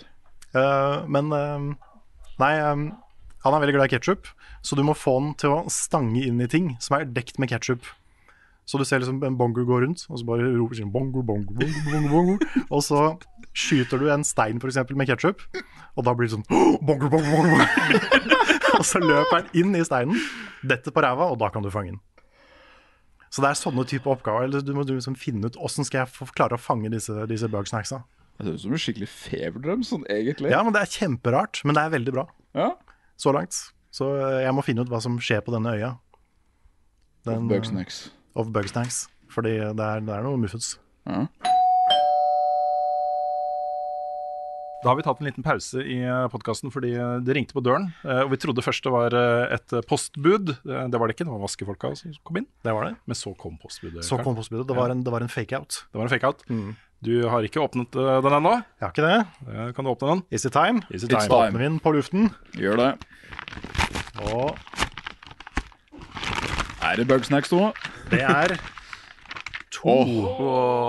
[0.54, 1.74] Uh, men uh,
[2.40, 2.86] Nei, um,
[3.44, 4.26] han er veldig glad i ketsjup,
[4.64, 7.50] så du må få han til å stange inn i ting som er dekt med
[7.52, 7.84] ketsjup.
[8.70, 11.56] Så du ser liksom en bongo gå rundt, og så bare roper sånn bongo, bongo,
[11.58, 12.64] bongo, bongo, bongo.
[12.70, 13.00] Og så
[13.50, 15.42] skyter du en stein for eksempel med ketsjup,
[15.98, 17.58] og da blir det sånn «Åh, bongo, bongo, bongo.
[18.78, 20.16] Og så løper den inn i steinen,
[20.64, 21.98] detter på ræva, og da kan du fange den.
[23.30, 24.46] Så det er sånne type oppgaver.
[24.46, 27.50] Eller du må du liksom finne ut åssen skal jeg klare å fange disse, disse
[27.50, 28.00] bugsnacksa.
[28.38, 30.48] Det høres ut som en skikkelig feberdrøm, sånn egentlig.
[30.54, 32.24] Ja, men det er kjemperart, men det er veldig bra.
[32.56, 32.70] Ja.
[33.20, 33.58] så langt.
[33.94, 35.92] Så eh, jeg må finne ut hva som skjer på denne øya.
[37.28, 38.06] Den, Bugsnacks.
[38.38, 39.06] Of Bugsnacks.
[39.30, 40.76] Fordi det er, det er noe muffens.
[41.06, 41.26] Ja.
[44.80, 45.98] Da har vi tatt en liten pause i
[46.32, 47.90] podkasten fordi eh, det ringte på døren.
[48.00, 50.54] eh, Og vi trodde først det var eh, et postbud.
[50.56, 52.46] Eh, Det var det ikke, det var vaskefolka som kom inn.
[52.64, 52.94] Det var det.
[53.04, 54.06] Men så kom postbudet.
[54.08, 54.64] Så kom postbudet.
[54.70, 55.82] Det var en, det var en fake-out.
[55.92, 56.46] Det var en fake-out.
[57.04, 58.54] Du har ikke åpnet eh, den ennå.
[58.80, 59.20] Jeg har ikke det.
[59.52, 60.24] Eh, Kan du åpne den?
[60.32, 60.80] Is it time?
[60.88, 61.28] Is it It's time?
[61.28, 61.52] time.
[61.52, 62.30] Åpner vi den på luften.
[62.56, 62.90] Gjør det.
[64.32, 64.56] Og
[66.90, 67.68] Er det Bugsnacks nå?
[68.10, 68.56] det er
[69.70, 69.92] to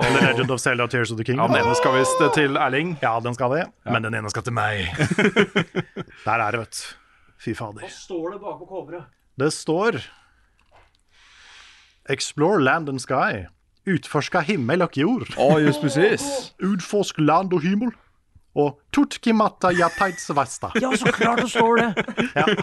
[0.01, 1.37] The Legend of Zelda Tears of the King.
[1.37, 2.95] Ja, Den ene skal visst til Erling.
[3.03, 3.67] Ja, den skal det.
[3.85, 4.89] Men den ene skal til meg.
[6.25, 6.97] Der er det, vet du.
[7.41, 7.85] Fy fader.
[7.89, 9.05] står det bakpå coveret?
[9.39, 10.01] Det står
[12.09, 13.45] Explore land and sky.
[13.87, 15.29] Utforska himmel og jord.
[15.37, 16.53] Oh, just precis.
[16.63, 17.93] Utforsk land og himmel.
[18.55, 20.73] Og tutkimatta jataitsvasta.
[20.81, 21.93] Ja, så klart det står det!
[22.35, 22.45] Ja.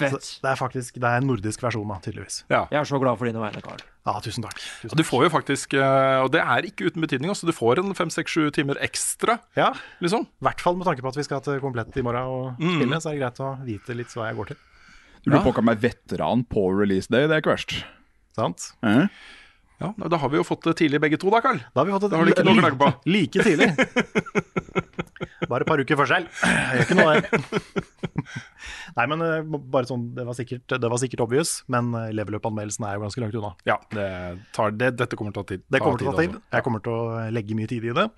[0.00, 0.24] Fett.
[0.24, 2.40] Så det er faktisk det er en nordisk versjon, da, tydeligvis.
[2.50, 2.64] Ja.
[2.72, 3.80] Jeg er så glad for dine vegne, Carl.
[4.08, 4.56] Ja, tusen takk.
[4.82, 7.78] Tusen du får jo faktisk, eh, og det er ikke uten betydning, også, du får
[7.82, 10.24] en fem, seks, sju timer ekstra, Ja, liksom.
[10.40, 12.78] I hvert fall med tanke på at vi skal til komplett i morgen og Mm.
[12.80, 14.56] spille, så er det greit å vite litt hva jeg går til.
[15.22, 15.44] Du blir Ja.
[15.52, 17.84] påkalt meg veteran på release day, det er ikke verst.
[18.34, 18.72] Sant?
[18.82, 19.10] Mm.
[19.80, 21.58] Ja, Da har vi jo fått det tidlig begge to, da, Carl.
[21.74, 22.94] Da har vi fått det, Da har ikke noe å klage på.
[23.06, 23.70] like tidlig.
[25.48, 26.26] Bare et par uker forskjell.
[26.44, 27.84] Jeg gjør ikke noe der.
[28.98, 32.36] Nei, men eh, bare sånn, det var sikkert, det var sikkert obvious, men eh, level
[32.40, 33.52] up-anmeldelsen er jo ganske langt unna.
[33.68, 34.08] Ja, det
[34.56, 35.64] tar, det, dette kommer til å ta tid.
[35.70, 36.34] Det kommer til å ta tid.
[36.34, 36.56] altså.
[36.56, 38.10] Jeg kommer til å legge mye tid i det.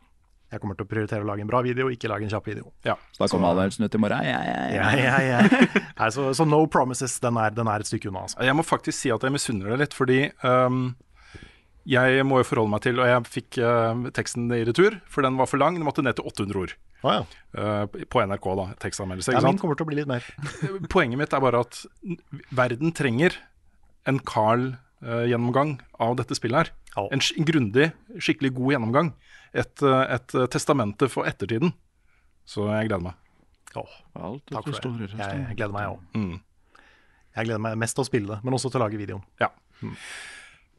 [0.53, 2.67] Jeg kommer til å prioritere å lage en bra video, ikke lage en kjapp video.
[2.85, 2.99] Ja.
[3.15, 4.27] Så da kommer anmeldelsen ut i morgen.
[4.29, 4.91] Ja, ja, ja.
[4.99, 5.71] Ja, ja, ja.
[6.01, 8.27] Nei, så, så no promises, den er, den er et stykke unna.
[8.27, 8.43] Altså.
[8.45, 10.93] Jeg må faktisk si at jeg misunner deg litt, fordi um
[11.89, 15.39] jeg må jo forholde meg til Og jeg fikk uh, teksten i retur, for den
[15.39, 15.75] var for lang.
[15.75, 16.75] Den måtte ned til 800 ord.
[17.03, 17.23] Å, ja.
[17.59, 18.67] uh, på NRK, da.
[18.83, 19.33] Tekstanmeldelse.
[19.35, 19.63] Ja, Ikke min sant?
[19.65, 20.27] kommer til å bli litt mer.
[20.95, 21.81] Poenget mitt er bare at
[22.55, 23.35] verden trenger
[24.07, 26.73] en Carl-gjennomgang av dette spillet her.
[27.01, 27.09] Oh.
[27.15, 27.91] En, en grundig,
[28.21, 29.13] skikkelig god gjennomgang.
[29.53, 31.75] Et, eh, et eh, testamente for ettertiden.
[32.49, 33.19] Så jeg gleder meg.
[33.79, 35.11] Oh, Alt takk for det.
[35.17, 36.19] Jeg, jeg gleder meg, jeg òg.
[36.19, 36.81] Mm.
[37.33, 39.23] Jeg gleder meg mest til å spille det, men også til å lage videoen.
[39.41, 39.49] Ja.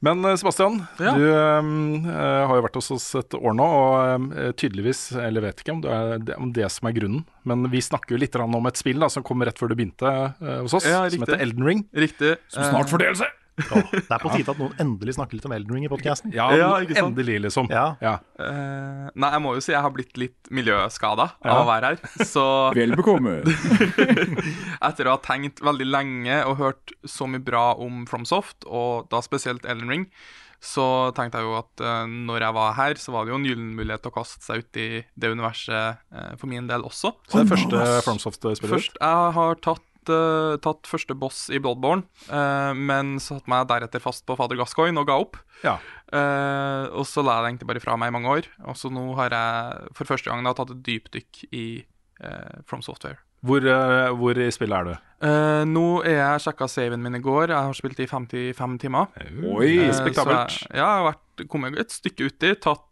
[0.03, 1.13] Men eh, Sebastian, Ja.
[1.15, 5.63] du eh, har jo vært hos oss et år nå, og eh, tydeligvis, eller vet
[5.63, 8.35] ikke om det er det, om det som er grunnen, men vi snakker jo litt
[8.35, 11.23] om et spill da, som kom rett før du begynte uh, hos oss, Ja, som
[11.23, 11.85] heter Elden Ring.
[11.95, 12.35] Riktig.
[12.51, 13.29] Som snart får DLC!
[13.53, 16.31] Åh, det er på tide at noen endelig snakker litt om Elden Ring i podkasten.
[16.33, 17.11] Ja, Ja, ikke sant?
[17.13, 17.69] endelig, liksom.
[17.69, 17.95] Ja.
[18.01, 18.15] Ja.
[18.41, 21.51] Eh, nei, jeg må jo si jeg har blitt litt miljøskada Ja.
[21.53, 22.25] av å være her.
[22.25, 22.45] Så
[22.77, 23.41] Vel bekomme.
[24.87, 29.21] etter å ha tenkt veldig lenge og hørt så mye bra om FromSoft, og da
[29.25, 30.07] spesielt Elden Ring,
[30.63, 33.47] så tenkte jeg jo at eh, når jeg var her, så var det jo en
[33.49, 34.85] gyllen mulighet til å kaste seg ut i
[35.19, 37.11] det universet eh, for min del også.
[37.27, 42.05] Så det er første FromSoft-spillet Først, jeg har tatt, eh, tatt første boss i Bloodborne,
[42.29, 45.39] uh, men satte meg deretter fast på Fader Gascoigne og ga opp.
[45.63, 45.77] Ja.
[46.13, 48.49] Uh, og så la jeg det egentlig bare fra meg i mange år.
[48.67, 51.67] Og så nå har jeg for første gang da tatt et dypdykk i
[52.69, 53.17] From Software.
[53.43, 53.65] Hvor,
[54.15, 54.93] hvor i spillet er du?
[55.23, 57.49] Uh, nå er jeg sjekka saven min i går.
[57.51, 59.11] Jeg har spilt i 55 timer.
[59.55, 60.51] Oi, spektabelt.
[60.51, 62.51] så Jeg, ja, jeg har vært, kommet et stykke uti.
[62.63, 62.83] Tatt,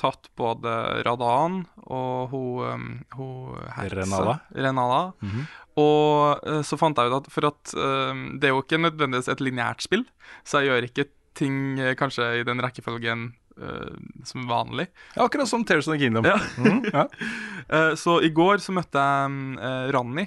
[0.00, 4.38] tatt både Radan og hun, um, hun herse, Renala.
[4.54, 5.00] Renala.
[5.24, 5.46] Mhm.
[5.78, 9.28] Og eh, så fant jeg ut at for at eh, det er jo ikke nødvendigvis
[9.30, 10.02] et lineært spill,
[10.42, 11.04] så jeg gjør ikke
[11.38, 13.28] ting eh, kanskje i den rekkefølgen
[13.62, 13.92] uh,
[14.26, 14.88] som vanlig.
[15.14, 16.26] Ja, akkurat som Tears of the Kingdom.
[16.26, 16.34] Ja.
[16.58, 17.06] Mhm, ja.
[17.70, 20.26] uh, så i går så møtte jeg uh, Ranni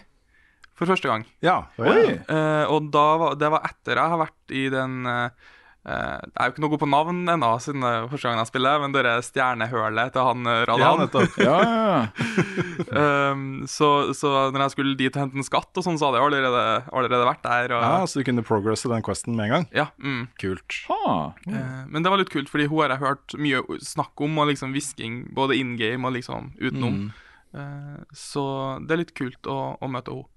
[0.79, 1.27] for første gang.
[1.45, 1.59] ja.
[1.77, 2.15] Oi.
[2.31, 5.51] Uh, og da var, det var etter jeg har vært i den eh,
[5.85, 8.41] eh, Jeg er jo ikke noe god på navn ennå, siden det er første gang
[8.41, 11.01] jeg spiller, men det er stjernehølet til han eh, Ja, Radan.
[11.05, 11.37] nettopp.
[11.41, 13.31] Ja, ja, ja.
[13.31, 13.43] um,
[13.77, 16.27] så, så når jeg skulle dit og hente en skatt, og sånn, så hadde jeg
[16.29, 17.75] allerede, allerede vært der.
[17.77, 19.67] Og, Ja, så du kunne progresse den questen med en gang?
[19.75, 20.21] ja, mm.
[20.41, 20.77] Kult.
[20.89, 21.01] Ha.
[21.47, 24.51] Eh, men det var litt kult, fordi hun har jeg hørt mye snakk om, og
[24.51, 27.09] liksom hvisking både in game og liksom utenom.
[27.57, 28.43] Eh, så
[28.85, 30.27] det er litt kult å, å møte henne.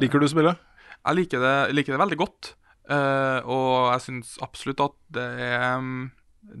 [0.00, 0.52] Liker du å spille?
[1.00, 2.54] Jeg liker det, liker det veldig godt,
[2.90, 6.10] eh, og jeg syns absolutt at det, er, mm,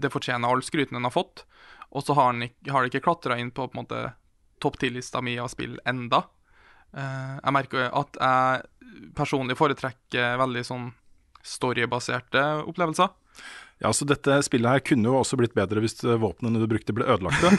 [0.04, 1.44] det fortjener all skryten den har fått.
[1.90, 3.86] Og så har, den har det ikke klatra inn på, på
[4.62, 6.24] topp ti-lista mi av spill enda.
[6.90, 10.88] Uh, jeg merker at jeg personlig foretrekker veldig sånn
[11.46, 13.10] storybaserte opplevelser.
[13.80, 17.08] Ja, så Dette spillet her kunne jo også blitt bedre hvis våpnene du brukte, ble
[17.08, 17.54] ødelagte.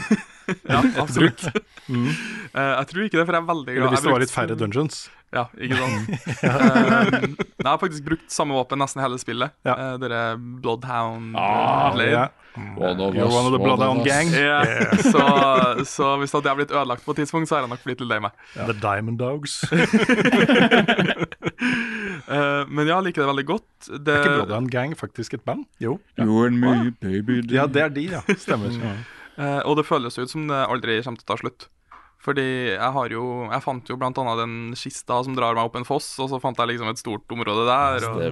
[0.66, 1.44] Ja, absolutt.
[1.46, 4.32] Eh, jeg tror ikke det, for jeg er veldig glad Eller hvis det var litt
[4.34, 4.96] færre dungeons.
[5.32, 6.08] Ja, ikke sant.
[6.42, 7.24] Eh,
[7.62, 9.52] jeg har faktisk brukt samme våpen nesten hele spillet.
[9.64, 9.74] Ja.
[9.78, 12.10] Uh, Dere Bloodhound Ah, Blade.
[12.10, 12.28] Yeah.
[12.76, 14.28] One of us, one of the Bloodhound gang.
[14.28, 14.66] Yeah.
[14.66, 14.98] gang.
[15.06, 15.22] Så,
[15.88, 18.10] så hvis det hadde blitt ødelagt på et tidspunkt, så hadde jeg nok blitt litt
[18.10, 18.32] lei meg.
[18.58, 19.54] The Diamond Dogs.
[22.28, 23.68] uh, men ja, jeg liker det veldig godt.
[23.88, 25.64] Det, Er ikke Bloodhound Gang faktisk et band?
[25.80, 25.96] Jo.
[26.20, 27.40] You and me, baby.
[27.54, 28.22] Ja, det er de, ja.
[28.36, 28.68] Stemmer.
[29.40, 31.68] eh, og det føles ut som det aldri kommer til å ta slutt.
[32.22, 32.44] Fordi
[32.76, 35.86] jeg har jo Jeg fant jo blant annet den kista som drar meg opp en
[35.88, 38.06] foss, og så fant jeg liksom et stort område der.
[38.12, 38.22] Og,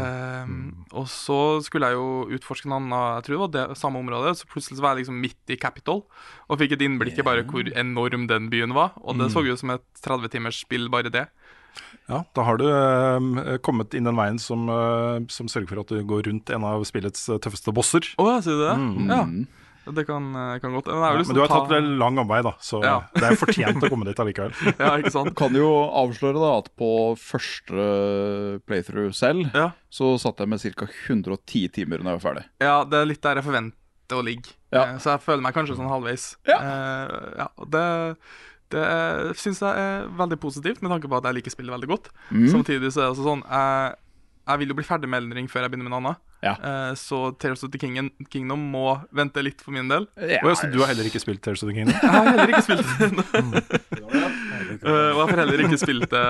[0.00, 0.54] eh,
[0.96, 4.38] og så skulle jeg jo utforske en annen Jeg tror det var det samme området.
[4.40, 6.04] Så plutselig så var jeg liksom midt i Capitol
[6.50, 8.96] og fikk et innblikk i bare hvor enorm den byen var.
[9.04, 11.28] Og det så ut som et 30 timers spill, bare det.
[12.10, 15.92] Ja, Da har du eh, kommet inn den veien som, eh, som sørger for at
[15.92, 18.08] du går rundt en av spillets eh, tøffeste bosser.
[18.18, 19.12] Å, sier du det?
[19.12, 19.22] Ja.
[19.96, 21.88] Det kan, eh, kan godt Men, jeg har Ja, men du har ta- tatt en
[21.98, 22.96] lang omvei, da, så Ja.
[23.14, 24.52] det er fortjent å komme dit allikevel.
[24.78, 25.34] Ja, ikke sant?
[25.38, 25.68] Kan jo
[26.02, 26.90] avsløre da at på
[27.20, 29.70] første playthrough selv Ja.
[29.90, 30.86] så satt jeg med ca.
[31.08, 32.44] 110 timer når jeg var ferdig.
[32.60, 34.54] Ja, det er litt der jeg forventer å ligge.
[34.72, 34.84] Ja.
[34.94, 36.36] Eh, Så jeg føler meg kanskje sånn halvveis.
[36.46, 36.58] Ja.
[36.60, 38.26] uh, ja det
[38.70, 42.04] det syns jeg er veldig positivt, med tanke på at jeg liker spillet veldig godt.
[42.30, 42.44] Mm.
[42.52, 43.96] Samtidig så er det også sånn jeg,
[44.46, 46.20] jeg vil jo bli ferdig med Elden Ring før jeg begynner med noe annet.
[46.40, 46.54] Ja.
[46.56, 50.06] Uh, så Tales of the Kingdom, Kingdom må vente litt for min del.
[50.16, 51.96] Ja, Og ja, så du har heller ikke spilt Tales of the Kingdom?
[52.00, 53.10] Jeg har heller ikke spilt det.
[54.80, 56.24] uh, og jeg får heller ikke spilt det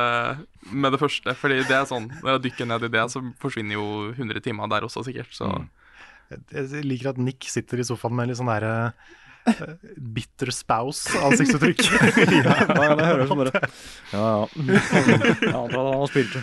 [0.70, 3.78] med det første, Fordi det er sånn når jeg dykker ned i det, så forsvinner
[3.78, 5.30] jo 100 timer der også, sikkert.
[5.34, 5.46] Så
[6.50, 8.92] Jeg liker at Nick sitter i sofaen med litt sånn derre
[9.46, 11.80] eh, bitter spouse-ansiktsuttrykk.
[12.80, 13.62] Ja, det høres bare
[14.12, 14.46] Ja, ja.
[14.58, 16.36] Jeg antar at han har spilt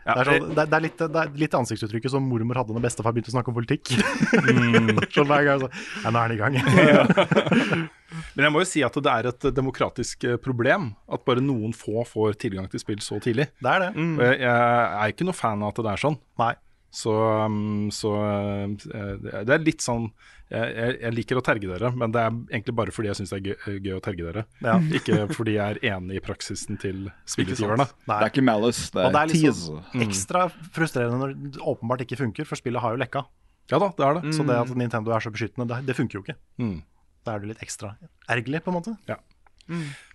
[0.00, 0.10] Mm.
[0.10, 3.14] Det er, sånn, det, er, litt, det er litt ansiktsuttrykket som mormor hadde når bestefar
[3.14, 3.92] begynte å snakke om politikk.
[5.14, 5.70] sånn hver gang så,
[6.04, 6.56] ja, Nå er han i gang.
[8.34, 11.74] Men jeg må jo si at det er et demokratisk eh, problem at bare noen
[11.76, 13.50] få får tilgang til spill så tidlig.
[13.60, 13.92] Det er det.
[13.94, 16.18] Og jeg, jeg er ikke noe fan av at det er sånn.
[16.42, 16.54] Nei.
[16.90, 17.12] Så,
[17.46, 20.08] um, så eh, det er litt sånn
[20.50, 23.32] jeg, jeg, jeg liker å terge dere, men det er egentlig bare fordi jeg syns
[23.32, 24.44] det er gøy, gøy å terge dere.
[24.66, 24.76] Ja.
[24.98, 27.86] Ikke fordi jeg er enig i praksisen til spillutgiverne.
[28.06, 29.76] Det er ikke malice, det Og det er er tease.
[29.78, 33.24] liksom ekstra frustrerende når det åpenbart ikke funker, for spillet har jo lekka.
[33.70, 34.34] Ja da, det er det.
[34.34, 36.34] Så det at Nintendo er så beskyttende, det, det funker jo ikke.
[36.58, 36.80] Mm.
[37.26, 37.92] Da er det litt ekstra
[38.32, 38.96] ergerlig, på en måte.
[39.06, 39.20] Ja.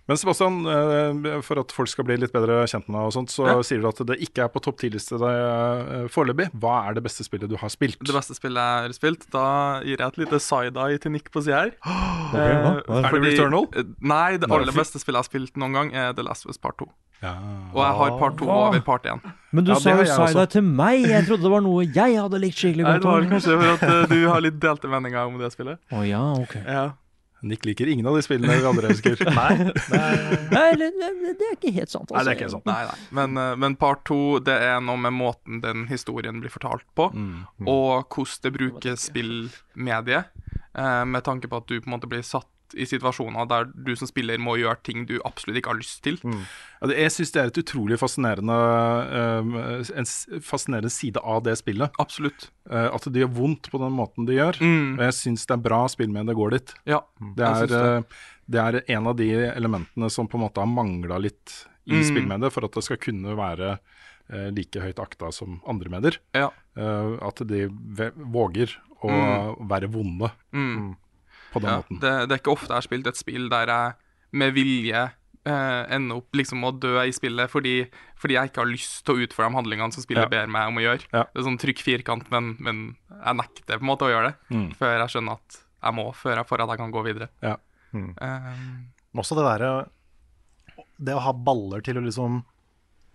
[0.06, 3.32] Men Sebastian, eh, for at folk skal bli litt bedre kjent med deg, og sånt,
[3.34, 3.54] så Ja.
[3.66, 6.46] sier du at det ikke er på topp 10-liste eh, foreløpig.
[6.54, 7.98] Hva er det beste spillet du har spilt?
[7.98, 11.42] det beste spillet jeg har spilt, da gir jeg et lite side-eye til Nick på
[11.42, 11.72] sida her.
[11.82, 13.66] Okay, Eh, Er det Returnal?
[14.00, 16.58] Nei, det aller beste spillet jeg har spilt noen gang, er The Last of Us
[16.58, 16.86] Part 2.
[17.24, 17.32] Ja.
[17.74, 19.20] Og jeg har Part 2 over Part 1.
[19.52, 21.02] Men du Ja, sa jo side-eye til meg.
[21.08, 22.92] Jeg trodde det var noe jeg hadde likt skikkelig godt.
[22.94, 25.78] Nei, det var kanskje for at eh, du har litt delte meninger om det spillet.
[25.90, 26.54] Å ja, ok.
[26.64, 26.86] Ja.
[27.48, 29.20] Nick liker ingen av de spillene vi andre elsker.
[29.38, 32.10] Nei, det Nei, det, er ikke helt sant.
[32.10, 32.16] Altså.
[32.16, 32.66] Nei, det er ikke helt sant.
[32.70, 32.98] Nei, nei.
[33.20, 37.10] Men, eh, men Part to det er noe med måten den historien blir fortalt på,
[37.16, 37.46] Mm.
[37.68, 40.26] og hvordan det bruker spillmediet,
[40.74, 43.92] eh, med tanke på at du på en måte blir satt i situasjoner der du
[43.96, 46.16] som spiller må gjøre ting du absolutt ikke har lyst til.
[46.22, 48.56] Det, jeg syns det er et utrolig fascinerende
[49.20, 50.08] eh, En
[50.42, 51.90] fascinerende side av det spillet.
[52.02, 52.48] Absolutt.
[52.70, 54.58] Eh, at det gjør vondt på den måten det gjør.
[54.60, 54.96] Mm.
[54.98, 56.74] Og jeg syns det er bra spill med det går dit.
[56.90, 57.84] Ja, Det jeg er, det.
[57.84, 62.00] eh, det er en av de elementene som på en måte har mangla litt i
[62.00, 62.02] Mm.
[62.08, 63.78] spillmediet for at det skal kunne være
[64.28, 66.16] eh, like høyt akta som andre medier.
[66.34, 66.48] Ja.
[66.76, 67.68] At de
[68.16, 68.72] våger
[69.06, 69.10] å
[69.68, 70.96] være vonde Mm.
[71.56, 72.00] På den Ja, måten.
[72.04, 73.94] det, det er ikke ofte jeg har spilt et spill der jeg
[74.36, 75.02] med vilje
[75.46, 77.74] eh, ender opp liksom å dø i spillet fordi,
[78.18, 80.32] fordi jeg ikke har lyst til å utføre de handlingene som spillet Ja.
[80.32, 81.06] ber meg om å gjøre.
[81.12, 81.22] Ja.
[81.32, 82.80] Det er sånn trykk firkant, men, men
[83.14, 84.68] jeg nekter på en måte å gjøre det Mm.
[84.76, 87.28] før jeg skjønner at jeg må, før jeg, får at jeg kan gå videre.
[87.46, 87.56] Ja.
[87.94, 88.10] Mm.
[88.20, 89.68] Um, også det derre
[90.98, 92.42] Det å ha baller til å liksom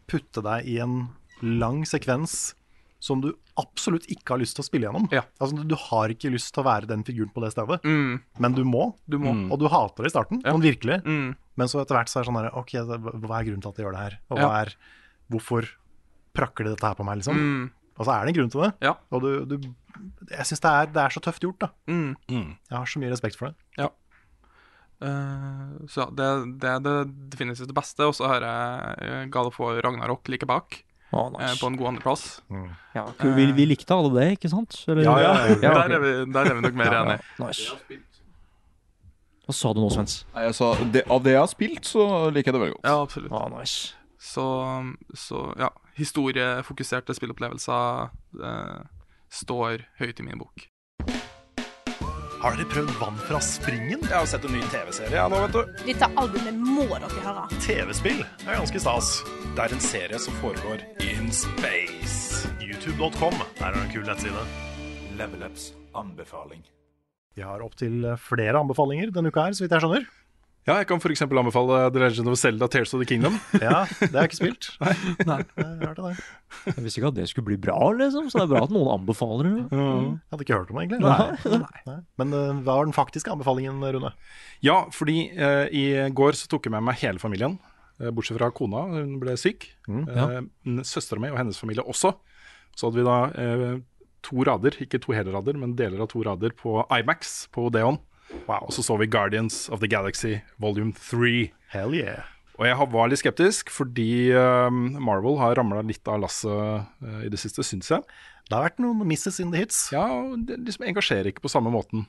[0.07, 1.09] putte deg i en
[1.41, 2.53] lang sekvens
[3.01, 5.07] som du absolutt ikke har lyst til å spille gjennom.
[5.11, 5.23] Ja.
[5.41, 8.53] Altså, du, har ikke lyst til å være den figuren på det stedet, mm, men
[8.53, 8.91] du må.
[9.09, 9.33] du må.
[9.33, 9.47] Mm.
[9.51, 10.53] Og du hater det i starten, Ja.
[10.53, 11.01] sånn virkelig.
[11.03, 12.71] Mm, Men så etter hvert så er det sånn her OK,
[13.25, 14.19] hva er grunnen til at jeg gjør det her?
[14.29, 14.47] Og Ja.
[14.47, 14.75] hva er
[15.31, 15.67] Hvorfor
[16.35, 17.35] prakker de dette her på meg, liksom?
[17.35, 18.73] mm, Og så er det en grunn til det.
[18.81, 18.93] ja.
[19.11, 19.57] Og du, du
[20.29, 21.69] Jeg syns det, er- det er så tøft gjort, da.
[21.87, 22.15] Mm.
[22.29, 22.57] Mm.
[22.69, 23.89] Jeg har så mye respekt for det.
[25.01, 26.27] Eh, så ja, det,
[26.61, 26.95] det er det
[27.33, 28.05] definitivt det beste.
[28.05, 31.59] Og så har jeg uh, God of War Ragnarok like bak, Eh, nice.
[31.59, 32.41] på en god andreplass.
[32.95, 33.03] Ja,
[33.35, 34.77] vi, vi likte alle det, ikke sant?
[34.87, 35.03] Eller?
[35.03, 35.47] Ja, ja, ja.
[35.47, 35.89] Ja, okay.
[35.89, 37.19] der, er vi, der er vi nok mer Ja, enige.
[37.39, 37.47] ja.
[37.47, 37.97] Nice.
[39.47, 40.13] Hva sa du nå, Svens?
[40.35, 42.87] Nei, jeg sa, det, av det jeg har spilt, så liker jeg det veldig godt.
[42.87, 43.31] Ja, absolutt.
[43.35, 43.95] Oh, nice.
[44.21, 44.45] Så,
[45.17, 48.11] så ja, historiefokuserte spillopplevelser
[48.45, 48.81] eh,
[49.41, 50.67] står høyt i min bok.
[52.41, 54.01] Har dere prøvd vann fra springen?
[54.01, 55.83] Jeg har sett en ny TV-serie ja, nå, vet du.
[55.85, 57.43] Dette albumet må dere høre.
[57.61, 59.11] TV-spill er ganske stas.
[59.53, 62.49] Det er en serie som foregår in space.
[62.65, 63.37] YouTube.com.
[63.59, 64.45] Der er det en kul nettside.
[65.19, 66.65] Level Ups anbefaling.
[67.37, 70.09] Vi har opptil flere anbefalinger denne uka her, så vidt jeg skjønner.
[70.69, 71.23] Ja, jeg kan f.eks.
[71.25, 73.39] anbefale The Legend of Zelda Tears of the Kingdom.
[73.63, 74.67] Ja, det har jeg ikke spilt.
[75.29, 75.39] Nei.
[75.57, 76.11] Jeg hørte det.
[76.67, 78.91] Jeg visste ikke at det skulle bli bra, liksom, så det er bra at noen
[78.93, 79.63] anbefaler det.
[79.73, 81.63] Jeg hadde ikke hørt om det, egentlig.
[81.87, 81.97] Nei.
[82.21, 84.13] Men uh, hva var den faktiske anbefalingen, Rune?
[84.61, 87.57] Ja, fordi uh, i går så tok jeg med meg hele familien.
[87.97, 89.65] uh, bortsett fra kona, hun ble syk.
[89.89, 90.27] ja.
[90.43, 92.13] Eh, Søstera mi og hennes familie også.
[92.77, 93.17] Så hadde vi da
[94.21, 97.97] to rader, ikke to hele rader, men deler av to rader på Imax på Odeon.
[98.51, 101.51] Og så så vi Guardians of the Galaxy volume 3.
[101.71, 102.27] Hell yeah.
[102.59, 106.51] Og jeg var litt skeptisk, fordi eh, Marvel har ramla litt av lasset
[107.01, 108.05] eh, i det siste, syns jeg.
[108.45, 109.87] Det har vært noen misses in the hits.
[109.93, 112.05] Ja, og det liksom engasjerer ikke på samme måten.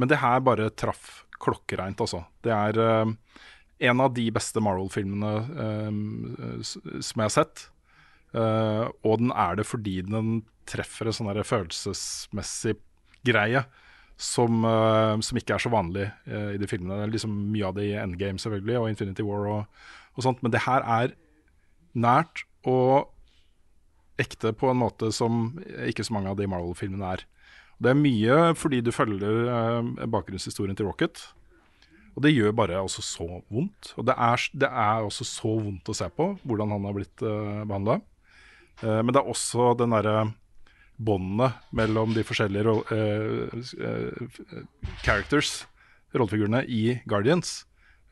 [0.00, 2.24] Men det her bare traff klokkereint, altså.
[2.42, 3.12] Det er eh,
[3.90, 5.34] en av de beste Marvel-filmene
[5.66, 5.92] eh,
[6.64, 7.68] som jeg har sett.
[8.32, 12.78] Uh, og den er det fordi den treffer en sånn følelsesmessig
[13.28, 13.60] greie
[14.20, 17.00] som, eh, som ikke er så vanlig eh, i de filmene.
[17.00, 19.82] Det er liksom mye av det i Endgame selvfølgelig, og Infinity War og,
[20.16, 20.42] og sånt.
[20.44, 21.14] Men det her er
[21.92, 23.10] nært og
[24.22, 25.56] ekte på en måte som
[25.88, 27.24] ikke så mange av de Marvel-filmene er.
[27.82, 31.24] Det er mye fordi du følger eh, bakgrunnshistorien til Rocket.
[32.12, 33.94] Og det gjør bare også så vondt.
[33.96, 37.22] Og det er, det er også så vondt å se på hvordan han har blitt
[37.24, 38.02] uh, behandla.
[38.82, 40.26] men det er også den derre
[41.04, 43.52] båndet mellom de forskjellige ro- uh,
[43.82, 44.68] uh,
[45.04, 45.62] characters,
[46.14, 47.62] rollefigurene, i Guardians.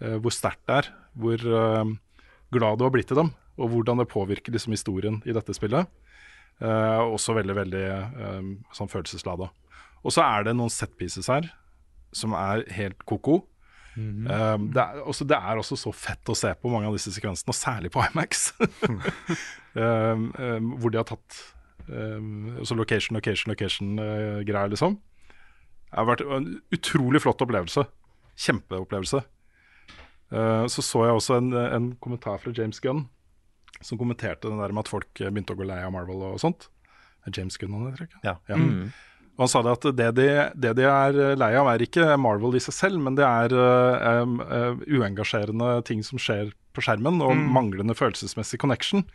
[0.01, 1.93] Uh, hvor sterkt det er, hvor eh,
[2.55, 5.89] glad du har blitt i dem, og hvordan det påvirker liksom, historien i dette spillet.
[6.61, 9.51] Eh, også veldig, veldig eh, sånn følelseslada.
[10.01, 11.51] Og så er det noen set pieces her
[12.17, 13.43] som er helt ko-ko.
[14.01, 17.11] Um, det, er også, det er også så fett å se på mange av disse
[17.13, 18.53] sekvensene, og særlig på IMAX.
[19.75, 21.41] um, um, hvor de har tatt
[21.91, 24.97] um, så location, location, location-greier, liksom.
[25.91, 27.85] Det har vært en utrolig flott opplevelse.
[28.39, 29.23] Kjempeopplevelse.
[30.31, 33.09] Uh, så så jeg også en, en kommentar fra James Gunn,
[33.83, 36.69] som kommenterte den der med at folk begynte å gå lei av Marvel og sånt.
[37.35, 38.37] James Gunn han heter, ikke Ja.
[38.57, 38.91] Mm.
[39.37, 40.25] Og han sa det at det de,
[40.61, 44.25] det de er lei av, er ikke Marvel i seg selv, men det er uh,
[44.27, 47.47] um, eh, uengasjerende ting som skjer på skjermen, og Mm.
[47.55, 49.07] manglende følelsesmessig connection.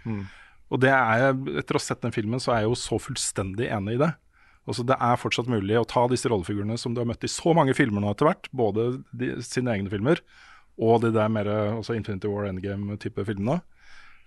[0.75, 3.69] Og det er etter å ha sett den filmen, så er jeg jo så fullstendig
[3.71, 4.11] enig i det.
[4.65, 7.53] Altså Det er fortsatt mulig å ta disse rollefigurene som du har møtt i så
[7.55, 10.19] mange filmer nå etter hvert, både de, sine egne filmer
[10.81, 13.61] og de der mer altså Infinity War Endgame-type filmene,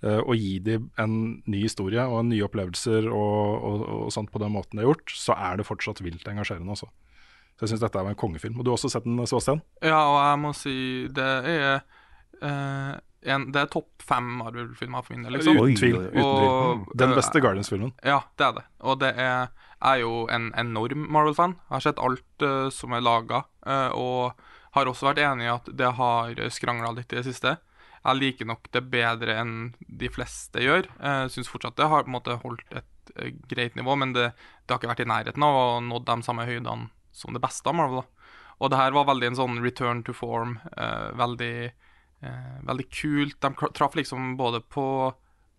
[0.01, 4.41] eh, og gi dem en ny historie og nye opplevelser og, og, og sånt på
[4.41, 6.73] den måten det er gjort, så er det fortsatt vilt engasjerende.
[6.73, 6.89] Også.
[7.59, 8.57] Så jeg syns dette er en kongefilm.
[8.57, 9.61] Og du har også sett den, Sebastian?
[9.83, 10.79] Ja, og jeg må si
[11.13, 11.83] det er
[12.41, 15.59] eh, en, Det er topp fem Marvel-filmer for min del, liksom.
[15.59, 15.97] Uten tvil.
[16.23, 17.93] Og, Den eh, beste Guardians-filmen.
[18.07, 18.67] Ja, det er det.
[18.81, 21.55] Og det er jeg er jo en enorm Marvel-fan.
[21.69, 23.45] Jeg har sett alt uh, som er laga,
[23.95, 24.35] og
[24.75, 27.53] har også vært enig i at det har skrangla litt i det siste.
[28.03, 30.89] Jeg liker nok det bedre enn de fleste gjør.
[30.99, 34.33] Jeg syns fortsatt det har på en måte holdt et uh, greit nivå, men det,
[34.67, 37.71] det har ikke vært i nærheten av å nådd de samme høydene som det beste
[37.71, 38.03] av Marvel.
[38.03, 38.19] da.
[38.59, 40.59] Og det her var veldig en sånn return to form.
[40.77, 41.71] eh, veldig,
[42.23, 43.41] eh, veldig kult.
[43.41, 44.89] De traff liksom både på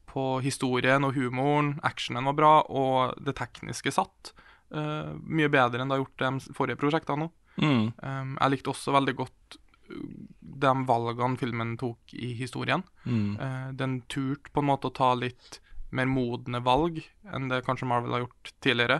[0.09, 1.75] på historien og humoren.
[1.85, 4.33] Actionen var bra, og det tekniske satt
[4.73, 7.29] eh, mye bedre enn det har gjort de forrige prosjektene.
[7.59, 7.89] Mm.
[7.97, 9.57] Um, jeg likte også veldig godt
[9.91, 10.05] uh,
[10.39, 12.83] de valgene filmen tok i historien.
[13.03, 13.33] Mm.
[13.41, 15.59] Eh, den turte på en måte å ta litt
[15.95, 16.99] mer modne valg
[17.33, 18.99] enn det kanskje Marvel har gjort tidligere.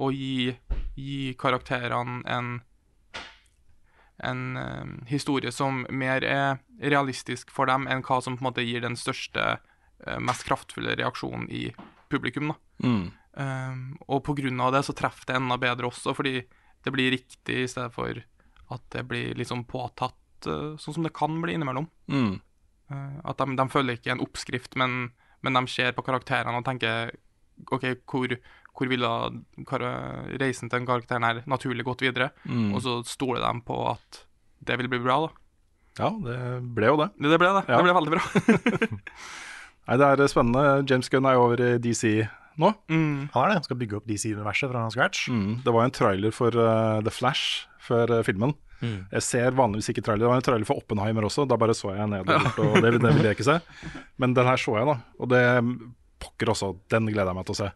[0.00, 0.52] Og gi,
[0.96, 2.52] gi karakterene en
[4.24, 8.64] en uh, historie som mer er realistisk for dem enn hva som på en måte
[8.64, 9.56] gir den største,
[10.06, 11.68] uh, mest kraftfulle reaksjonen i
[12.12, 12.52] publikum.
[12.52, 12.58] da.
[12.84, 13.06] Mm.
[13.40, 16.42] Um, og av det så treffer det enda bedre også, fordi
[16.84, 18.18] det blir riktig i stedet for
[18.70, 21.88] at det blir liksom påtatt, uh, sånn som det kan bli innimellom.
[22.10, 22.38] Mm.
[22.90, 25.12] At de, de følger ikke en oppskrift, men,
[25.46, 27.12] men de ser på karakterene og tenker
[27.70, 28.34] OK, hvor,
[28.76, 29.10] hvor ville
[30.40, 32.30] reisen til den karakteren her naturlig gått videre?
[32.48, 32.72] Mm.
[32.74, 34.24] Og så stoler de på at
[34.64, 35.30] det vil bli bra, da.
[36.00, 36.40] Ja, det
[36.76, 37.10] ble jo det.
[37.18, 37.64] Det, ble det.
[37.68, 37.78] Ja.
[37.78, 39.00] Det ble veldig bra.
[39.90, 40.84] Nei, det er spennende.
[40.88, 42.04] James Gunn er jo over i DC
[42.60, 42.72] nå.
[42.92, 43.30] Mm.
[43.34, 43.58] Han er det.
[43.60, 45.28] Han skal bygge opp DC-universet fra scratch.
[45.32, 45.60] Mm.
[45.64, 48.54] Det var en trailer for uh, The Flash før uh, filmen.
[48.80, 49.10] Mm.
[49.12, 50.24] Jeg ser vanligvis ikke trailer.
[50.24, 51.46] Det var en trailer for Oppenheimer også.
[51.48, 52.40] Da bare så jeg ned ja.
[52.62, 53.58] og det, det ville jeg ikke se.
[54.20, 54.98] Men den her så jeg, da.
[55.20, 55.44] Og det
[56.20, 56.74] pokker også.
[56.92, 57.70] Den gleder jeg meg til å se.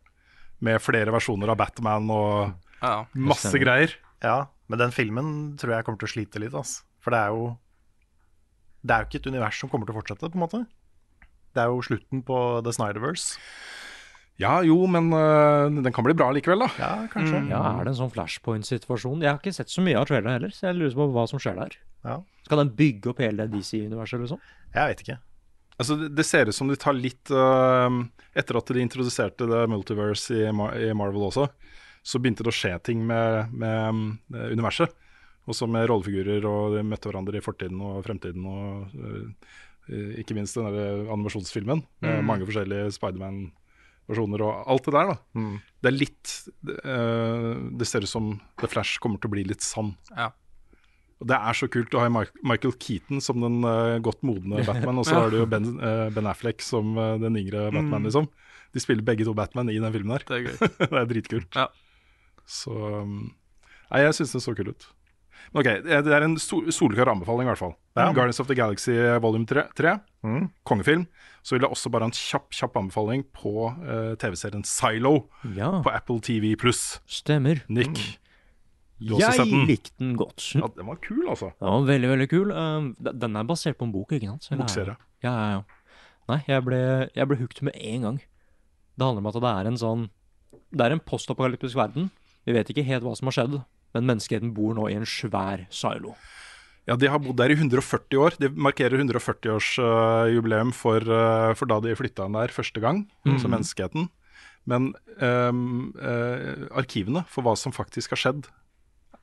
[0.61, 3.05] Med flere versjoner av Batman og Ja.
[3.15, 3.95] masse greier.
[4.23, 6.55] Ja, men den filmen tror jeg kommer til å slite litt.
[6.55, 6.83] Altså.
[7.01, 7.59] For det er jo
[8.85, 10.67] Det er jo ikke et univers som kommer til å fortsette, på en måte.
[11.55, 13.39] Det er jo slutten på The Snyderverse.
[14.37, 16.69] Ja jo, men øh, den kan bli bra likevel, da.
[16.79, 17.39] Ja, kanskje.
[17.47, 17.49] Mm.
[17.49, 19.23] Ja, Er det en sånn flashpoint-situasjon?
[19.23, 21.39] Jeg har ikke sett så mye av traileren heller, så jeg lurer på hva som
[21.39, 21.77] skjer der.
[22.05, 22.19] Ja.
[22.45, 24.41] Skal den bygge opp hele DC-universet, liksom?
[24.75, 25.19] Jeg vet ikke.
[25.79, 27.91] Altså, det, det ser ut som de tar litt uh,
[28.35, 31.49] Etter at de introduserte The Multiverse i, Mar i Marvel også,
[32.05, 34.01] så begynte det å skje ting med, med um,
[34.53, 34.93] universet.
[35.51, 38.47] Også med rollefigurer, og de møtte hverandre i fortiden og fremtiden.
[38.49, 39.53] Og uh,
[40.19, 42.27] ikke minst den der animasjonsfilmen med Mm.
[42.31, 45.11] mange forskjellige Spiderman-versjoner og alt det der.
[45.13, 45.59] da Mm.
[45.83, 46.33] Det er litt
[46.85, 49.95] uh, Det ser ut som The Flash kommer til å bli litt sann.
[50.17, 50.31] Ja.
[51.25, 54.99] Og Det er så kult å ha Michael Keaton som den uh, godt modne Batman,
[55.01, 58.11] og så har du jo ben, uh, ben Affleck som uh, den yngre Batman, Mm.
[58.11, 58.29] liksom.
[58.75, 60.25] De spiller begge to Batman i den filmen her.
[60.29, 60.57] Det er gøy.
[60.91, 61.57] det er dritkult.
[61.57, 61.69] Ja.
[62.45, 63.33] Så um,
[63.91, 64.87] Nei, jeg syns den så kul ut.
[65.55, 67.75] Men ok, det det er en sol solklar anbefaling, i hvert fall.
[67.95, 68.09] Ja.
[68.17, 69.69] Guardians of the Galaxy volume 3.
[69.79, 70.47] 3 Mm.
[70.65, 71.03] Kongefilm.
[71.45, 73.53] Så vil jeg også bare ha en kjapp kjapp anbefaling på
[74.23, 76.99] TV-serien Silo Ja, på Apple TV pluss.
[77.05, 77.61] stemmer.
[77.69, 78.24] Nick, også
[79.03, 80.45] Jeg likte den godt.
[80.55, 81.51] Ja, den var kul, altså.
[81.59, 82.53] Den var veldig, veldig kul.
[82.55, 84.47] Um, Den er basert på en bok, ikke sant?
[84.61, 84.95] Bokserie.
[85.25, 85.99] Ja, ja, ja.
[86.31, 86.79] Nei, jeg ble,
[87.13, 88.21] jeg ble hooked med en gang.
[88.95, 90.05] Det handler om at det er en sånn
[90.75, 92.09] Det er en postapokalyptisk verden.
[92.47, 93.59] Vi vet ikke helt hva som har skjedd,
[93.95, 96.15] men menneskeheten bor nå i en svær silo.
[96.87, 98.37] Ja, De har bodd der i 140 år.
[98.39, 103.07] De markerer 140-årsjubileum for, uh, for da de flytta inn der første gang,
[103.41, 104.11] som menneskeheten.
[104.69, 108.47] Men um, uh, arkivene for hva som faktisk har skjedd,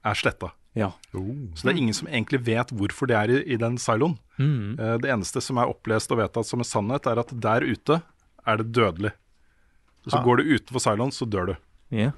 [0.06, 0.52] er sletta.
[0.74, 0.92] Ja.
[1.12, 4.18] Så det er ingen som egentlig vet hvorfor det er i, i den siloen.
[4.40, 4.80] Mm.
[4.80, 8.00] Eh, det eneste som er opplest og vedtatt som en sannhet, er at der ute
[8.48, 9.12] er det dødelig.
[10.08, 10.24] Så Ah.
[10.26, 11.56] går du utenfor siloen, så dør du.
[11.94, 12.12] Yeah.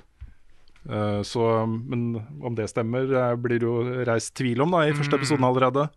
[0.88, 4.94] Eh, så, men om det stemmer, eh, blir det jo reist tvil om da, i
[4.96, 5.90] første episoden allerede.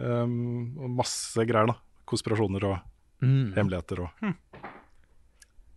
[0.00, 1.74] Um, og masse greier, da.
[2.08, 2.78] Konspirasjoner og
[3.20, 3.52] Mm.
[3.52, 4.08] hemmeligheter og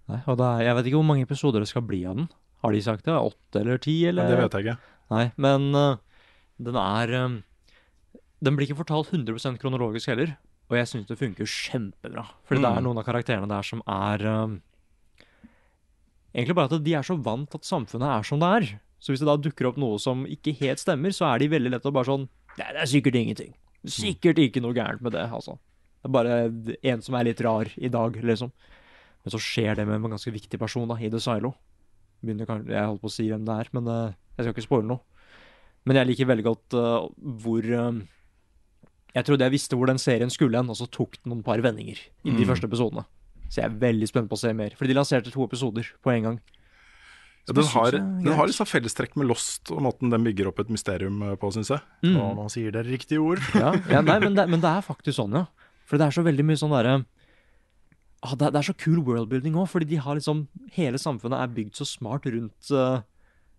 [0.08, 2.30] Nei, og er, jeg vet ikke hvor mange episoder det skal bli av den.
[2.64, 3.12] Har de sagt det?
[3.16, 4.06] Åtte eller ti?
[4.08, 4.28] Eller?
[4.32, 4.78] Det vet jeg ikke.
[5.12, 5.98] Nei, men uh,
[6.64, 7.44] den er um,
[8.44, 10.36] Den blir ikke fortalt 100% kronologisk heller.
[10.72, 12.24] Og jeg syns det funker kjempebra.
[12.48, 12.84] Fordi det er Mm.
[12.88, 14.62] noen av karakterene der som er um,
[16.34, 18.70] Egentlig bare at de er så vant til at samfunnet er som det er.
[19.04, 21.74] Så hvis det da dukker opp noe som ikke helt stemmer, så er de veldig
[21.76, 22.24] lett å bare sånn
[22.58, 23.54] Nei, det er sikkert ingenting.
[23.90, 25.56] Sikkert ikke noe gærent med det, altså.
[26.02, 26.36] Det er bare
[26.94, 28.52] en som er litt rar i dag, liksom.
[29.24, 31.54] Men så skjer det med en ganske viktig person da, i The Silo.
[32.24, 34.88] Begynner Jeg holdt på å si hvem det er, men eh, jeg skal ikke spoile
[34.90, 35.00] noe.
[35.86, 37.10] Men jeg liker veldig godt uh,
[37.44, 37.98] hvor uh,
[39.14, 41.60] Jeg trodde jeg visste hvor den serien skulle hen, og så tok den noen par
[41.62, 42.48] vendinger i de Mm.
[42.50, 43.04] første episodene.
[43.50, 44.74] Så jeg er veldig spent på å se mer.
[44.80, 46.40] Fordi de lanserte to episoder på en gang.
[47.46, 50.60] ja, den, har, det den har liksom fellestrekk med Lost og måten den bygger opp
[50.64, 51.84] et mysterium eh, på, syns jeg.
[52.08, 52.16] Mm.
[52.24, 53.44] Og nå sier dere riktige ord.
[53.60, 55.46] Ja, ja nei, men, det, men det er faktisk sånn, ja.
[55.86, 56.96] For det er så veldig mye sånn derre
[58.24, 61.52] ah, det, det er så kul worldbuilding òg, fordi de har liksom Hele samfunnet er
[61.54, 63.04] bygd så smart rundt eh,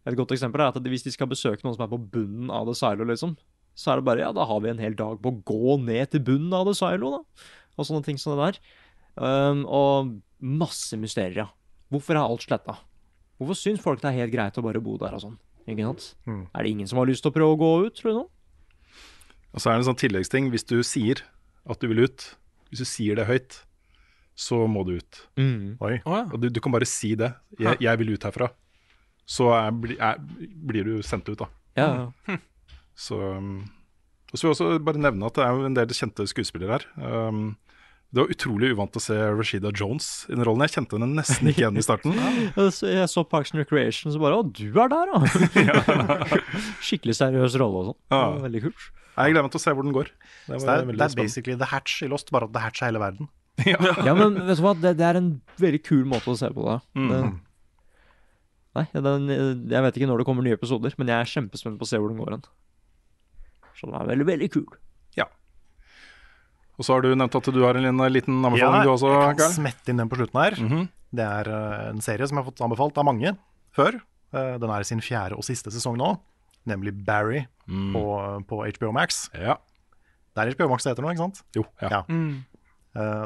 [0.05, 2.69] Et godt eksempel er at hvis de skal besøke noen som er på bunnen av
[2.69, 3.37] det Silo, liksom,
[3.75, 6.13] så er det bare Ja, da har vi en hel dag på å gå ned
[6.13, 7.47] til bunnen av det Silo, da.
[7.75, 8.61] Og sånne ting som det der.
[9.17, 10.13] Um, og
[10.45, 11.49] masse mysterier, ja.
[11.93, 12.77] Hvorfor er alt sletta?
[13.41, 15.37] Hvorfor syns folk det er helt greit å bare bo der og sånn?
[15.65, 16.09] Ikke sant?
[16.29, 16.43] Mm.
[16.53, 18.25] Er det ingen som har lyst til å prøve å gå ut, tror du nå?
[19.55, 20.51] Og så er det en sånn tilleggsting.
[20.53, 21.23] Hvis du sier
[21.71, 22.27] at du vil ut,
[22.71, 23.63] hvis du sier det høyt,
[24.35, 25.21] så må du ut.
[25.79, 25.97] Oi.
[26.03, 26.25] Oh, ja.
[26.27, 27.31] Og du, du kan bare si det.
[27.59, 28.51] Jeg, jeg vil ut herfra.
[29.27, 30.19] Så er, bli- er,
[30.69, 31.49] blir du sendt ut, da.
[31.81, 31.89] Ja,
[32.29, 32.39] ja.
[32.95, 33.65] Så um,
[34.31, 36.77] Og så vil jeg også bare nevne at det er jo en del kjente skuespillere
[36.77, 36.85] her.
[37.01, 37.55] Um,
[38.15, 40.63] det var utrolig uvant å se Rashida Jones i den rollen.
[40.69, 42.15] Jeg kjente henne nesten ikke igjen i starten.
[42.55, 45.19] Jeg så- Jeg så Parks and Recreation, så bare Å, du er der, da!
[46.85, 47.99] Skikkelig seriøs rolle og sånn.
[48.15, 48.21] Ja.
[48.45, 48.85] Veldig kult.
[49.15, 50.09] Jeg gleder meg til å se hvor den går.
[50.11, 52.83] Det, var det er, det er basically The Hatch i Lost, bare at The Hatch
[52.85, 53.31] er hele verden.
[53.71, 55.29] Ja, men vet du hva, det, det er en
[55.63, 56.79] veldig kul måte å se på det.
[56.99, 57.21] det
[58.75, 59.29] nei, den,
[59.71, 62.01] jeg vet ikke når det kommer nye episoder, men jeg er kjempespent på å se
[62.03, 62.45] hvor den går hen.
[63.79, 64.67] Så den er veldig, veldig kul.
[65.19, 65.27] Ja.
[66.79, 69.39] Og så har du nevnt at du har en liten- anbefaling, Ja, du også, jeg
[69.39, 70.57] kan smette inn den på slutten her.
[70.59, 70.89] Mhm.
[71.15, 73.37] Det er eh, en serie som jeg har fått anbefalt av mange
[73.77, 74.01] før.
[74.35, 76.09] Eh, den er i sin fjerde og siste sesong nå,
[76.67, 78.03] nemlig Barry på,
[78.51, 79.29] på HBO Max.
[79.33, 79.55] Ja.
[80.35, 81.43] Det er HBO Max det heter nå, ikke sant?
[81.55, 81.89] Jo, ja.
[81.91, 82.03] Ja.
[82.09, 82.43] Mm.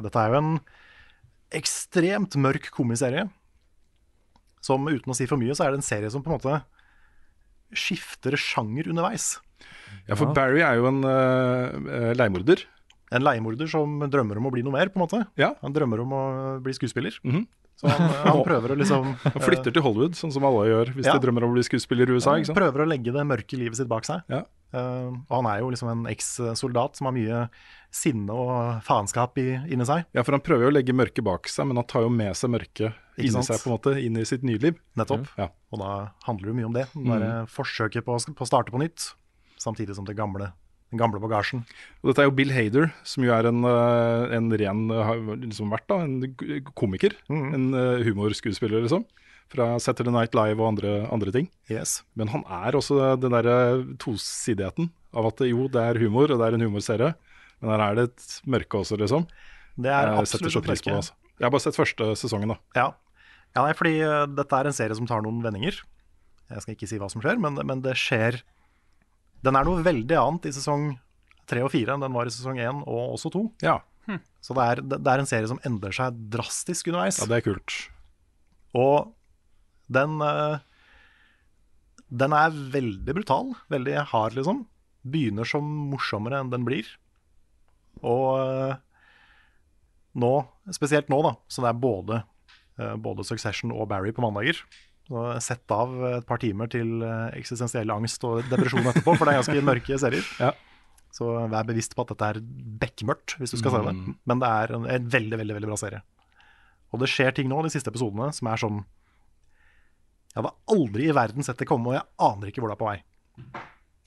[0.04, 0.60] dette er jo en
[1.56, 3.24] ekstremt mørk komiserie.
[4.64, 6.58] Som uten å si for mye, så er det en serie som på en måte
[7.76, 9.36] skifter sjanger underveis.
[10.08, 12.62] ja, for Barry er jo en uh, leiemorder.
[13.12, 15.22] En leiemorder som drømmer om å bli noe mer, på en måte.
[15.40, 15.54] Ja.
[15.62, 16.22] Han drømmer om å
[16.64, 17.16] bli skuespiller.
[17.24, 17.46] Mhm.
[17.78, 21.06] Så han, han prøver å liksom Han flytter til Hollywood, sånn som alle gjør hvis
[21.06, 21.12] Ja.
[21.14, 22.32] de drømmer om å bli skuespiller i USA.
[22.32, 22.58] Han ikke sant?
[22.58, 24.24] prøver å legge det mørke livet sitt bak seg.
[24.32, 24.40] Ja.
[24.74, 27.44] Uh, og han er jo liksom en eks-soldat som har mye
[27.94, 30.08] sinne og faenskap i, inni seg.
[30.16, 32.34] Ja, for han prøver jo å legge mørket bak seg, men han tar jo med
[32.36, 34.78] seg mørket inni seg på en måte, inn i sitt nye liv.
[34.98, 35.28] Nettopp.
[35.40, 35.50] Ja.
[35.72, 35.90] Og da
[36.28, 36.86] handler det mye om det.
[36.94, 37.50] Det mm.
[37.52, 39.12] forsøket på, på å starte på nytt,
[39.60, 40.50] samtidig som det gamle,
[40.92, 41.64] den gamle bagasjen.
[42.02, 45.22] Og dette er jo Bill Hader, som jo er en, eh, en ren eh, har
[45.36, 47.16] liksom vært da, en komiker.
[47.32, 47.48] Mm.
[47.58, 49.06] En eh, humorskuespiller, liksom.
[49.48, 51.46] Fra Saturday Night Live og andre, andre ting.
[51.72, 52.02] Yes.
[52.20, 53.58] Men han er også den derre
[54.02, 57.14] tosidigheten av at jo, det er humor, og det er en humorserie,
[57.62, 59.24] men her er det et mørke også, liksom.
[59.78, 60.92] Det er Jeg setter absolutt så pris på det.
[60.92, 61.00] mørke.
[61.00, 61.16] Altså.
[61.38, 62.58] Jeg har bare sett første sesongen, da.
[62.74, 62.88] Ja.
[63.58, 65.82] Ja, nei, fordi eh, dette er en serie som tar noen vendinger.
[66.48, 68.38] Jeg skal ikke si hva som skjer, men, men det skjer
[69.44, 70.92] Den er noe veldig annet i sesong
[71.48, 73.42] tre og fire enn den var i sesong én og også to.
[73.64, 73.78] Ja,
[74.44, 77.18] Så det er, det, det er en serie som endrer seg drastisk underveis.
[77.20, 77.76] ja det er kult.
[78.78, 79.12] Og
[79.92, 80.58] den eh,
[82.08, 84.62] Den er veldig brutal, veldig hard, liksom.
[85.08, 86.88] Begynner som morsommere enn den blir.
[88.00, 88.76] Og eh,
[90.18, 90.32] nå,
[90.72, 92.22] spesielt nå, da, så det er både,
[92.78, 94.60] både Succession og Barry på mandager.
[95.08, 99.32] Så Sett av et par timer til eh, eksistensiell angst og depresjon etterpå, for det
[99.34, 100.32] er ganske mørke serier.
[100.48, 100.54] Ja.
[101.18, 102.38] Så vær bevisst på at dette er
[102.78, 103.94] bekmørkt, hvis du skal se det.
[103.96, 104.10] Mm.
[104.28, 106.02] Men det er en, en veldig, veldig veldig bra serie.
[106.92, 108.82] Og det skjer ting nå, de siste episodene, som er sånn
[110.34, 112.82] Jeg hadde aldri i verden sett det komme, og jeg aner ikke hvor det er
[112.84, 112.98] på vei.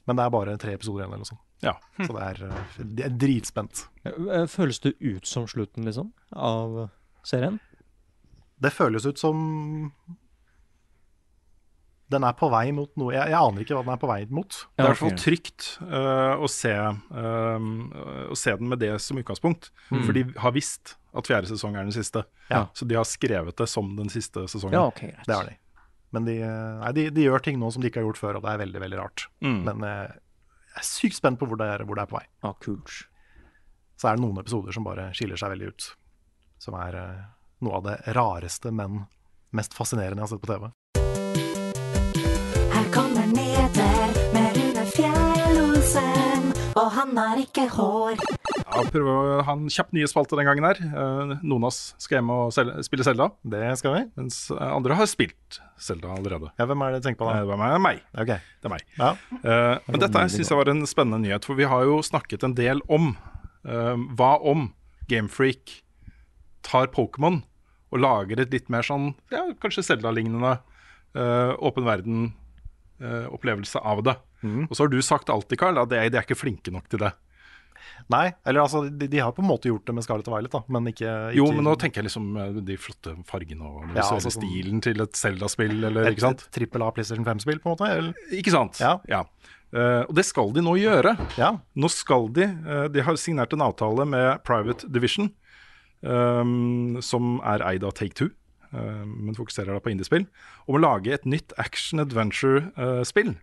[0.08, 1.44] Men det er bare tre episoder igjen, eller noe sånt.
[1.66, 1.74] Ja.
[1.98, 3.84] Så det er, eh, det er dritspent.
[4.06, 6.84] Eh, Føles det ut som slutten, liksom, av
[7.28, 7.60] serien?
[8.62, 9.40] Det føles ut som
[12.12, 14.20] den er på vei mot noe Jeg, jeg aner ikke hva den er på vei
[14.36, 14.52] mot.
[14.52, 17.70] Det er i hvert fall trygt uh, å, se, uh,
[18.28, 19.72] å se den med det som utgangspunkt.
[19.94, 20.02] Mm.
[20.04, 22.26] For de har visst at fjerde sesong er den siste.
[22.52, 22.66] Ja.
[22.76, 24.76] Så de har skrevet det som den siste sesongen.
[24.76, 25.16] Ja, okay.
[25.28, 25.56] Det har de.
[26.12, 28.40] Men de, eh, nei, de, de gjør ting nå som de ikke har gjort før,
[28.40, 29.26] og det er veldig veldig rart.
[29.44, 29.60] Mm.
[29.68, 30.16] Men eh,
[30.74, 32.26] jeg er sykt spent på hvor det er, hvor det er på vei.
[32.44, 32.96] Ja, kult.
[34.00, 35.88] Så er det noen episoder som bare skiller seg veldig ut.
[36.62, 37.22] Som er eh,
[37.62, 39.04] noe av det rareste, men
[39.54, 40.72] mest fascinerende jeg har sett på TV.
[42.72, 48.22] Her kommer Neder med Rune Fjell-Olsen, og han har ikke hår.
[48.72, 50.78] Ja, prøve å ha en kjapp nye spalte den gangen her.
[50.80, 53.28] Eh, noen av oss skal hjem og sel- spille Selda.
[53.44, 54.04] Det skal vi.
[54.22, 56.54] Mens eh, andre har spilt Selda allerede.
[56.58, 57.42] Ja, Hvem er det du tenker på Eh, da?
[57.44, 57.82] Det var meg.
[57.84, 58.02] meg.
[58.16, 58.32] Ok.
[58.62, 58.86] Det er meg.
[58.98, 59.12] Ja.
[59.44, 62.56] Eh, men dette syns jeg var en spennende nyhet, for vi har jo snakket en
[62.56, 63.12] del om
[63.68, 64.70] eh, hva om
[65.12, 65.82] Gamefreak
[66.64, 67.42] tar Pokémon
[67.92, 74.16] og lager et litt mer sånn, ja, kanskje Zelda-lignende uh, åpen verden-opplevelse av det.
[74.42, 74.70] Mm.
[74.70, 77.04] Og så har du sagt alltid, Carl, at de, de er ikke flinke nok til
[77.04, 77.12] det.
[78.12, 80.54] Nei, eller altså, de, de har på en måte gjort det med Scarlett og Violet,
[80.54, 83.96] da, men ikke, ikke Jo, men nå tenker jeg liksom eh, de flotte fargene og
[83.96, 86.46] Ja, altså sånn- stilen til et Zelda-spill, eller et, ikke sant?
[86.46, 87.90] et trippel A PlayStation 5-spill, på en måte?
[87.90, 88.30] Eller?
[88.38, 88.82] Ikke sant?
[88.82, 89.24] Ja.
[89.72, 91.16] Eh, og det skal de nå gjøre.
[91.40, 91.54] Ja.
[91.80, 95.32] Nå skal de uh, De har signert en avtale med Private Division,
[96.04, 96.44] eh,
[97.06, 98.30] som er eid av Take Two,
[98.74, 100.26] eh, men fokuserer da på indiespill,
[100.68, 103.36] om å lage et nytt action adventure-spill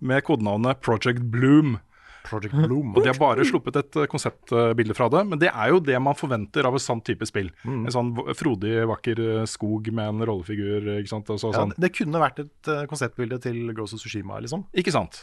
[0.00, 1.78] med kodenavnet Project Bloom.
[2.24, 2.92] Project Bloom.
[2.94, 5.96] Og De har bare sluppet et eh, konseptbilde fra det, men det er jo det
[6.04, 7.48] man forventer av et sånt type spill.
[7.64, 7.86] Mm.
[7.88, 10.90] En sånn frodig, vakker eh, skog med en rollefigur.
[10.98, 11.28] ikke sant?
[11.32, 11.72] Så, Ja, sånn.
[11.80, 14.66] det kunne vært et eh, konseptbilde til Ghost of Tsushima, liksom.
[14.76, 15.22] Ikke sant?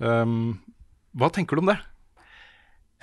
[0.00, 0.56] Um,
[1.20, 1.76] hva tenker du om det?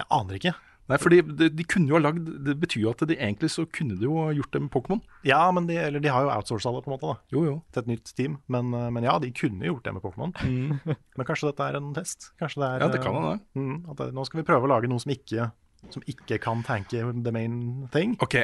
[0.01, 0.55] Jeg aner ikke.
[0.89, 3.65] Nei, fordi de, de kunne jo ha lagd Det betyr jo at de egentlig så
[3.69, 5.01] kunne de jo ha gjort det med Pokémon.
[5.27, 7.17] Ja, men de, eller de har jo outsourca det, på en måte, da.
[7.35, 7.55] Jo, jo.
[7.75, 8.39] Til et nytt team.
[8.49, 10.33] Men, eh, men ja, de kunne gjort det med Pokémon.
[11.19, 12.31] Men kanskje dette er en test?
[12.41, 13.33] Kanskje det er, Ja, det kan hende.
[13.37, 15.49] eh, mm, at det, nå skal vi prøve å lage noe som ikke,
[15.93, 18.15] som ikke kan tanke the main thing.
[18.25, 18.39] Ok,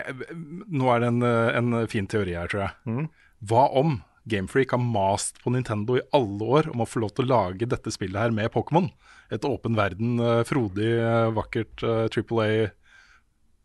[0.69, 2.75] nå er det en, eh, en fin teori her, tror jeg.
[2.85, 3.07] Mm.
[3.49, 3.97] Hva om
[4.27, 7.67] Gamefreak har mast på Nintendo i alle år om å få lov til å lage
[7.69, 8.87] dette spillet her med Pokémon?
[9.33, 12.69] Et åpen verden, eh, frodig, eh, vakkert eh, Triple A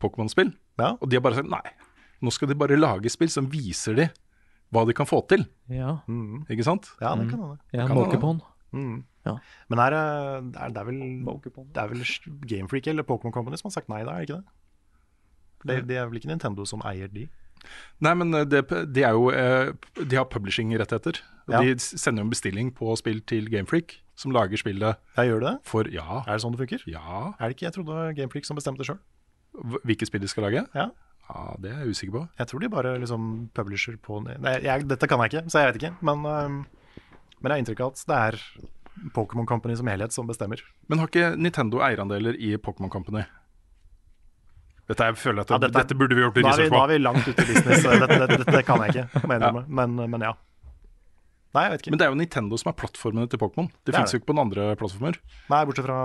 [0.01, 0.51] Pokémon-spill.
[0.81, 0.93] Ja.
[1.01, 1.63] Og de har bare sagt nei,
[2.21, 4.07] nå skal de bare lage spill som viser de
[4.71, 5.43] hva de kan få til.
[5.69, 5.97] Ja.
[6.07, 6.45] Mm.
[6.49, 6.91] Ikke sant?
[7.01, 7.59] Ja, det kan hende.
[7.75, 8.39] Ja, Pokémon.
[8.71, 9.03] Mm.
[9.27, 9.35] Ja.
[9.69, 11.01] Men er, det- det er, det er vel,
[11.73, 12.05] det er vel
[12.47, 14.45] Gamefreak eller Pokémon Company som har sagt nei da, er det ikke det?
[15.61, 17.27] Det, det er vel ikke Nintendo som eier de?
[18.01, 18.61] Nei, men eh, det,
[18.93, 19.71] de er jo eh,
[20.03, 21.21] De har publishing-rettigheter.
[21.51, 21.61] Ja.
[21.61, 25.53] De sender jo en bestilling på spill til Gamefreak, som lager spillet Ja, gjør det
[25.67, 26.21] for Ja.
[26.27, 26.83] Er det sånn det funker?
[26.87, 27.33] ja.
[27.39, 28.99] Er det ikke, Jeg trodde Gamefreak som bestemte sjøl.
[29.57, 30.65] Hv- Hvilke spill de skal lage?
[30.77, 30.89] Ja.
[31.31, 32.21] Ja, Det er jeg usikker på.
[32.39, 35.73] Jeg tror de bare liksom publisher på Nei, jeg, dette kan jeg ikke, så jeg
[35.73, 35.93] vet ikke.
[36.01, 36.49] Men, øh,
[37.41, 38.39] men jeg har inntrykk av at det er
[39.15, 40.59] Pokémon Company som helhet som bestemmer.
[40.89, 43.23] Men har ikke Nintendo eierandeler i Pokémon Company?
[44.91, 46.91] Dette, er, jeg føler at Ja, dette, dette- burde vi gjort research nå Da er
[46.93, 47.83] vi langt ute i business.
[47.85, 49.63] så Dette, dette, dette kan jeg ikke, må jeg innrømme.
[49.81, 50.33] Men, men ja.
[51.51, 51.91] Nei, jeg vet ikke.
[51.91, 53.67] Men det er jo Nintendo som er plattformene til Pokémon.
[53.71, 55.17] Det, Det finnes jo ikke på noen andre plattformer.
[55.51, 55.97] Nei, bortsett fra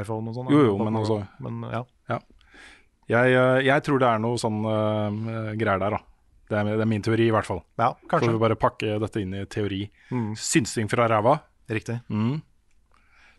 [0.00, 0.50] iPhone og sånn.
[0.54, 2.18] Jo, jo, men Pokémon altså- Men ja.
[3.10, 5.98] Jeg, eh, jeg tror det er noe sånn uh, greier der, da.
[6.48, 7.60] Det er, det er min teori, i hvert fall.
[7.76, 8.30] ja, Får kanskje.
[8.32, 9.82] vi bare pakke dette inn i teori.
[10.12, 11.34] Mm, Synsing fra ræva.
[11.68, 11.98] riktig.
[12.08, 12.38] Mm.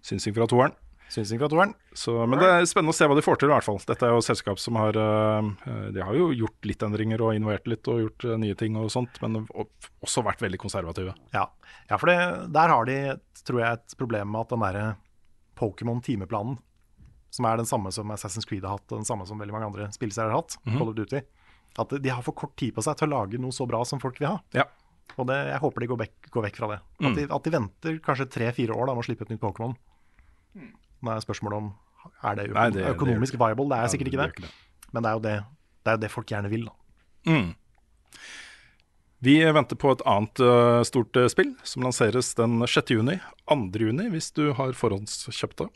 [0.05, 0.73] Synsing fra toeren.
[1.13, 1.73] Synsing fra toeren.
[1.93, 3.77] Så, men det er spennende å se hva de får til, i hvert fall.
[3.87, 5.49] Dette er jo et selskap som har eh,
[5.93, 8.89] De har jo gjort litt endringer og innovert litt og gjort eh, nye ting og
[8.91, 11.13] sånt, men også vært veldig konservative.
[11.35, 11.45] Ja,
[11.91, 12.17] ja for det,
[12.57, 12.97] der har de,
[13.45, 14.87] tror jeg, et problem med at den derre
[15.59, 16.57] Pokémon-timeplanen,
[17.35, 19.69] som er den samme som Assassin's Creed har hatt, og den samme som veldig mange
[19.69, 20.57] andre spillserier har hatt.
[20.65, 21.21] Call of Duty,
[21.79, 23.99] at de har for kort tid på seg til å lage noe så bra som
[24.03, 24.37] folk vil ha.
[24.55, 24.65] Ja.
[25.19, 26.79] Og det, jeg håper de går vekk, går vekk fra det.
[26.81, 27.15] At, Mm.
[27.19, 29.75] de, at de venter kanskje tre-fire år da, med å slippe et nytt Pokémon.
[31.05, 31.73] Nå er spørsmålet om
[32.25, 33.67] er det, Nei, det- det økonomisk det viable.
[33.69, 34.49] Det er Ja, sikkert ikke gjør det.
[34.93, 35.35] Men det er jo det,
[35.85, 36.65] det, er jo det folk gjerne vil.
[36.65, 37.31] da.
[37.31, 37.55] Mm.
[39.25, 42.91] Vi venter på et annet uh, stort uh, spill som lanseres den 6.
[42.93, 43.15] juni.
[43.49, 43.57] 2.
[43.87, 45.69] juni hvis du har forhåndskjøpt det,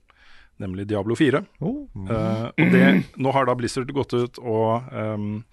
[0.61, 1.41] nemlig Diablo 4.
[1.61, 1.87] Oh.
[1.95, 5.45] og det, nå har da Blizzard gått ut og um,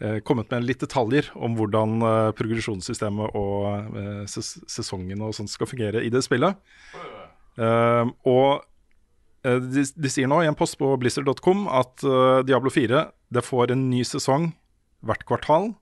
[0.00, 1.98] eh, kommet med litt detaljer om hvordan
[2.38, 3.96] progresjonssystemet og
[4.30, 6.54] ses sesongene og sånt skal fungere i det spillet.
[7.58, 8.62] Eh, og
[9.46, 13.04] de, de sier nå i en post på blizzard.com at uh, Diablo 4
[13.34, 14.50] det får en ny sesong
[15.06, 15.72] hvert kvartal.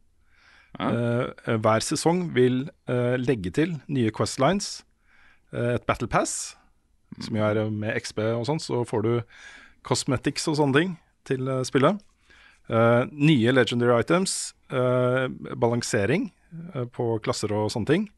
[0.78, 0.90] Ja.
[0.90, 4.82] Uh, hver sesong vil uh, legge til nye Questlines,
[5.54, 6.56] eh, et Battle Pass,
[7.22, 9.12] som jo er eh, med XB og sånn, så får du
[9.86, 10.96] cosmetics og sånne ting
[11.28, 12.00] til eh, spillet.
[12.72, 16.30] Eh, nye legendary items, eh, balansering
[16.72, 18.08] eh, på klasser og sånne ting,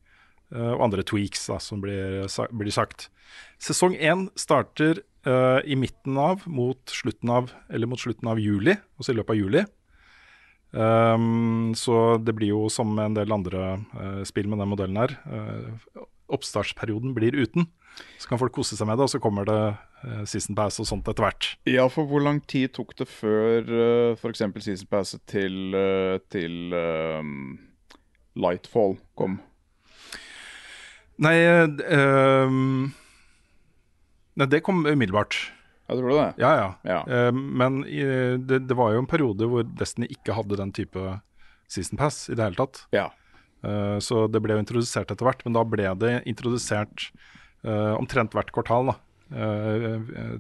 [0.55, 3.09] eh, og andre tweaks da, som blir, blir sagt.
[3.63, 8.77] Sesong én starter eh, i midten av mot slutten av, eller mot slutten av juli,
[8.97, 9.65] altså i løpet av juli.
[10.77, 15.15] Um, så det blir jo som en del andre uh, spill med den modellen her.
[15.25, 17.69] Uh, oppstartsperioden blir uten.
[18.21, 20.89] Så kan folk kose seg med det, og så kommer det uh, season pass og
[20.91, 21.49] sånt etter hvert.
[21.71, 24.45] Ja, for hvor lang tid tok det før uh, f.eks.
[24.59, 25.77] Season Passet til,
[26.33, 26.75] til
[28.37, 29.39] Lightfall kom?
[31.23, 32.91] Nei, ehm,
[34.37, 35.39] nei, det kom umiddelbart.
[35.87, 36.31] Jeg tror det.
[36.43, 36.69] Ja, ja.
[36.89, 36.99] Ja.
[37.07, 38.01] Uh, men i,
[38.43, 41.21] det, det var jo en periode hvor Destiny ikke hadde den type
[41.71, 42.83] season pass i det hele tatt.
[42.95, 43.09] Ja.
[43.63, 47.11] Uh, så det ble jo introdusert etter hvert, men da ble det introdusert
[47.67, 48.93] omtrent hvert kvartal.
[48.93, 48.95] da.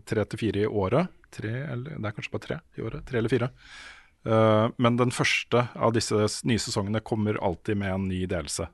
[0.06, 1.08] Tre til fire i året.
[1.34, 3.02] Tre, eller, det er kanskje bare tre i året.
[3.08, 3.48] Tre eller fire.
[4.78, 8.68] Men den første av disse nye sesongene kommer alltid med en ny delelse.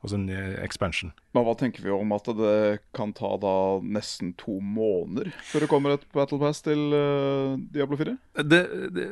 [0.00, 0.28] Altså en
[0.64, 1.10] expansion.
[1.36, 3.52] Men hva tenker vi om at det kan ta da
[3.84, 8.14] nesten to måneder før det kommer et Battle Pass til uh, Diablo 4?
[8.48, 8.60] Det,
[8.96, 9.04] det,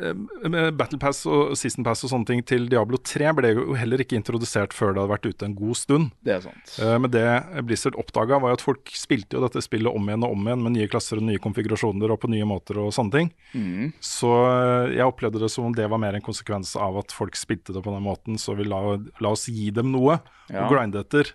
[0.80, 4.16] Battle Pass og Season Pass og sånne ting til Diablo 3 ble jo heller ikke
[4.16, 6.08] introdusert før det hadde vært ute en god stund.
[6.24, 6.72] Det er sant.
[6.80, 7.26] Uh, Men det
[7.68, 10.64] Blizzard oppdaga, var jo at folk spilte jo dette spillet om igjen og om igjen
[10.64, 13.30] med nye klasser og nye konfigurasjoner og på nye måter og sånne ting.
[13.52, 13.92] Mm.
[14.00, 17.36] Så eh, jeg opplevde det som om det var mer en konsekvens av at folk
[17.38, 18.80] spilte det på den måten, så vi la,
[19.20, 20.62] la oss gi dem noe Ja.
[20.64, 21.32] å grinde etter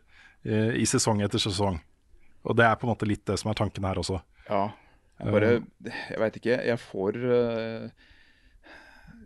[0.48, 1.80] eh, i sesong etter sesong.
[2.44, 4.20] Og det er på en måte litt det som er tanken her også.
[4.49, 4.70] Ja.
[5.22, 5.52] Jeg bare
[5.86, 6.57] Jeg veit ikke.
[6.68, 7.86] Jeg får eh,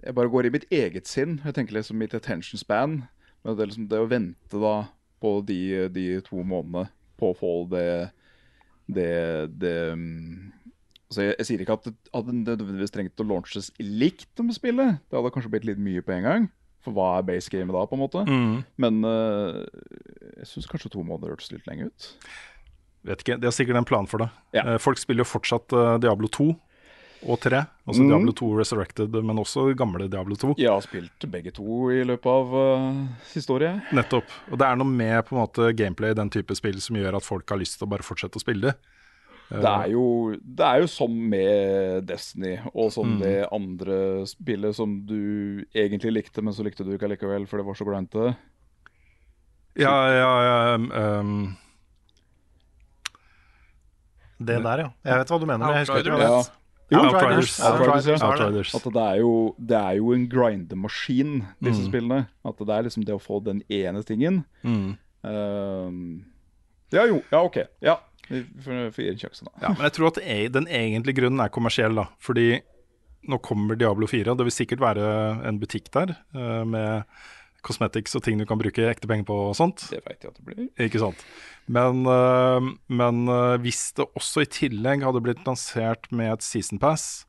[0.03, 1.39] Jeg bare går i mitt eget sinn.
[1.45, 3.01] Jeg tenker liksom mitt attention span.
[3.41, 4.75] Men det, er liksom det å vente da
[5.21, 8.11] på de, de to månedene på å få det
[8.87, 10.53] Det, det mm,
[11.07, 14.99] Altså jeg, jeg sier ikke at det hadde nødvendigvis trengt å launches likt om spillet.
[15.07, 16.47] Det hadde kanskje blitt litt mye på en gang.
[16.85, 18.21] For hva er base gamet da, på en måte?
[18.27, 18.61] Mm.
[18.79, 19.63] Men uh,
[20.37, 22.11] jeg syns kanskje to måneder hørtes litt lenge ut.
[23.07, 24.29] Vet ikke, De har sikkert en plan for det.
[24.57, 24.63] Ja.
[24.73, 26.47] Eh, Folk spiller jo fortsatt eh, Diablo 2
[27.27, 27.61] og 3.
[27.87, 28.09] Altså Mm.
[28.11, 30.55] Diablo 2 Resurrected, men også gamle Diablo 2.
[30.59, 33.93] Jeg har spilt begge to i løpet av uh, året.
[33.95, 34.27] Nettopp.
[34.51, 37.17] Og det er noe med på en måte gameplay i den type spill som gjør
[37.17, 38.75] at folk har lyst til å bare fortsette å spille det.
[39.49, 43.19] Det er, jo, det er jo som med Destiny og som Mm.
[43.21, 47.65] det andre spillet som du egentlig likte, men så likte du ikke allikevel, for det
[47.65, 48.35] var så grindete.
[49.77, 51.57] Ja, ja, ja um, um,
[54.39, 54.89] Det der, ja.
[55.05, 55.65] Jeg vet hva du mener.
[55.65, 56.43] men Jeg husker ikke hva det Ja.
[56.89, 57.53] Jo, Outriders.
[57.59, 58.27] Outriders, ja.
[58.29, 58.69] Outriders.
[58.77, 61.33] At det er jo, det er jo en grindemaskin,
[61.63, 61.87] disse Mm.
[61.89, 62.19] spillene.
[62.45, 64.45] At det er liksom det å få den ene tingen.
[64.63, 64.97] Mm.
[65.25, 66.25] Ehm,
[66.93, 67.21] ja, jo.
[67.31, 67.57] Ja, OK.
[67.81, 67.97] Ja,
[68.27, 69.53] vi får får gi en sjanse, da.
[69.63, 72.07] Ja, men jeg tror at e- den egentlige grunnen er kommersiell, da.
[72.23, 72.49] Fordi
[73.27, 75.07] nå kommer Diablo 4, og det vil sikkert være
[75.47, 77.03] en butikk der uh, med
[77.65, 79.87] cosmetics og ting du kan bruke ekte penger på og sånt.
[79.91, 80.67] Det vet jeg at det blir.
[80.85, 81.23] Ikke sant.
[81.67, 86.79] Men, uh, men uh, hvis det også i tillegg hadde blitt lansert med et season
[86.79, 87.25] pass,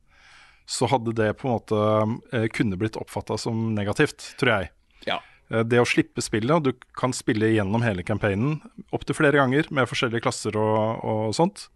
[0.69, 4.71] så hadde det på en måte kunne blitt oppfatta som negativt, tror jeg.
[5.09, 5.17] Ja.
[5.49, 8.59] Eh, Det å slippe spillet, og du kan spille gjennom hele campaignen
[8.95, 11.67] opptil flere ganger med forskjellige klasser og, og sånt,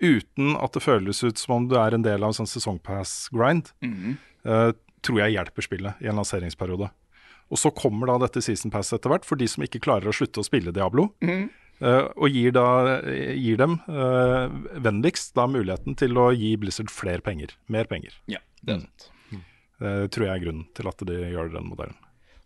[0.00, 3.72] uten at det føles ut som om du er en del av en sånn sesongpass-grind,
[3.84, 4.16] mm -hmm.
[4.48, 4.72] uh,
[5.02, 6.90] tror jeg hjelper spillet i en lanseringsperiode.
[7.50, 10.12] Og så kommer da dette season pass etter hvert for de som ikke klarer å
[10.12, 11.12] slutte å spille Diablo.
[11.20, 11.48] Mm -hmm.
[11.82, 13.00] Uh, og gir, da,
[13.34, 17.56] gir dem uh, vennligst da muligheten til å gi Blizzard flere penger.
[17.68, 18.12] Mer penger.
[18.26, 19.10] Ja, det er sant.
[19.80, 21.96] Det tror jeg er grunnen til at de gjør den modellen.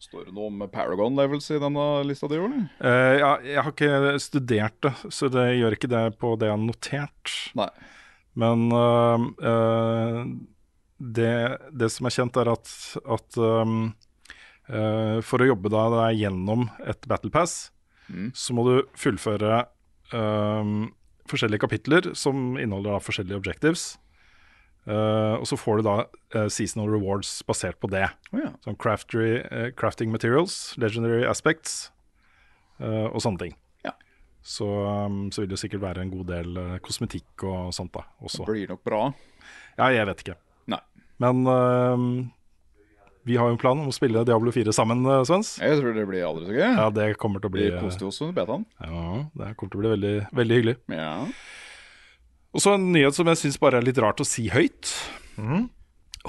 [0.05, 2.65] Står det noe om Paragon levels i denne lista di, eller?
[2.79, 6.57] Uh, ja, jeg har ikke studert det, så det gjør ikke det på det jeg
[6.57, 7.37] har notert.
[7.59, 7.71] Nei.
[8.45, 10.25] Men uh, uh,
[10.99, 11.37] det,
[11.73, 12.75] det som er kjent, er at,
[13.17, 13.87] at um,
[14.65, 17.71] for å jobbe da, deg gjennom et Battle Pass,
[18.05, 18.27] Mm.
[18.37, 19.63] så må du fullføre
[21.31, 23.85] forskjellige kapitler som inneholder da forskjellige objectives.
[24.85, 25.97] Eh, og så får du da
[26.37, 28.05] uh, seasonal rewards basert på det.
[28.35, 28.51] Oh, ja.
[28.67, 31.91] Sånn craftery, uh, crafting materials, legendary aspects
[32.85, 33.53] og sånne ting.
[33.87, 33.93] Ja.
[34.43, 38.43] Så, um, så vil det sikkert være en god del kosmetikk og sånt da også.
[38.43, 38.99] Det blir nok bra.
[39.79, 40.35] Ja, jeg vet ikke.
[40.75, 40.81] Nei.
[41.23, 42.09] Men um,
[43.31, 45.55] vi har jo en plan om å spille Diablo 4 sammen, Svens.
[45.63, 46.67] Jeg tror det blir aldri så gøy.
[46.67, 48.67] Ja, det kommer til å bli Vi koste oss under betaen.
[48.83, 50.77] Ja, det kommer til å bli veldig, veldig hyggelig.
[50.99, 51.15] Ja.
[52.55, 54.93] Og så en nyhet som jeg syns bare er litt rart å si høyt.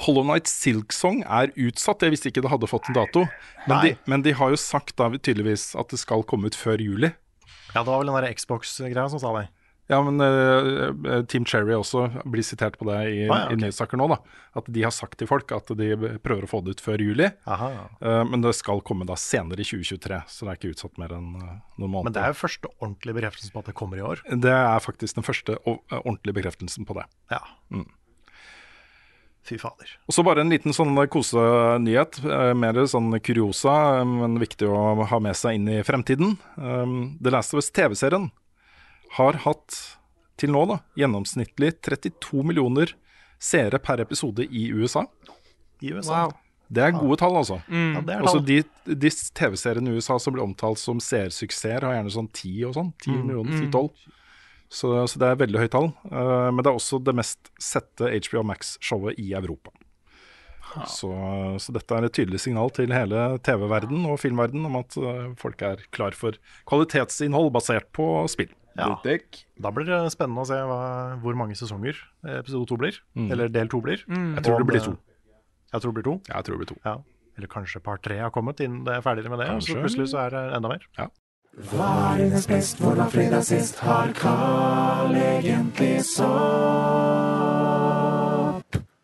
[0.05, 2.01] Hollow Night Silksong er utsatt.
[2.03, 3.27] Jeg visste ikke det hadde fått en dato.
[3.69, 6.81] Men de, men de har jo sagt da tydeligvis at det skal komme ut før
[6.81, 7.13] juli.
[7.75, 9.45] Ja, det var vel den der Xbox-greia som sa det.
[9.87, 13.53] Ja, men eh, Team Cherry også blir sitert på det i, Ah, ja, okay.
[13.53, 14.07] i nyhetssaker nå.
[14.09, 14.17] da
[14.57, 15.91] At de har sagt til folk at de
[16.25, 17.27] prøver å få det ut før juli.
[17.45, 17.69] Aha.
[18.01, 21.13] Eh, men det skal komme da senere i 2023, så det er ikke utsatt mer
[21.13, 22.07] enn uh, noen måneder.
[22.07, 24.23] Men det er jo første ordentlige bekreftelsen på at det kommer i år.
[24.25, 27.05] Det er faktisk den første ordentlige bekreftelsen på det.
[27.33, 27.43] Ja.
[27.69, 27.85] Mm.
[29.45, 29.91] Fy fader.
[30.09, 32.17] Og så bare en liten sånn kosenyhet.
[32.57, 36.39] Mer sånn kuriosa, men viktig å ha med seg inn i fremtiden.
[36.57, 38.31] Um, The Last of Us TV-serien
[39.17, 39.77] har hatt
[40.39, 42.91] til nå da, gjennomsnittlig 32 millioner
[43.39, 45.05] seere per episode i USA.
[45.83, 46.25] I USA.
[46.67, 47.59] Det er gode tall, altså.
[47.69, 48.47] Ja, det er Altså tall.
[48.49, 52.75] De, de TV-seriene i USA som blir omtalt som seersuksesser, har gjerne sånn 10 og
[52.79, 52.91] sånn.
[53.05, 53.25] 10 Mm.
[53.29, 53.89] millioner, 10-12.
[54.75, 55.91] Så, så det er veldig høyt tall.
[56.09, 59.71] Uh, men det er også det mest sette HBO Max-showet i Europa.
[60.89, 61.07] Så,
[61.61, 65.61] så dette er et tydelig signal til hele TV-verden og filmverden om at eh, folk
[65.63, 66.35] er klar for
[66.67, 68.49] kvalitetsinnhold basert på spill.
[68.75, 68.91] Ja.
[69.63, 70.79] Da blir det spennende å se hva,
[71.23, 71.95] hvor mange sesonger
[72.27, 72.97] episode to blir.
[73.15, 73.29] Mm.
[73.31, 74.03] Eller del to blir.
[74.09, 74.33] Mm.
[74.35, 74.95] Jeg tror det blir to.
[75.71, 76.15] Jeg tror det blir to.
[76.27, 76.79] Jeg tror det blir to.
[76.85, 76.95] Ja.
[77.35, 79.47] Eller kanskje part tre har kommet innen det er ferdigere med det.
[79.51, 79.73] Kanskje.
[79.75, 80.83] så plutselig så er det enda mer.
[80.99, 81.07] Ja.
[81.71, 83.79] Hva er dines best, hvor var fredag sist?
[83.79, 86.25] Har Carl egentlig sopp?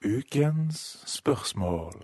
[0.04, 1.96] Ukens spørsmål.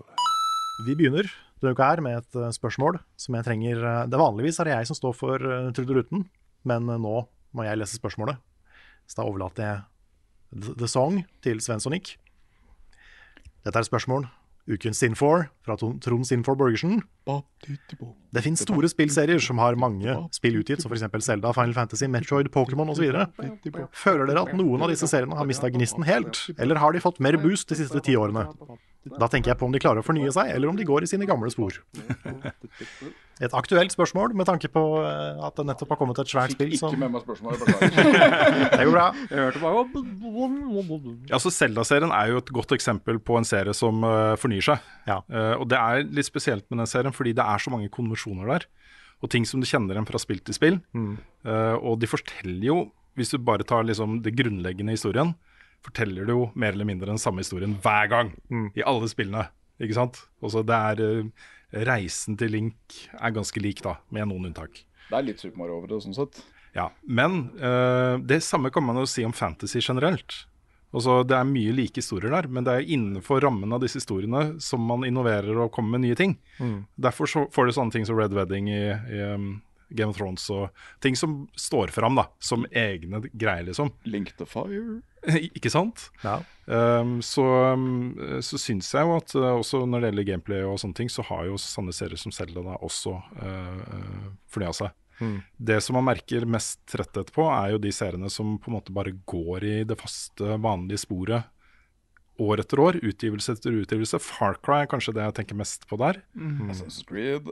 [0.86, 1.28] Vi begynner
[1.60, 4.76] denne uka her med et eh, spørsmål som jeg trenger eh, Det Vanligvis er det
[4.76, 5.36] jeg som står for
[5.74, 6.24] trudeluten,
[6.68, 7.16] men eh, nå
[7.56, 8.40] må jeg lese spørsmålet.
[9.08, 12.16] Så da overlater jeg The, Song til Svenssonik.
[13.64, 14.26] Dette er spørsmål.
[14.68, 16.98] Ukens Sinfor fra Trond Sinfor Borgersen.
[18.36, 21.06] Det finnes store spillserier som har mange spill utgitt, som f.eks.
[21.24, 23.08] Zelda, Final Fantasy, Metroid, Pokémon osv.
[23.96, 27.20] Føler dere at noen av disse seriene har mista gnisten helt, eller har de fått
[27.24, 28.44] mer boost de siste ti årene?
[29.08, 31.08] Da tenker jeg på om de klarer å fornye seg, eller om de går i
[31.08, 31.76] sine gamle spor.
[33.38, 36.72] Et aktuelt spørsmål med tanke på eh, at det nettopp har kommet et svært spill
[36.74, 38.26] Fikk Ikke med meg spørsmålet, beklager.
[38.74, 39.04] Det går bra.
[39.30, 39.84] Jeg hørte bare
[41.30, 44.90] Ja, altså Zelda-serien er jo et godt eksempel på en serie som eh, fornyer seg.
[45.08, 45.22] Ja.
[45.56, 48.66] og det er litt spesielt med den serien fordi det er så mange konvensjoner der.
[49.22, 50.78] Og ting som du kjenner igjen fra spill til spill.
[50.94, 51.14] Mm.
[51.46, 52.78] Eh, og de forteller jo,
[53.18, 55.34] hvis du bare tar liksom det grunnleggende historien,
[55.86, 58.34] forteller du jo mer eller mindre den samme historien hver gang.
[58.50, 58.68] Mm.
[58.76, 59.46] I alle spillene.
[59.78, 60.20] Ikke sant?
[60.42, 61.48] Også det er eh,
[61.88, 64.82] Reisen til Link er ganske lik, da, med noen unntak.
[65.08, 66.40] Det er litt Super Mario over det, sånn sett.
[66.76, 70.44] Ja, Men uh, det samme kan man jo si om fantasy generelt.
[70.96, 74.56] Også, Det er mye like historier der, men det er innenfor rammen av disse historiene
[74.64, 76.38] som man innoverer og kommer med nye ting.
[76.56, 76.86] Mm.
[76.96, 79.50] Derfor så får du sånne ting som Red Wedding i, i um,
[79.88, 80.68] Game of Thrones og
[81.04, 83.92] ting som står fram da, som egne greier, liksom.
[84.08, 85.00] Link to Fire.
[85.56, 86.08] Ikke sant?
[86.66, 90.78] Um, så um, så syns jeg jo at uh, også når det gjelder gameplay og
[90.82, 94.96] sånne ting, så har jo sanne serier som Zelda da også uh, uh, fornya seg.
[95.18, 95.38] Mm.
[95.70, 98.94] Det som man merker mest tretthet på, er jo de seriene som på en måte
[98.94, 101.48] bare går i det faste, vanlige sporet
[102.38, 103.00] år etter år.
[103.02, 104.20] Utgivelse etter utgivelse.
[104.22, 106.22] Far Cry er kanskje det jeg tenker mest på der.
[106.38, 106.68] Mm.
[106.70, 107.50] Assassin's Creed.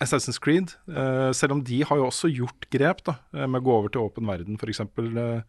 [0.00, 3.64] Assassin's Creed, eh, selv om de har jo også gjort grep da, eh, med å
[3.64, 4.80] gå over til åpen verden, f.eks.
[4.80, 5.42] Uh,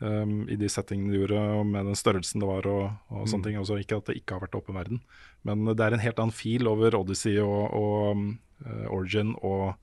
[0.00, 2.66] um, i de settingene de gjorde, og med den størrelsen det var.
[2.66, 3.44] og, og sånne Mm.
[3.48, 5.00] ting, altså Ikke at det ikke har vært åpen verden,
[5.44, 9.74] men det er en helt annen fil over Odyssey og, og um, eh, Origin og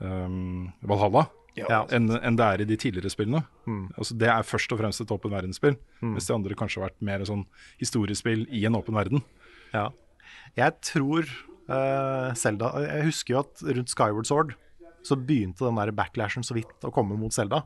[0.00, 1.26] um, Valhalla.
[1.56, 1.86] Ja.
[1.88, 3.40] Enn en det er i de tidligere spillene.
[3.66, 3.86] Mm.
[3.96, 6.12] Altså Det er først og fremst et åpen verdensspill, Mm.
[6.12, 7.46] mens de andre kanskje har vært mer sånn
[7.80, 9.22] historiespill i en åpen verden.
[9.72, 9.88] Ja.
[10.54, 11.24] Jeg tror
[11.66, 14.52] Zelda Jeg husker jo at rundt Skyward Sword
[15.06, 17.64] så begynte den der backlashen så vidt å komme mot Zelda.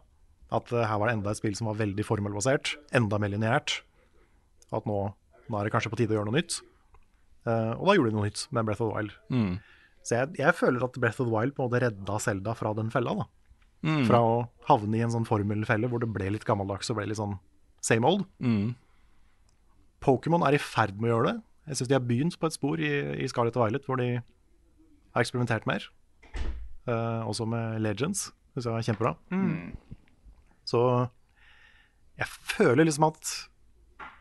[0.54, 3.80] At eh, her var det enda et spill som var veldig formelbasert, enda mer lineært.
[4.74, 4.98] At nå,
[5.48, 6.60] nå er det kanskje på tide å gjøre noe nytt.
[7.48, 9.14] Uh, og da gjorde de noe nytt med Breath of the Wild.
[9.32, 9.54] Mm.
[10.04, 12.74] Så jeg, jeg føler at Breath of the Wild på en måte redda Zelda fra
[12.76, 13.14] den fella.
[13.22, 13.28] da.
[13.86, 14.02] Mm.
[14.10, 14.34] Fra å
[14.68, 17.38] havne i en sånn formelfelle hvor det ble litt gammeldags og ble litt sånn
[17.84, 18.26] same old.
[18.44, 18.74] Mm.
[20.04, 21.38] Pokémon er i ferd med å gjøre det.
[21.70, 22.90] Jeg syns de har begynt på et spor i,
[23.22, 25.86] i Scarlet og Violet hvor de har eksperimentert mer.
[26.88, 28.32] Uh, også med Legends.
[28.56, 29.14] Syns jeg var kjempebra.
[29.30, 29.76] Mm.
[30.66, 30.82] Så
[32.18, 33.32] jeg føler liksom at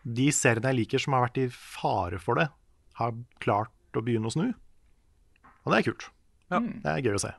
[0.06, 2.48] de seriene jeg liker som har vært i fare for det,
[3.02, 4.48] har klart å begynne å snu.
[5.66, 6.10] Og det er kult.
[6.50, 7.34] Det er gøy å se.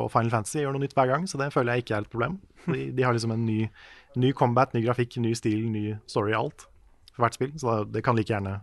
[0.00, 2.12] Og Final Fantasy gjør noe nytt hver gang, så det føler jeg ikke er et
[2.12, 2.38] problem.
[2.68, 3.64] De, de har liksom en ny,
[4.20, 6.68] ny combat, ny grafikk, ny stil, ny story, alt
[7.14, 7.52] for hvert spill.
[7.60, 8.60] Så det kan like gjerne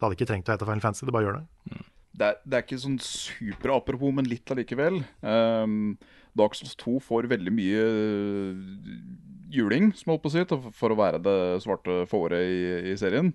[0.00, 1.82] Det hadde ikke trengt å hete Final Fantasy, det bare gjør det.
[2.20, 5.02] Det er, det er ikke sånn super apropos, men litt allikevel.
[5.20, 5.98] Um,
[6.40, 8.62] Dark Souls 2 får veldig mye øh,
[9.52, 11.36] juling, som jeg holdt på å si, for å være det
[11.66, 12.60] svarte fåret i,
[12.92, 13.28] i serien.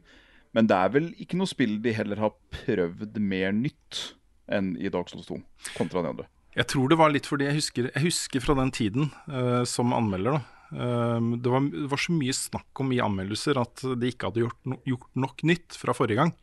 [0.58, 2.34] Men det er vel ikke noe spill de heller har
[2.64, 4.02] prøvd mer nytt
[4.50, 5.38] enn i Dark Souls 2,
[5.78, 6.28] kontra de andre.
[6.56, 9.94] Jeg tror det var litt fordi jeg husker, jeg husker fra den tiden uh, som
[9.94, 10.44] anmelder, da.
[10.76, 14.42] Um, det, var, det var så mye snakk om i anmeldelser at de ikke hadde
[14.48, 16.34] gjort, no, gjort nok nytt fra forrige gang.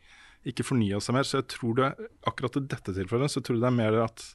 [0.49, 1.27] Ikke fornya seg mer.
[1.27, 1.89] Så jeg tror det,
[2.27, 4.25] akkurat i dette tilfellet så tror jeg det er mer at,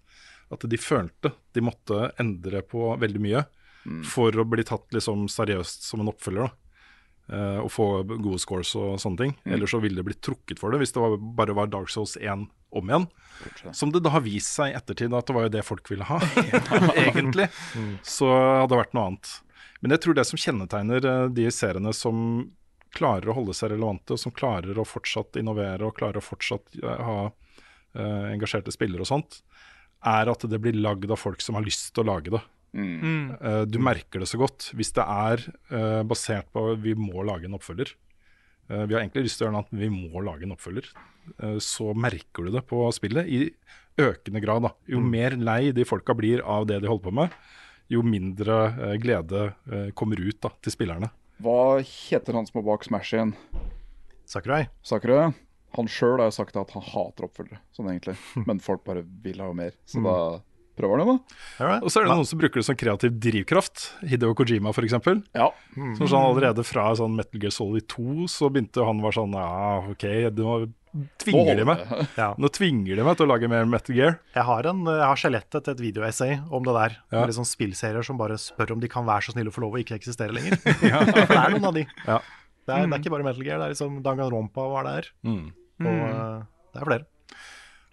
[0.54, 3.44] at de følte de måtte endre på veldig mye
[4.04, 6.48] for å bli tatt liksom seriøst som en oppfølger.
[6.48, 6.54] da.
[7.32, 9.34] uh, og få gode scores og sånne ting.
[9.44, 9.52] Mm.
[9.56, 12.16] Ellers så ville det blitt trukket for det hvis det var, bare var Dark Souls
[12.16, 13.08] 1 om igjen.
[13.72, 16.08] Som det da har vist seg i ettertid at det var jo det folk ville
[16.08, 16.20] ha,
[17.06, 17.48] egentlig.
[18.04, 19.34] Så hadde det vært noe annet.
[19.80, 22.48] Men jeg tror det som kjennetegner eh, de seriene som
[22.94, 26.78] klarer å holde seg relevante, og som klarer å fortsatt innovere og klarer å fortsatt
[26.80, 29.40] eh, ha uh, engasjerte spillere og sånt,
[30.06, 32.42] er at det blir lagd av folk som har lyst til å lage det.
[32.78, 33.36] Mm.
[33.40, 34.70] Uh, du merker det så godt.
[34.78, 37.94] Hvis det er uh, basert på vi må lage en oppfølger,
[38.68, 40.88] vi har egentlig lyst til å gjøre noe annet, men vi må lage en oppfølger,
[41.64, 43.38] så merker du det på spillet i
[43.96, 44.66] økende grad.
[44.66, 44.70] Da.
[44.92, 47.38] Jo mer lei de folka blir av det de holder på med,
[47.88, 48.58] jo mindre
[49.00, 49.46] glede
[49.96, 51.08] kommer ut da, til spillerne.
[51.42, 53.34] Hva heter han som er bak Smash igjen?
[54.28, 54.66] Sakurai.
[54.86, 55.30] Sakurai?
[55.76, 58.16] Han sjøl har jo sagt at han hater oppfølgere, sånn egentlig.
[58.48, 59.76] Men folk bare vil ha mer.
[59.88, 60.16] Så da
[60.78, 61.16] prøver han det,
[61.58, 61.68] da.
[61.82, 63.84] Og så er det noen som bruker det som kreativ drivkraft.
[64.08, 64.96] Hideo Kojima f.eks.
[65.36, 65.48] Ja.
[65.74, 69.80] Som sånn allerede fra sånn Metal Gear Solid 2 så begynte han var sånn Ja,
[69.92, 70.06] OK,
[70.38, 70.58] nå
[71.22, 71.82] tvinger de meg.
[72.18, 72.30] Ja.
[72.40, 74.18] Nå tvinger de meg til å lage mer Metal Gear.
[74.34, 76.96] Jeg har, en, jeg har skjelettet til et videoessay om det der.
[77.10, 77.20] Ja.
[77.20, 79.76] Med liksom spillserier som bare spør om de kan være så snille å få lov
[79.76, 80.58] å ikke eksistere lenger.
[80.92, 81.04] ja.
[81.08, 81.84] det er noen av de.
[82.06, 82.18] Ja.
[82.68, 85.12] Det, er, det er ikke bare Metal Gear, det er liksom Danganronpa var der.
[85.24, 85.46] Mm.
[85.84, 86.42] Og uh,
[86.74, 87.08] det er flere.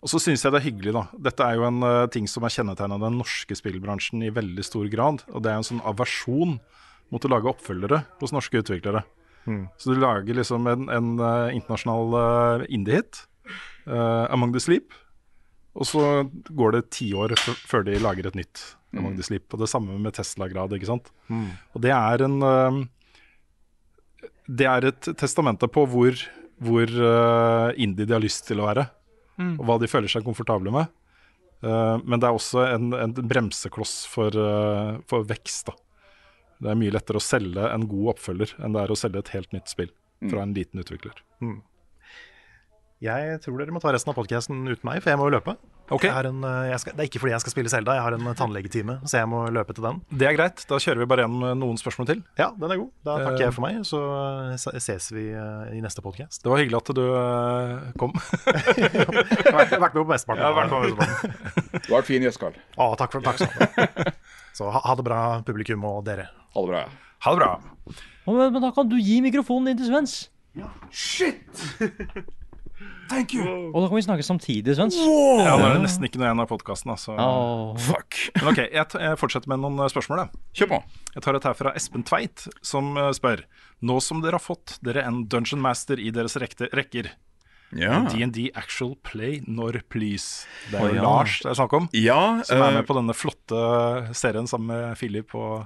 [0.06, 1.06] Og så syns jeg det er hyggelig, da.
[1.30, 4.90] Dette er jo en uh, ting som er kjennetegna den norske spillbransjen i veldig stor
[4.92, 5.24] grad.
[5.32, 6.60] Og det er en sånn aversjon
[7.14, 9.06] mot å lage oppfølgere hos norske utviklere.
[9.46, 9.68] Mm.
[9.78, 13.20] Så du lager liksom en, en uh, internasjonal uh, indie-hit,
[13.86, 14.94] uh, Among the Sleep,
[15.76, 16.02] og så
[16.56, 17.36] går det ti år
[17.68, 18.62] før de lager et nytt
[18.96, 19.46] Among the Sleep.
[19.54, 21.12] Og det samme med Tesla-grad, ikke sant.
[21.28, 21.50] Mm.
[21.76, 22.38] Og det er en
[24.48, 26.16] Det er et testamente på hvor,
[26.64, 26.94] hvor
[27.76, 28.90] indie de har lyst til å være,
[29.36, 29.58] Mm.
[29.60, 30.88] og hva de føler seg komfortable med.
[31.60, 34.32] Men det er også en, en bremsekloss for,
[35.12, 35.68] for vekst.
[35.68, 35.74] Da.
[36.64, 39.34] Det er mye lettere å selge en god oppfølger enn det er å selge et
[39.36, 39.92] helt nytt spill
[40.32, 41.18] fra en liten utvikler.
[41.44, 41.60] Mm.
[43.04, 45.56] Jeg tror dere må ta resten av podkasten uten meg, for jeg må jo løpe.
[45.86, 46.10] Okay.
[46.10, 48.16] Jeg en, eh, jeg skal, det er ikke fordi jeg skal spille Selda, jeg har
[48.16, 50.00] en eh, tannlegetime, så jeg må løpe til den.
[50.10, 50.64] Det er greit.
[50.70, 52.24] Da kjører vi bare gjennom eh, noen spørsmål til.
[52.40, 52.90] Ja, den er god.
[53.06, 54.00] Da takker jeg for meg, så
[54.82, 56.42] ses vi i neste podkast.
[56.42, 57.04] Det var hyggelig at du
[58.02, 58.16] kom.
[58.16, 59.20] kom.
[59.60, 60.42] har vært med på mesteparten.
[60.42, 61.36] Ja, vært med på mesteparten.
[61.76, 62.58] Du har vært fin gjest, Karl.
[62.80, 63.44] Å, takk for takk.
[64.56, 66.32] Så ha, ha det bra, publikum og dere.
[66.56, 66.86] Ha det bra.
[66.88, 67.02] ja.
[67.26, 67.52] Ha det bra.
[68.26, 70.18] Men, men da kan du gi mikrofonen din til Svens.
[73.10, 73.46] Thank you.
[73.72, 74.98] Og da kan vi snakke samtidig, Svens.
[74.98, 76.92] Ja, det er nesten ikke noe igjen av podkasten.
[76.96, 77.14] Altså.
[77.22, 77.76] Oh.
[77.80, 78.18] Fuck.
[78.40, 80.26] Men ok, jeg, t jeg fortsetter med noen eh, spørsmål.
[80.58, 80.82] Kjør på.
[81.14, 83.46] Jeg tar et her fra Espen Tveit, som eh, spør
[83.86, 87.12] Nå som dere har fått dere en Dungeon Master i deres rekte, rekker,
[87.76, 88.04] Ja.
[88.08, 90.46] DND Actual Play når please?
[90.72, 91.04] Det er jo jo ja.
[91.04, 93.64] Lars det er snakk om, Ja, som er eh, med på denne flotte
[94.16, 95.66] serien sammen med Philip og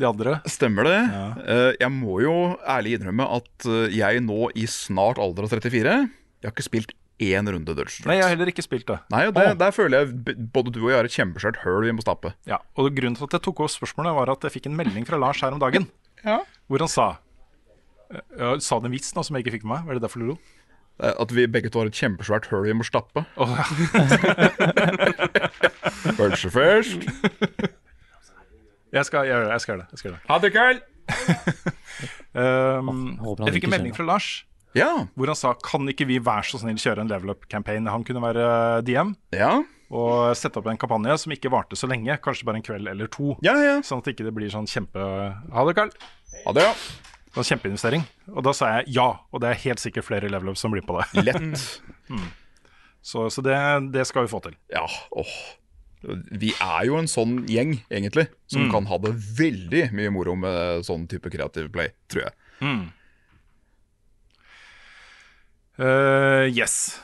[0.00, 0.38] de andre.
[0.48, 1.00] Stemmer det.
[1.44, 5.98] Eh, jeg må jo ærlig innrømme at eh, jeg nå i snart alder av 34
[6.40, 8.96] Jeg har ikke spilt én runde Dungeons Nei, jeg har heller ikke spilt det.
[9.12, 11.92] Nei, og det, Der føler jeg både du og jeg har et kjempeskjørt høl vi
[11.92, 12.30] må stappe.
[12.48, 15.04] Ja, og Grunnen til at jeg tok opp spørsmålet, var at jeg fikk en melding
[15.08, 15.84] fra Lars her om dagen.
[16.20, 16.34] Ja.
[16.68, 17.04] Hvor han sa
[18.36, 19.86] ja, Sa det en vits nå som jeg ikke fikk med meg?
[19.88, 20.34] Var det derfor du lo?
[21.00, 23.22] Eh, At vi begge to har et kjempesvært høl vi må stappe.
[23.40, 23.64] Oh, ja.
[26.18, 27.00] Pølse først.
[28.92, 29.62] Jeg skal jeg skal gjøre det, jeg
[30.00, 30.26] skal gjøre det.
[30.26, 30.82] Ha det, Carl!
[32.34, 33.14] Um,
[33.46, 34.28] jeg fikk en melding fra Lars
[34.74, 35.06] Ja.
[35.16, 37.88] hvor han sa Kan ikke vi være så snill kjøre en level up-campaign.
[37.90, 39.62] Han kunne være DM Ja.
[39.90, 42.16] og sette opp en kampanje som ikke varte så lenge.
[42.22, 43.36] Kanskje bare en kveld eller to.
[43.42, 43.78] Ja, ja.
[43.82, 44.98] Sånn at ikke det blir sånn kjempe
[45.52, 45.90] Ha det, Carl.
[46.46, 46.74] Ha det, ja.
[47.34, 48.02] Sånn kjempeinvestering.
[48.34, 50.82] Og da sa jeg ja, og det er helt sikkert flere level ups som blir
[50.86, 51.24] på det.
[51.24, 51.80] Lett.
[53.02, 53.56] Så, så det,
[53.94, 54.56] det skal vi få til.
[54.68, 54.82] Ja,
[55.16, 55.30] åh.
[56.36, 58.70] Vi er jo en sånn gjeng, egentlig, som Mm.
[58.72, 62.34] kan ha det veldig mye moro med sånn type kreativ play, tror jeg.
[65.80, 66.98] Eh, yes.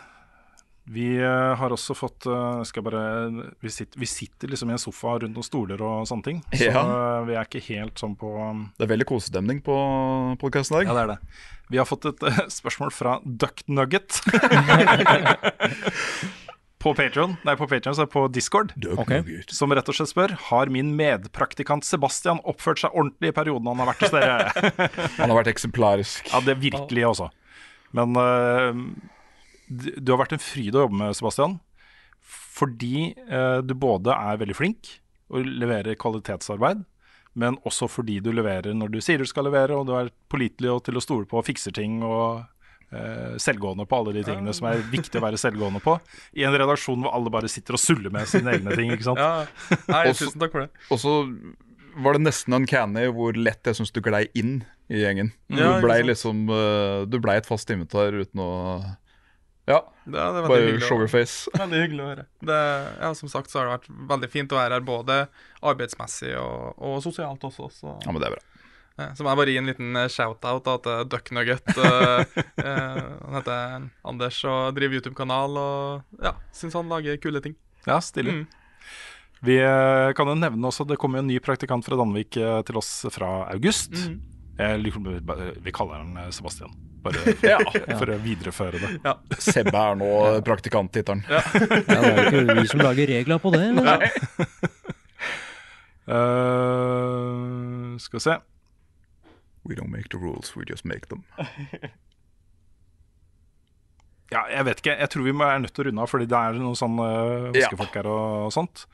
[0.86, 3.00] Vi eh, har også fått eh, skal bare,
[3.64, 6.42] vi, sitter, vi sitter liksom i en sofa rundt noen stoler og sånne ting.
[6.52, 6.82] Så Ja.
[7.26, 8.28] vi er ikke helt sånn på
[8.76, 9.74] Det er veldig kosestemning på
[10.42, 10.92] podkasten i dag.
[10.92, 11.40] Ja, det er det.
[11.72, 12.20] Vi har fått et
[12.60, 14.20] spørsmål fra Duck Nugget.
[16.86, 18.70] på Patreon, nei på Patreon, så er det på Discord.
[18.94, 19.24] okay.
[19.50, 23.82] Som rett og slett spør Har min medpraktikant Sebastian oppført seg ordentlig i perioden han
[23.82, 24.36] har vært hos dere.
[25.18, 26.30] Han har vært eksemplarisk.
[26.30, 27.26] Ja, det er virkelig også.
[27.94, 28.80] Men eh,
[29.68, 31.58] du har vært en fryd å jobbe med, Sebastian.
[32.56, 34.94] Fordi eh, du både er veldig flink
[35.34, 36.84] og leverer kvalitetsarbeid,
[37.36, 40.70] men også fordi du leverer når du sier du skal levere, og du er pålitelig
[40.72, 42.44] og til å stole på og fikser ting og
[42.94, 45.98] eh, selvgående på alle de tingene som er viktig å være selvgående på.
[46.38, 49.20] I en redaksjon hvor alle bare sitter og suller med sine egne ting, ikke sant.
[49.20, 49.44] Ja.
[49.90, 50.70] Nei, Også- tusen takk for det.
[50.94, 51.16] Og så
[51.96, 54.60] var det nesten uncanny hvor lett jeg syns du glei inn
[54.92, 55.32] i gjengen.
[55.50, 58.50] Ja, du blei liksom eh, Du blei et fast invitar uten å
[59.66, 61.50] Ja, Ja, det er bare hyggelig show your face.
[61.58, 62.26] Veldig hyggelig å høre.
[62.38, 62.58] Det,
[63.00, 65.16] ja, som sagt så har det vært veldig fint å være her, både
[65.66, 67.70] arbeidsmessig og, og sosialt også.
[67.74, 68.44] Så, Ja, men det er bra.
[69.12, 71.66] Så må jeg bare gi en liten eh, shout-out til Duck Nugget.
[71.74, 77.58] eh, eh, han heter Anders og driver YouTube-kanal og ja, syns han lager kule ting.
[77.84, 78.38] Ja, stilig.
[78.38, 78.65] Mm.
[79.46, 82.60] Vi eh, kan jo nevne også Det kommer jo en ny praktikant fra Danvik eh,
[82.66, 83.92] til oss fra august.
[84.58, 86.72] Bare- vi kaller han eh, Sebastian,
[87.04, 87.58] bare Ja.
[88.00, 88.90] for å videreføre det.
[89.04, 89.14] Ja.
[89.50, 90.10] Sebbe er nå
[90.46, 91.22] praktikanttittelen.
[91.30, 93.62] Ja, det er jo ikke vi som lager regler på det.
[93.70, 94.08] Eller?
[96.06, 98.36] Eh, skal vi se.
[99.66, 101.24] We don't make the rules, we just make them.
[104.30, 104.94] Ja, jeg vet ikke.
[104.98, 107.04] Jeg tror vi må- er nødt til å runde av, fordi det er noen sånne
[107.06, 107.66] uh, Ja.
[107.66, 108.86] vaskefolk her og, sånt.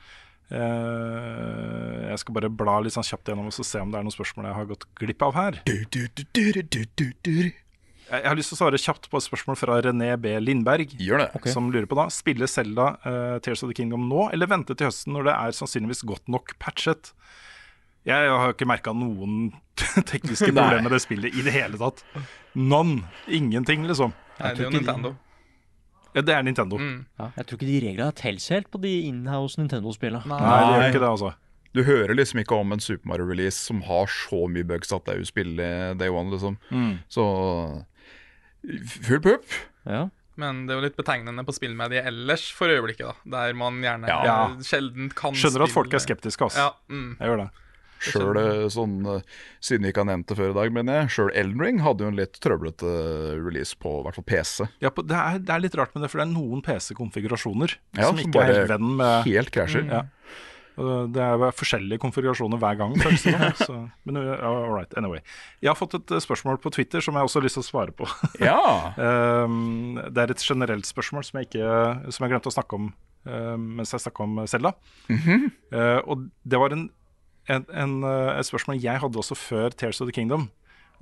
[0.53, 4.15] Eh, jeg skal bare bla litt sånn kjapt gjennom og se om det er noen
[4.15, 5.61] spørsmål jeg har gått glipp av her.
[8.12, 10.35] Jeg har lyst til å svare kjapt på et spørsmål fra René B.
[10.43, 10.93] Lindberg.
[11.01, 11.53] Gjør det.
[11.55, 14.91] Som lurer på da Spiller Selda uh, Tears of the Kingdom nå, eller vente til
[14.91, 17.15] høsten når det er sannsynligvis godt nok patchet?
[18.05, 19.55] Jeg har ikke merka noen
[20.12, 22.05] tekniske problemer med det spillet i det hele tatt.
[22.59, 23.07] None.
[23.31, 24.12] Ingenting, liksom.
[24.43, 25.16] Nei, det er jo Nintendo.
[26.14, 26.76] Ja, det er Nintendo.
[26.78, 27.06] Mm.
[27.18, 30.26] Ja, jeg tror ikke de reglene telles helt på de inhouse Nintendo-spillene.
[30.28, 31.32] Nei, det gjør ikke det, altså.
[31.72, 35.14] Du hører liksom ikke om en Super Mario-release som har så mye bugs at det
[35.14, 35.70] er uspillelig
[36.02, 36.59] day one, liksom.
[36.68, 36.98] Mm.
[37.09, 37.24] Så
[39.06, 39.47] full pupp.
[39.89, 40.09] Ja.
[40.40, 43.32] Men det er jo litt betegnende på spillmediet ellers for øyeblikket, da.
[43.48, 44.36] Der man gjerne Ja.
[44.64, 46.59] sjelden kan Skjønner at folk er skeptiske, altså.
[46.59, 47.16] Ja, mm.
[47.20, 47.51] Jeg gjør det.
[48.03, 48.39] Sjøl
[48.73, 51.62] sånn, eh, siden vi ikke har nevnt det før i dag, mener jeg, sjøl Elden
[51.62, 52.95] Ring hadde jo en litt trøblete
[53.39, 54.70] release på i hvert fall PC.
[54.83, 57.77] Ja, på, det, er, det er litt rart med det, for det er noen PC-konfigurasjoner
[57.99, 59.87] Ja, som som ikke er helt venn med helt krasjer.
[59.91, 60.07] Ja.
[60.73, 62.95] Det er forskjellige konfigurasjoner hver gang.
[63.61, 63.74] så,
[64.09, 65.20] men all right, anyway.
[65.61, 67.97] Jeg har fått et spørsmål på Twitter som jeg også har lyst til å svare
[67.97, 68.09] på.
[68.43, 68.59] Ja.
[68.97, 72.93] Um, det er et generelt spørsmål som jeg, ikke, som jeg glemte å snakke om
[73.23, 74.73] mens jeg snakka om Selda.
[75.07, 75.51] Mm -hmm.
[76.11, 76.91] og det var en,
[77.48, 80.51] en, en, uh, et spørsmål jeg hadde også før Tears of the Kingdom.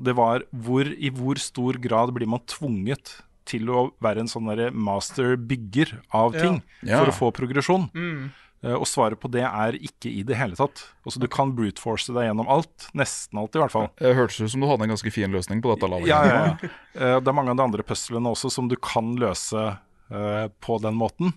[0.00, 4.46] Det var hvor, i hvor stor grad blir man tvunget til å være en sånn
[4.48, 7.00] derre master-bygger av ting Ja.
[7.02, 7.90] for å få progresjon?
[7.94, 8.30] Mm.
[8.62, 10.82] Uh, og svaret på det er ikke i det hele tatt.
[11.04, 12.90] Altså Du kan brute force deg gjennom alt.
[12.96, 13.88] Nesten alt, i hvert fall.
[14.00, 15.88] Det hørtes ut som du hadde en ganske fin løsning på dette.
[15.88, 16.08] laget.
[16.08, 16.72] Ja, ja, ja.
[16.94, 19.78] Eh, Det er mange av de andre puzzlene også som du kan løse
[20.12, 21.32] uh, på den måten.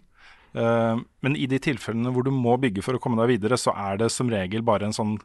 [0.54, 3.74] Eh, men i de tilfellene hvor du må bygge for å komme deg videre, så
[3.76, 5.18] er det som regel bare en sånn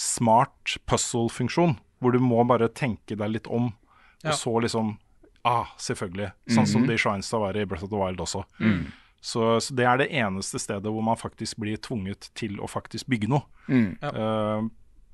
[0.00, 1.76] smart puzzle-funksjon.
[2.02, 3.72] Hvor du må bare tenke deg litt om,
[4.22, 4.30] Ja.
[4.30, 4.98] og så liksom
[5.44, 6.32] Ah, selvfølgelig.
[6.54, 8.44] Sånn som det i Shrines var i Breath of the Wild også.
[9.22, 13.06] Så, så det er det eneste stedet hvor man faktisk blir tvunget til å faktisk
[13.10, 13.42] bygge noe.
[13.66, 13.98] Mm.
[14.02, 14.68] Eh,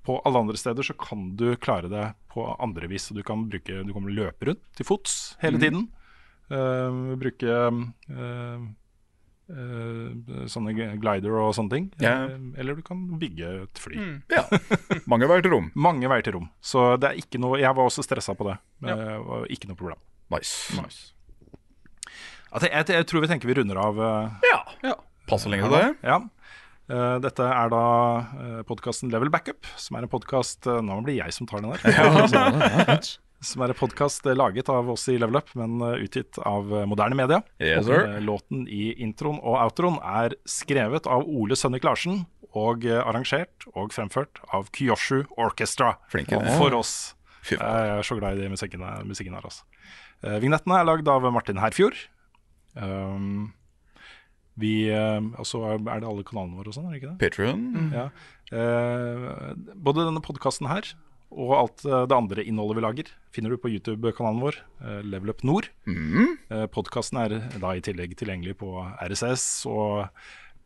[0.08, 3.10] på alle andre steder så kan du klare det på andre vis.
[3.12, 5.64] Du kan bruke, du kommer løpe rundt til fots hele mm.
[5.64, 5.88] tiden.
[6.48, 8.62] Uh, bruke eh,
[9.48, 11.86] sånne glider og sånne ting.
[12.02, 12.14] Ja.
[12.28, 13.96] Eh, eller du kan bygge et fly.
[13.96, 14.16] Mm.
[14.32, 14.44] Ja.
[15.10, 15.70] Mange veier til rom.
[15.74, 16.48] Mange veier til rom.
[16.60, 18.58] Så det er ikke noe Jeg var også stressa på det.
[18.84, 18.96] Ja.
[18.96, 20.00] Det ikke noe problem.
[20.34, 20.74] Nice.
[20.76, 21.14] Nice.
[22.52, 24.02] Altså, jeg, jeg tror vi tenker vi runder av.
[24.44, 24.58] Ja.
[24.84, 24.98] Ja.
[25.28, 25.94] Passer lenge til det.
[26.04, 26.20] Ja.
[26.88, 27.84] Uh, dette er da
[28.32, 33.02] uh, podkasten Level Backup, som er en podkast Nå blir jeg som tar den her.
[33.38, 36.86] Som er en podkast laget av oss i Level Up, men eh, utgitt av eh,
[36.90, 37.38] moderne media.
[37.62, 42.24] Yes, eh, låten i introen og outroen er skrevet av Ole Sønnik Larsen
[42.58, 45.94] og eh, arrangert og fremført av Kyoshu Orchestra.
[46.10, 46.40] Flinke.
[46.58, 47.14] For oss.
[47.48, 49.46] Jeg er så glad i de musikken, musikken her.
[49.46, 49.62] Altså.
[50.26, 52.00] Eh, vignettene er lagd av Martin Herfjord.
[52.74, 53.52] Um,
[54.58, 57.18] vi, eh, og så er det alle kanalene våre og sånn, er det ikke det?
[57.22, 57.92] Patrion.
[57.94, 58.08] Ja.
[58.50, 60.90] Eh, både denne podkasten her
[61.30, 65.30] Og alt eh, det andre innholdet vi lager, finner du på YouTube-kanalen vår, eh, Level
[65.34, 65.68] Up Nord.
[65.86, 66.36] Mm.
[66.72, 68.70] Podkasten er da i tillegg tilgjengelig på
[69.04, 70.06] RSS og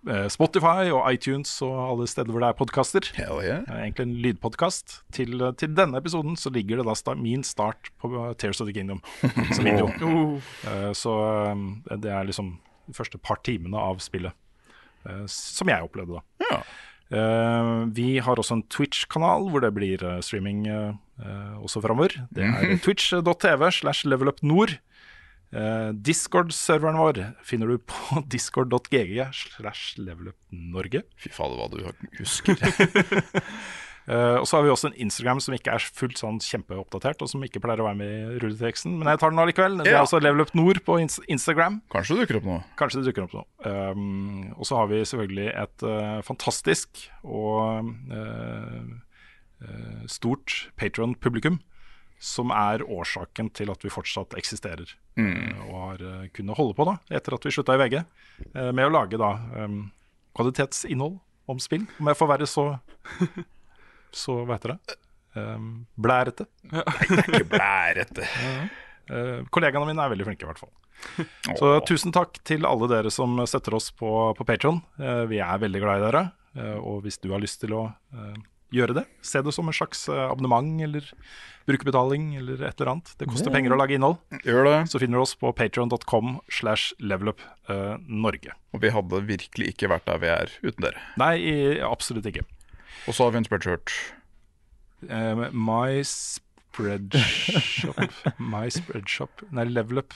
[0.07, 3.09] eh, Spotify og iTunes og alle steder hvor det er podkaster.
[3.19, 3.65] yeah.
[3.67, 5.01] Egentlig en lydpodkast.
[5.15, 8.77] Til, til denne episoden så ligger det da sta min start på Tears of the
[8.79, 9.03] Kingdom
[9.57, 9.91] som video.
[10.07, 10.39] Oh.
[10.71, 11.17] Eh, Så
[11.51, 12.55] eh, det er liksom
[12.87, 14.35] de første par timene av spillet,
[15.07, 16.23] eh, som jeg opplevde da.
[16.55, 16.73] Eh,
[17.13, 22.15] vi har også en Twitch-kanal hvor det blir eh, streaming eh, eh, også framover.
[22.33, 22.81] Det er Mhm.
[22.85, 24.79] twitch.tv slash levelupnord.
[25.53, 31.03] Discord-serveren vår finner du på discord.gg slash levelupnorge.
[31.21, 32.57] Fy fader, hva du husker.
[34.09, 37.31] Eh, og så har vi også en Instagram som ikke er fullt sånn kjempeoppdatert, og
[37.31, 39.79] som ikke pleier å være med i rulleteksten, men jeg tar den allikevel.
[39.83, 40.01] Det er Ja.
[40.03, 40.99] altså Level Up Nord på
[41.31, 41.81] Instagram.
[41.93, 42.65] Kanskje det dukker opp noe.
[42.81, 43.47] Kanskje det dukker opp noe.
[43.63, 48.83] Um, og så har vi selvfølgelig et uh, fantastisk og uh,
[49.63, 51.61] eh, stort Patron-publikum.
[52.23, 54.93] Som er årsaken til at vi fortsatt eksisterer.
[55.19, 55.33] Mm.
[55.33, 57.97] eh, og har eh, kunnet holde på da, etter at vi slutta i VG,
[58.55, 59.91] eh, med å lage da um,
[60.39, 61.19] kvalitetsinnhold
[61.51, 61.83] om spill.
[61.99, 62.67] Om jeg får være så
[64.13, 64.97] Så heter det?
[65.35, 66.47] Um, blærete.
[66.69, 68.29] Nei, det er ikke blærete.
[69.13, 70.71] Uh, kollegaene mine er veldig flinke, i hvert fall.
[71.59, 74.09] Så tusen takk til alle dere som støtter oss på,
[74.39, 74.79] på Patron.
[75.29, 76.23] vi er veldig glad i dere.
[76.55, 77.83] Uh, og hvis du har lyst til å
[78.73, 81.07] gjøre det, se det som en slags eh, abonnement eller
[81.69, 83.13] brukerbetaling eller et eller annet.
[83.21, 83.57] Det koster Ja.
[83.57, 84.19] penger å lage innhold.
[84.89, 88.57] Så finner du oss på patron.com slash levelup eh, Norge.
[88.73, 91.05] Og vi hadde virkelig ikke vært der vi er uten dere.
[91.21, 92.47] Nei, absolutt ikke.
[93.07, 93.95] Og så har vi en spreadshirt.
[95.03, 97.99] Uh, my spreadshop
[98.55, 100.15] My spreadshop Nei, levelup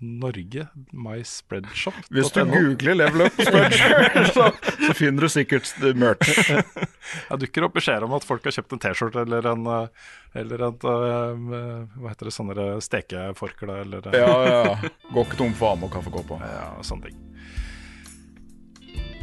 [0.00, 0.68] Norge.
[0.94, 1.96] My spreadshop.
[2.14, 4.44] Hvis du googler Level Up spreadshirt, så,
[4.86, 6.38] så finner du sikkert merch.
[7.30, 10.06] Jeg dukker opp beskjeder om at folk har kjøpt en T-skjorte eller en eh,
[10.38, 11.42] Eller et eh,
[11.96, 14.92] Hva heter det, sånne der stekeforkle eller Ja, ja.
[15.10, 16.46] Går ikke tom for amme og kaffekopper.
[16.46, 17.27] Ja, sånne ting.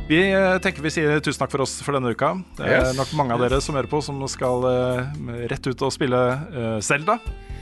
[0.08, 2.36] Vi eh, tenker vi sier tusen takk for oss for denne uka.
[2.60, 2.98] Det er Yes.
[3.00, 6.20] nok mange av dere som hører på, som skal eh, rett ut og spille
[6.86, 7.16] Zelda.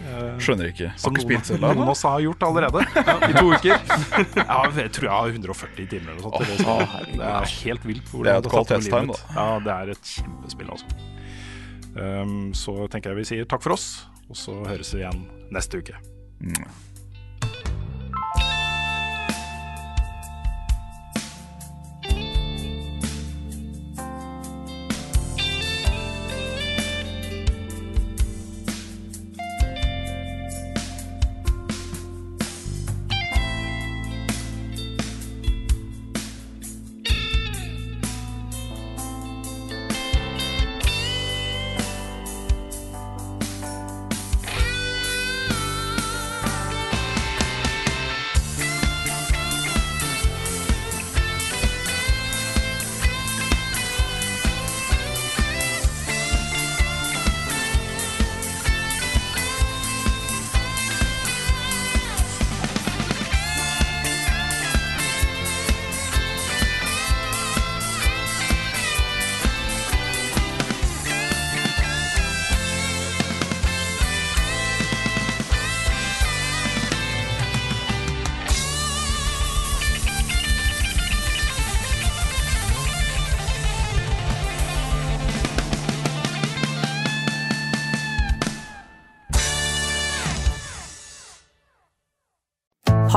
[0.03, 0.90] Eh, Skjønner ikke.
[0.91, 2.84] Har Som ikke noen, Zelda, noen av oss har gjort allerede
[3.30, 3.80] i to uker.
[4.44, 6.68] Ja, jeg tror jeg har 140 timer eller noe sånt.
[6.68, 6.98] Oh.
[7.15, 8.11] Det er helt vilt.
[8.11, 9.20] Det er et kvalitetstegn, da.
[9.40, 11.02] Ja, det er et kjempespill, altså.
[11.94, 13.88] Um, så tenker jeg vi sier takk for oss,
[14.28, 15.95] og så høres vi igjen neste uke.